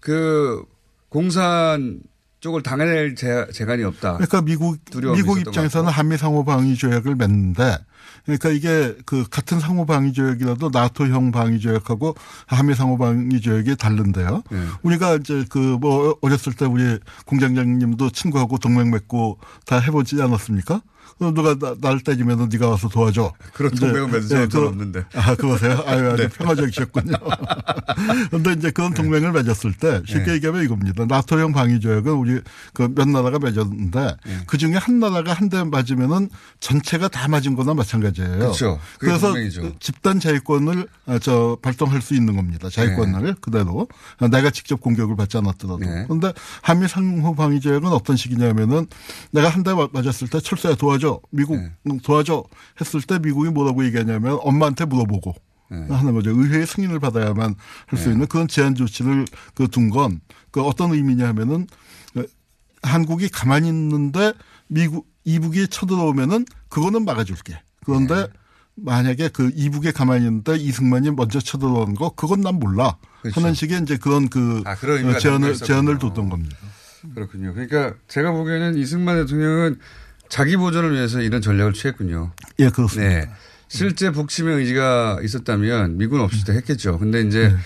그 0.00 0.62
공산 1.10 2.00
쪽을 2.40 2.62
당해낼 2.62 3.14
재, 3.16 3.46
재간이 3.52 3.82
없다. 3.84 4.14
그러니까 4.14 4.42
미국 4.42 4.78
미국 5.14 5.40
입장에서는 5.40 5.90
한미 5.90 6.16
상호 6.16 6.44
방위 6.44 6.76
조약을 6.76 7.16
맺는데 7.16 7.78
그러니까 8.24 8.50
이게 8.50 8.94
그 9.06 9.26
같은 9.28 9.58
상호 9.58 9.86
방위 9.86 10.12
조약이라도 10.12 10.70
나토형 10.72 11.32
방위 11.32 11.60
조약하고 11.60 12.14
한미 12.46 12.74
상호 12.74 12.98
방위 12.98 13.40
조약이 13.40 13.76
다른데요. 13.76 14.42
예. 14.52 14.64
우리가 14.82 15.16
이제 15.16 15.44
그 15.48 15.78
뭐 15.78 16.16
어렸을 16.22 16.52
때 16.54 16.64
우리 16.64 16.98
공장장님도 17.26 18.10
친구하고 18.10 18.58
동맹 18.58 18.90
맺고 18.90 19.38
다 19.66 19.78
해보지 19.78 20.20
않았습니까? 20.20 20.82
그럼 21.18 21.34
누가 21.34 21.54
나, 21.58 21.74
날 21.80 22.00
때리면은 22.00 22.48
네가 22.50 22.68
와서 22.68 22.88
도와줘. 22.88 23.32
그런 23.54 23.70
동맹은 23.72 24.10
맺은 24.10 24.48
적은 24.50 24.64
예, 24.66 24.68
없는데. 24.68 25.04
아, 25.14 25.34
그러세요? 25.34 25.82
아유, 25.86 26.10
아주 26.10 26.22
네. 26.22 26.28
평화적이셨군요. 26.28 27.14
그런데 28.30 28.52
이제 28.58 28.70
그런 28.70 28.94
동맹을 28.94 29.32
맺었을 29.32 29.72
때 29.74 30.02
쉽게 30.06 30.24
네. 30.26 30.32
얘기하면 30.34 30.62
이겁니다. 30.64 31.04
나토형 31.06 31.52
방위 31.52 31.80
조약은 31.80 32.12
우리 32.12 32.40
그 32.74 32.88
몇 32.88 33.06
나라가 33.08 33.38
맺었는데 33.38 34.16
네. 34.26 34.38
그 34.46 34.58
중에 34.58 34.74
한 34.74 34.98
나라가 34.98 35.32
한 35.32 35.48
대 35.48 35.64
맞으면은 35.64 36.28
전체가 36.60 37.08
다 37.08 37.26
맞은 37.26 37.54
거나 37.56 37.72
마찬가지예요. 37.72 38.38
그렇죠. 38.38 38.78
그래서 38.98 39.28
동맹이죠. 39.28 39.78
집단 39.80 40.20
자위권을 40.20 40.86
아, 41.06 41.18
저 41.18 41.56
발동할 41.62 42.02
수 42.02 42.14
있는 42.14 42.36
겁니다. 42.36 42.68
자위권을 42.68 43.22
네. 43.24 43.34
그대로 43.40 43.88
아, 44.18 44.28
내가 44.28 44.50
직접 44.50 44.78
공격을 44.80 45.16
받지 45.16 45.38
않았더라도. 45.38 45.78
그런데 45.78 46.32
한미 46.60 46.86
상호 46.86 47.34
방위 47.34 47.60
조약은 47.60 47.88
어떤 47.88 48.16
식이냐면은 48.16 48.86
내가 49.30 49.48
한 49.48 49.62
대 49.62 49.72
맞았을 49.74 50.28
때 50.28 50.38
철수야 50.40 50.74
도와 50.76 50.97
줘. 50.98 51.20
미국 51.30 51.56
네. 51.56 51.72
응, 51.90 51.98
도와줘 52.00 52.44
했을 52.80 53.00
때 53.02 53.18
미국이 53.18 53.50
뭐라고 53.50 53.84
얘기하냐면 53.84 54.38
엄마한테 54.42 54.84
물어보고 54.84 55.34
네. 55.70 55.86
하는 55.94 56.14
거죠. 56.14 56.30
의회의 56.30 56.66
승인을 56.66 56.98
받아야만 57.00 57.54
할수 57.86 58.10
있는 58.10 58.26
그런 58.26 58.48
제한 58.48 58.74
조치를 58.74 59.26
그 59.54 59.68
둔 59.68 59.90
건 59.90 60.20
그 60.50 60.62
어떤 60.62 60.92
의미냐 60.92 61.28
하면은 61.28 61.66
어, 62.16 62.22
한국이 62.82 63.28
가만히 63.28 63.68
있는데 63.68 64.32
미국 64.66 65.06
이북이 65.24 65.68
쳐들어오면은 65.68 66.46
그거는 66.70 67.04
막아줄게. 67.04 67.60
그런데 67.84 68.14
네. 68.14 68.26
만약에 68.76 69.28
그 69.28 69.50
이북에 69.54 69.90
가만히 69.90 70.24
있는데 70.24 70.56
이승만이 70.56 71.10
먼저 71.10 71.38
쳐들어오는 71.40 71.94
거 71.96 72.10
그건 72.10 72.40
난 72.40 72.54
몰라 72.54 72.96
그렇죠. 73.22 73.40
하는 73.40 73.52
식의 73.52 73.82
이제 73.82 73.96
그런 73.98 74.28
그 74.28 74.62
아, 74.64 74.72
어, 74.72 75.18
제안을 75.18 75.54
제안을. 75.56 75.98
뒀던 75.98 76.30
겁니다. 76.30 76.56
그렇군요. 77.14 77.52
그러니까 77.54 77.94
제가 78.08 78.32
보기에는 78.32 78.76
이승만 78.78 79.16
대통령은 79.16 79.78
자기 80.28 80.56
보존을 80.56 80.92
위해서 80.94 81.20
이런 81.20 81.40
전략을 81.40 81.72
취했군요. 81.72 82.32
예, 82.58 82.68
그렇습니다. 82.70 83.10
네. 83.12 83.30
실제 83.68 84.10
북침의 84.10 84.56
의지가 84.58 85.20
있었다면 85.22 85.98
미군 85.98 86.20
없이도 86.20 86.52
했겠죠. 86.54 86.98
근데 86.98 87.20
이제 87.22 87.48
네. 87.48 87.56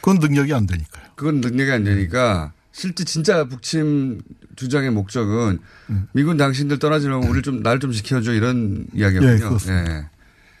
그건 0.00 0.18
능력이 0.18 0.52
안 0.52 0.66
되니까요. 0.66 1.04
그건 1.14 1.40
능력이 1.40 1.70
안 1.70 1.84
되니까 1.84 2.52
실제 2.72 3.04
진짜 3.04 3.44
북침 3.44 4.20
주장의 4.56 4.90
목적은 4.90 5.58
음. 5.90 6.08
미군 6.12 6.36
당신들 6.36 6.78
떠나지 6.78 7.08
말고 7.08 7.24
우리를 7.26 7.42
좀, 7.42 7.62
날 7.62 7.78
좀 7.78 7.92
지켜줘 7.92 8.32
이런 8.34 8.86
예, 8.94 9.00
이야기였군요. 9.00 9.48
그렇습니다. 9.48 9.96
예. 9.98 10.06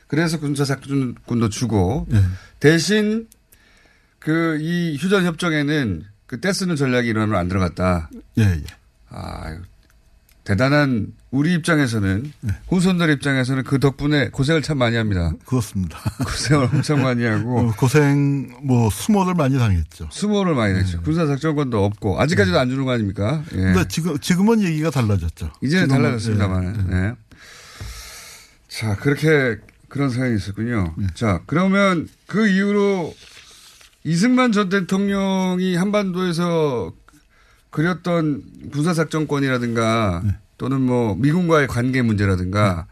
그래서 0.06 0.38
군사 0.38 0.64
작전군도 0.64 1.48
주고 1.48 2.06
예. 2.12 2.22
대신 2.60 3.26
그 4.20 4.58
이 4.60 4.96
휴전 4.98 5.24
협정에는 5.26 6.04
그 6.26 6.40
떼쓰는 6.40 6.76
전략이 6.76 7.08
일어나면 7.08 7.36
안 7.36 7.48
들어갔다. 7.48 8.08
예, 8.38 8.42
예. 8.42 8.64
아, 9.10 9.58
대단한 10.44 11.12
우리 11.34 11.52
입장에서는 11.54 12.32
네. 12.42 12.52
후손들 12.68 13.10
입장에서는 13.10 13.64
그 13.64 13.80
덕분에 13.80 14.28
고생을 14.28 14.62
참 14.62 14.78
많이 14.78 14.96
합니다. 14.96 15.32
그렇습니다. 15.44 15.98
고생을 16.24 16.68
엄청 16.72 17.02
많이 17.02 17.24
하고 17.24 17.58
어, 17.58 17.72
고생 17.76 18.54
뭐 18.62 18.88
수모를 18.88 19.34
많이 19.34 19.58
당했죠. 19.58 20.08
수모를 20.12 20.54
많이 20.54 20.74
냈죠. 20.74 21.02
군사 21.02 21.26
작전권도 21.26 21.84
없고 21.84 22.20
아직까지도 22.20 22.56
안 22.56 22.70
주는 22.70 22.84
거 22.84 22.92
아닙니까? 22.92 23.42
예. 23.52 23.56
네. 23.56 23.62
근데 23.72 23.88
지금 23.88 24.16
지금은 24.20 24.62
얘기가 24.62 24.90
달라졌죠. 24.90 25.50
이제는 25.60 25.88
지금은, 25.88 26.02
달라졌습니다만. 26.02 26.64
예, 26.64 26.68
예. 26.68 27.00
네. 27.00 27.14
자, 28.68 28.94
그렇게 28.94 29.58
그런 29.88 30.10
사연이 30.10 30.36
있었군요. 30.36 30.94
네. 30.96 31.08
자, 31.14 31.40
그러면 31.46 32.08
그 32.28 32.46
이후로 32.46 33.12
이승만 34.04 34.52
전 34.52 34.68
대통령이 34.68 35.74
한반도에서 35.74 36.92
그렸던 37.70 38.70
군사 38.72 38.94
작전권이라든가 38.94 40.22
네. 40.24 40.36
또는 40.64 40.80
뭐 40.80 41.14
미군과의 41.14 41.68
관계 41.68 42.00
문제라든가 42.00 42.86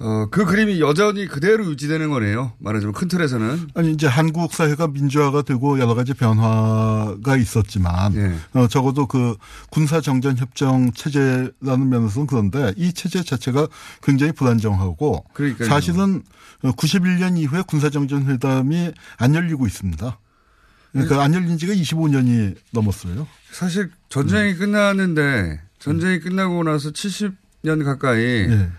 어, 0.00 0.26
그 0.32 0.44
그림이 0.44 0.80
여전히 0.80 1.28
그대로 1.28 1.64
유지되는 1.64 2.10
거네요. 2.10 2.54
말하자면 2.58 2.92
큰 2.92 3.06
틀에서는. 3.06 3.68
아니 3.74 3.92
이제 3.92 4.08
한국 4.08 4.52
사회가 4.52 4.88
민주화가 4.88 5.42
되고 5.42 5.78
여러 5.78 5.94
가지 5.94 6.12
변화가 6.12 7.36
있었지만 7.36 8.16
예. 8.16 8.34
어, 8.58 8.66
적어도 8.66 9.06
그 9.06 9.36
군사 9.70 10.00
정전 10.00 10.36
협정 10.36 10.90
체제라는 10.90 11.88
면에서는 11.88 12.26
그런데 12.26 12.74
이 12.76 12.92
체제 12.92 13.22
자체가 13.22 13.68
굉장히 14.02 14.32
불안정하고 14.32 15.24
그러니까요. 15.34 15.68
사실은 15.68 16.24
91년 16.64 17.38
이후에 17.38 17.62
군사 17.64 17.90
정전 17.90 18.26
회담이 18.26 18.90
안 19.18 19.34
열리고 19.36 19.68
있습니다. 19.68 20.18
그러니까 20.90 21.22
안 21.22 21.32
열린 21.32 21.56
지가 21.56 21.74
25년이 21.74 22.56
넘었어요. 22.72 23.28
사실 23.52 23.92
전쟁이 24.08 24.54
끝났는데 24.56 25.60
전쟁이 25.82 26.20
끝나고 26.20 26.62
나서 26.62 26.90
70년 26.90 27.84
가까이 27.84 28.22
예. 28.22 28.70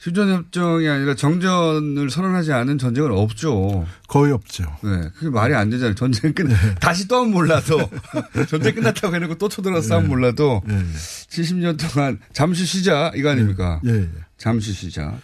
휴전협정이 0.00 0.88
아니라 0.88 1.14
정전을 1.14 2.10
선언하지 2.10 2.52
않은 2.52 2.78
전쟁은 2.78 3.12
없죠. 3.12 3.86
거의 4.08 4.32
없죠. 4.32 4.64
네. 4.82 5.08
그게 5.14 5.30
말이 5.30 5.54
안 5.54 5.70
되잖아요. 5.70 5.94
전쟁 5.94 6.32
끝, 6.32 6.48
다시 6.80 7.06
또 7.06 7.18
하면 7.18 7.30
몰라도, 7.30 7.78
전쟁 8.50 8.74
끝났다고 8.74 9.14
해놓고 9.14 9.36
또 9.36 9.48
쳐들어서 9.48 9.96
하면 9.96 10.08
몰라도, 10.08 10.60
예, 10.68 10.74
예. 10.74 10.82
70년 10.82 11.78
동안 11.78 12.18
잠시 12.32 12.66
쉬자, 12.66 13.12
이거 13.14 13.30
아닙니까? 13.30 13.80
예, 13.86 13.90
예. 13.90 14.08
잠시 14.38 14.72
쉬자. 14.72 15.16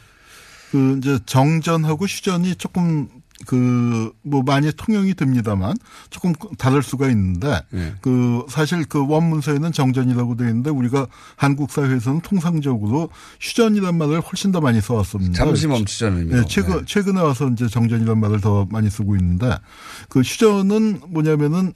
그 0.71 0.99
이제 0.99 1.19
정전하고 1.27 2.05
휴전이 2.05 2.55
조금 2.55 3.09
그 3.49 4.13
뭐 4.23 4.43
많이 4.43 4.71
통용이 4.73 5.15
됩니다만 5.15 5.75
조금 6.11 6.33
다를 6.59 6.83
수가 6.83 7.09
있는데 7.09 7.61
예. 7.75 7.95
그 8.01 8.45
사실 8.49 8.85
그 8.85 9.07
원문서에는 9.07 9.73
정전이라고 9.73 10.37
되어 10.37 10.49
있는데 10.49 10.71
우리가 10.71 11.07
한국 11.37 11.71
사회에서는 11.71 12.21
통상적으로 12.21 13.09
휴전이란 13.41 13.97
말을 13.97 14.21
훨씬 14.21 14.53
더 14.53 14.61
많이 14.61 14.81
써왔습니다. 14.81 15.33
잠시 15.33 15.67
멈추자는. 15.67 16.29
네, 16.29 16.43
최근 16.49 16.85
최근에 16.85 17.21
와서 17.21 17.49
이제 17.49 17.67
정전이란 17.69 18.21
말을 18.21 18.41
더 18.41 18.67
많이 18.71 18.91
쓰고 18.91 19.17
있는데 19.17 19.57
그 20.09 20.21
휴전은 20.21 21.01
뭐냐면은 21.09 21.73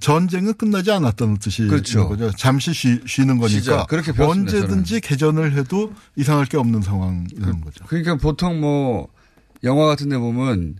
전쟁은 0.00 0.54
끝나지 0.54 0.90
않았다는 0.90 1.38
뜻이 1.38 1.66
그렇죠. 1.66 2.08
거죠. 2.08 2.30
잠시 2.36 2.72
쉬, 2.72 3.22
는 3.22 3.38
거니까 3.38 3.48
쉬자. 3.48 3.86
그렇게 3.88 4.12
배웠습니다, 4.12 4.56
언제든지 4.56 5.00
개전을 5.00 5.52
해도 5.54 5.92
이상할 6.16 6.46
게 6.46 6.56
없는 6.56 6.82
상황이라는 6.82 7.60
거죠. 7.60 7.84
그러니까 7.86 8.16
보통 8.16 8.60
뭐, 8.60 9.08
영화 9.62 9.86
같은 9.86 10.08
데 10.08 10.18
보면, 10.18 10.76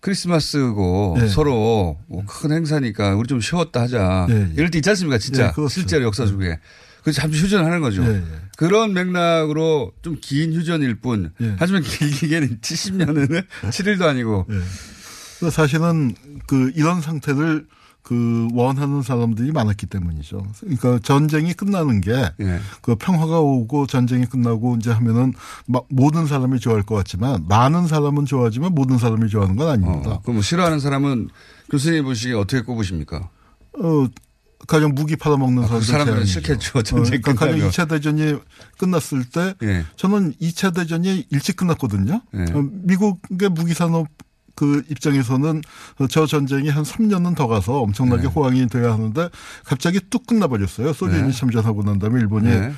크리스마스고 0.00 1.16
네. 1.20 1.28
서로 1.28 1.98
뭐 2.08 2.24
큰 2.26 2.52
행사니까 2.52 3.14
우리 3.16 3.26
좀 3.28 3.40
쉬었다 3.40 3.82
하자. 3.82 4.26
예, 4.30 4.34
예. 4.34 4.48
이럴 4.56 4.70
때 4.70 4.78
있지 4.78 4.88
않습니까? 4.90 5.18
진짜. 5.18 5.48
예, 5.48 5.52
그렇죠. 5.52 5.68
실제로 5.68 6.04
역사 6.04 6.26
속에. 6.26 6.58
그래서 7.02 7.20
잠시 7.22 7.42
휴전하는 7.42 7.80
거죠. 7.80 8.02
그런 8.56 8.92
맥락으로 8.92 9.92
좀 10.02 10.16
긴 10.20 10.52
휴전일 10.52 10.96
뿐. 11.00 11.32
예. 11.40 11.54
하지만 11.58 11.82
길게는 11.82 12.58
70년은 12.62 13.44
7일도 13.70 14.02
아니고. 14.02 14.46
그 15.40 15.50
사실은 15.50 16.14
그 16.46 16.70
이런 16.74 17.00
상태를 17.00 17.66
그 18.02 18.48
원하는 18.52 19.02
사람들이 19.02 19.52
많았기 19.52 19.86
때문이죠. 19.86 20.44
그러니까 20.60 20.98
전쟁이 21.02 21.52
끝나는 21.52 22.00
게그 22.00 22.34
예. 22.40 22.60
평화가 22.98 23.40
오고 23.40 23.86
전쟁이 23.86 24.26
끝나고 24.26 24.76
이제 24.76 24.90
하면은 24.90 25.32
막 25.66 25.84
모든 25.90 26.26
사람이 26.26 26.60
좋아할 26.60 26.82
것 26.82 26.94
같지만 26.96 27.46
많은 27.48 27.86
사람은 27.86 28.24
좋아하지만 28.26 28.74
모든 28.74 28.98
사람이 28.98 29.28
좋아하는 29.28 29.56
건 29.56 29.68
아닙니다. 29.68 30.20
그럼 30.22 30.36
뭐 30.36 30.42
싫어하는 30.42 30.80
사람은 30.80 31.28
교수님 31.70 32.04
보시기에 32.04 32.34
어떻게 32.34 32.62
꼽으십니까? 32.62 33.28
어, 33.78 34.06
가령 34.66 34.94
무기 34.94 35.16
팔아먹는 35.16 35.64
아, 35.64 35.68
그 35.68 35.80
사람들 35.80 35.86
사람들은. 35.86 36.26
싫겠죠. 36.26 36.82
전쟁 36.82 37.18
어, 37.18 37.20
그러니까 37.22 37.34
가령 37.34 37.54
끝나면. 37.54 37.70
2차 37.70 37.88
대전이 37.88 38.38
끝났을 38.78 39.24
때 39.24 39.54
예. 39.62 39.84
저는 39.96 40.34
2차 40.40 40.74
대전이 40.74 41.26
일찍 41.30 41.56
끝났거든요. 41.56 42.22
예. 42.34 42.42
어, 42.52 42.68
미국의 42.82 43.50
무기 43.50 43.72
산업 43.74 44.08
그 44.60 44.82
입장에서는 44.90 45.62
저 46.10 46.26
전쟁이 46.26 46.68
한 46.68 46.82
3년은 46.82 47.34
더 47.34 47.46
가서 47.46 47.80
엄청나게 47.80 48.24
네. 48.24 48.28
호황이 48.28 48.66
돼야 48.66 48.92
하는데 48.92 49.30
갑자기 49.64 50.00
뚝 50.10 50.26
끝나버렸어요. 50.26 50.92
소련이 50.92 51.28
네. 51.28 51.32
참전하고 51.32 51.82
난 51.82 51.98
다음에 51.98 52.20
일본이 52.20 52.50
네. 52.50 52.70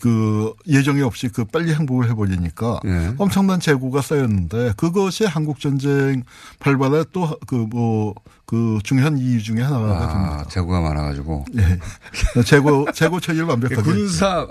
그 0.00 0.52
예정이 0.68 1.00
없이 1.00 1.28
그 1.28 1.46
빨리 1.46 1.72
항복을 1.72 2.10
해버리니까 2.10 2.80
네. 2.84 3.14
엄청난 3.16 3.58
재고가 3.58 4.02
쌓였는데 4.02 4.74
그것이 4.76 5.24
한국 5.24 5.60
전쟁 5.60 6.24
발발에 6.58 7.04
또그뭐 7.10 8.16
그 8.44 8.78
중요한 8.82 9.16
이유 9.16 9.42
중에 9.42 9.62
하나가 9.62 10.08
됩니다. 10.12 10.40
아, 10.40 10.44
재고가 10.46 10.82
많아가지고. 10.82 11.46
예. 11.56 11.78
재고 12.44 12.92
재고 12.92 13.18
처리를 13.18 13.46
완벽하게 13.46 13.80
군사, 13.80 14.46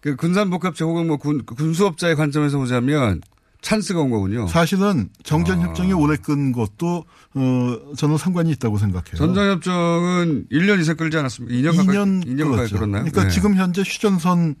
그 0.00 0.16
군산복합 0.16 0.80
혹은 0.80 1.06
뭐 1.06 1.18
군, 1.18 1.44
군수업자의 1.44 2.16
관점에서 2.16 2.56
보자면 2.56 3.20
찬스가 3.60 4.00
온 4.00 4.10
거군요. 4.10 4.46
사실은 4.46 5.08
정전 5.22 5.60
협정이 5.60 5.92
오래 5.92 6.16
끈 6.16 6.52
것도 6.52 7.04
어 7.34 7.94
저는 7.96 8.16
상관이 8.16 8.50
있다고 8.52 8.78
생각해요. 8.78 9.16
전장협정은 9.16 10.46
1년 10.50 10.80
이상 10.80 10.96
끌지 10.96 11.16
않았습니까? 11.18 11.54
2년 11.54 11.76
가까이, 11.76 11.96
2년 11.96 12.26
2년 12.26 12.50
가까이. 12.50 12.68
끌었나요? 12.68 13.04
그러니까 13.04 13.24
네. 13.24 13.30
지금 13.30 13.56
현재 13.56 13.82
휴전선 13.82 14.56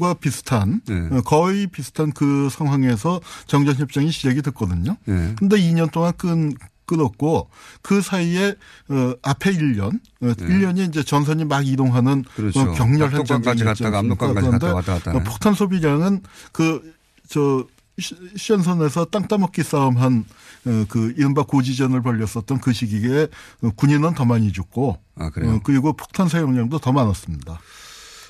과 0.00 0.14
비슷한 0.14 0.80
네. 0.86 1.08
어, 1.10 1.20
거의 1.20 1.66
비슷한 1.66 2.12
그 2.12 2.48
상황에서 2.50 3.20
정전 3.46 3.76
협정이 3.76 4.10
시작이 4.10 4.40
됐거든요. 4.40 4.96
네. 5.04 5.34
근데 5.38 5.56
2년 5.56 5.92
동안 5.92 6.12
끈 6.16 6.54
끊었고 6.86 7.48
그 7.82 8.00
사이에 8.00 8.56
어 8.88 9.14
앞에 9.22 9.52
1년, 9.52 10.00
어 10.22 10.26
1년이 10.26 10.88
이제 10.88 11.02
전선이 11.02 11.44
막 11.44 11.66
이동하는 11.66 12.22
네. 12.22 12.30
그렇죠. 12.34 12.60
어, 12.60 12.72
격렬한 12.72 13.24
전쟁이 13.24 13.62
갔다가 13.62 13.98
압록강까지 13.98 14.50
갔다 14.50 14.74
왔다 14.74 14.94
갔다. 14.94 15.16
어, 15.16 15.20
폭탄 15.20 15.54
소비량은 15.54 16.22
그저 16.52 17.66
시전선에서 18.00 19.06
땅 19.06 19.28
따먹기 19.28 19.62
싸움한 19.62 20.24
어, 20.66 20.84
그 20.88 21.14
이른바 21.16 21.42
고지전을 21.44 22.02
벌였었던 22.02 22.60
그 22.60 22.72
시기에 22.72 23.28
어, 23.62 23.70
군인은 23.76 24.14
더 24.14 24.24
많이 24.24 24.52
죽고 24.52 24.98
아? 25.16 25.26
어, 25.26 25.60
그리고 25.64 25.92
폭탄 25.94 26.28
사용량도 26.28 26.78
더 26.78 26.92
많았습니다. 26.92 27.60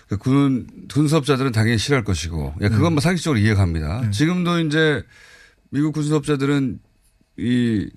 그 0.08 0.16
군, 0.18 0.66
군수업자들은 0.92 1.52
당연히 1.52 1.78
싫어할 1.78 2.02
것이고, 2.02 2.54
예, 2.62 2.68
그건 2.68 2.94
뭐 2.94 3.00
상식적으로 3.00 3.38
이해갑니다. 3.38 4.10
지금도 4.10 4.58
이제 4.58 5.04
미국 5.70 5.92
군수업자들은 5.92 6.80
이 7.38 7.88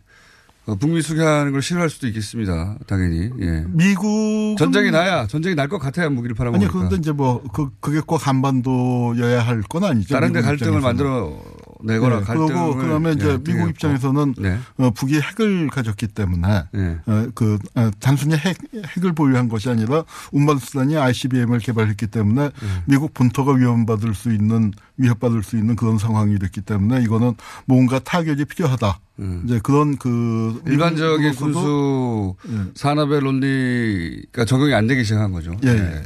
어, 0.65 0.75
북미 0.75 1.01
수교하는 1.01 1.51
걸 1.51 1.61
싫어할 1.61 1.89
수도 1.89 2.07
있겠습니다. 2.07 2.77
당연히. 2.87 3.29
예. 3.41 3.65
미국 3.67 4.55
전쟁이 4.57 4.91
나야 4.91 5.27
전쟁이 5.27 5.55
날 5.55 5.67
것 5.67 5.79
같아야 5.79 6.07
무기를 6.09 6.35
아니 6.35 6.37
팔아먹으니까. 6.37 6.71
그런데 6.71 6.95
이제 6.97 7.11
뭐 7.11 7.41
그 7.51 7.69
그게 7.81 7.99
꼭 7.99 8.25
한반도여야 8.27 9.41
할 9.45 9.61
건 9.63 9.83
아니죠. 9.83 10.13
다른 10.13 10.31
데 10.33 10.41
갈등을. 10.41 10.79
만들어 10.81 11.41
내거나 11.83 12.19
네, 12.19 12.23
갈등을 12.23 12.47
그리고 12.47 12.75
그다음에 12.75 13.11
이제 13.11 13.29
예, 13.29 13.37
미국 13.37 13.69
입장에서는 13.69 14.35
네. 14.37 14.59
어, 14.77 14.89
북이 14.91 15.19
핵을 15.19 15.67
가졌기 15.69 16.07
때문에 16.07 16.63
네. 16.71 16.97
어, 17.05 17.27
그 17.35 17.59
어, 17.75 17.91
단순히 17.99 18.35
핵, 18.35 18.57
핵을 18.73 19.13
보유한 19.13 19.49
것이 19.49 19.69
아니라 19.69 20.03
운반 20.31 20.57
수단이 20.57 20.97
ICBM을 20.97 21.59
개발했기 21.59 22.07
때문에 22.07 22.51
미국 22.85 23.13
본토가 23.13 23.53
위험받을 23.53 24.15
수 24.15 24.31
있는 24.31 24.71
위협받을 24.97 25.43
수 25.43 25.57
있는 25.57 25.75
그런 25.75 25.97
상황이 25.97 26.39
됐기 26.39 26.61
때문에 26.61 27.03
이거는 27.03 27.35
뭔가 27.65 27.99
타격이 27.99 28.45
필요하다. 28.45 28.99
이제 29.45 29.59
그런 29.61 29.97
그 29.97 30.61
일반적인 30.65 31.35
군수 31.35 32.35
산업의 32.75 33.21
논리가 33.21 34.45
적용이 34.45 34.73
안 34.73 34.87
되기 34.87 35.03
시작한 35.03 35.31
거죠. 35.31 35.55
예, 35.63 35.73
네. 35.73 36.03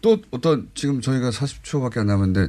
또 0.00 0.18
어떤 0.30 0.68
지금 0.74 1.00
저희가 1.00 1.30
40초밖에 1.30 1.98
안 1.98 2.06
남았는데 2.06 2.48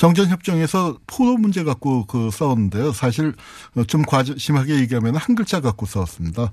정전협정에서 0.00 0.96
포로 1.06 1.36
문제 1.36 1.62
갖고 1.62 2.06
그 2.06 2.30
싸웠는데요. 2.30 2.92
사실 2.92 3.34
어, 3.76 3.84
좀 3.84 4.00
과정 4.00 4.38
심하게 4.38 4.76
얘기하면 4.76 5.14
한 5.16 5.36
글자 5.36 5.60
갖고 5.60 5.84
싸웠습니다. 5.84 6.52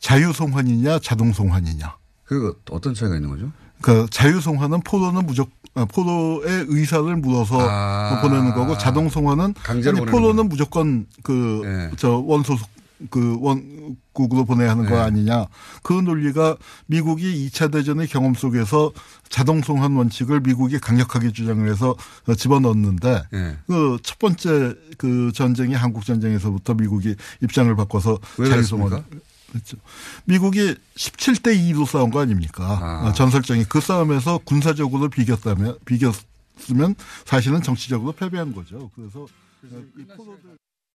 자유송환이냐 0.00 1.00
자동송환이냐. 1.00 1.96
그 2.22 2.56
어떤 2.70 2.94
차이가 2.94 3.16
있는 3.16 3.30
거죠? 3.30 3.50
그 3.80 4.06
자유송환은 4.10 4.82
포로는 4.82 5.26
무조건 5.26 5.52
아, 5.74 5.86
포로의 5.86 6.66
의사를 6.68 7.16
물어서 7.16 7.58
아. 7.60 8.20
보내는 8.22 8.54
거고 8.54 8.78
자동송환은 8.78 9.54
포로는 10.06 10.48
무조건 10.48 11.06
그저 11.24 12.22
원소속 12.24 12.68
그 13.10 13.38
원국으로 13.40 14.44
보내야 14.44 14.70
하는 14.70 14.84
거 14.84 14.96
네. 14.96 15.00
아니냐. 15.00 15.46
그 15.82 15.92
논리가 15.92 16.56
미국이 16.86 17.48
2차 17.48 17.70
대전의 17.70 18.08
경험 18.08 18.34
속에서 18.34 18.92
자동송환 19.28 19.94
원칙을 19.94 20.40
미국이 20.40 20.78
강력하게 20.78 21.32
주장을 21.32 21.68
해서 21.70 21.94
어, 22.26 22.34
집어넣었는데 22.34 23.22
네. 23.30 23.56
그첫 23.66 24.18
번째 24.18 24.74
그 24.96 25.32
전쟁이 25.34 25.74
한국 25.74 26.04
전쟁에서부터 26.04 26.74
미국이 26.74 27.14
입장을 27.42 27.74
바꿔서 27.76 28.18
왜 28.38 28.48
자유송환? 28.48 29.04
그렇죠. 29.50 29.78
미국이 30.24 30.74
17대 30.96 31.56
2로 31.72 31.86
싸운 31.86 32.10
거 32.10 32.20
아닙니까? 32.20 32.78
아. 32.82 33.08
어, 33.08 33.12
전설적인 33.12 33.66
그 33.68 33.80
싸움에서 33.80 34.38
군사적으로 34.44 35.08
비겼다면 35.08 35.78
비겼으면 35.84 36.94
사실은 37.24 37.62
정치적으로 37.62 38.12
패배한 38.12 38.54
거죠. 38.54 38.90
그래서 38.94 39.26
이 39.96 40.04
포로들 40.04 40.58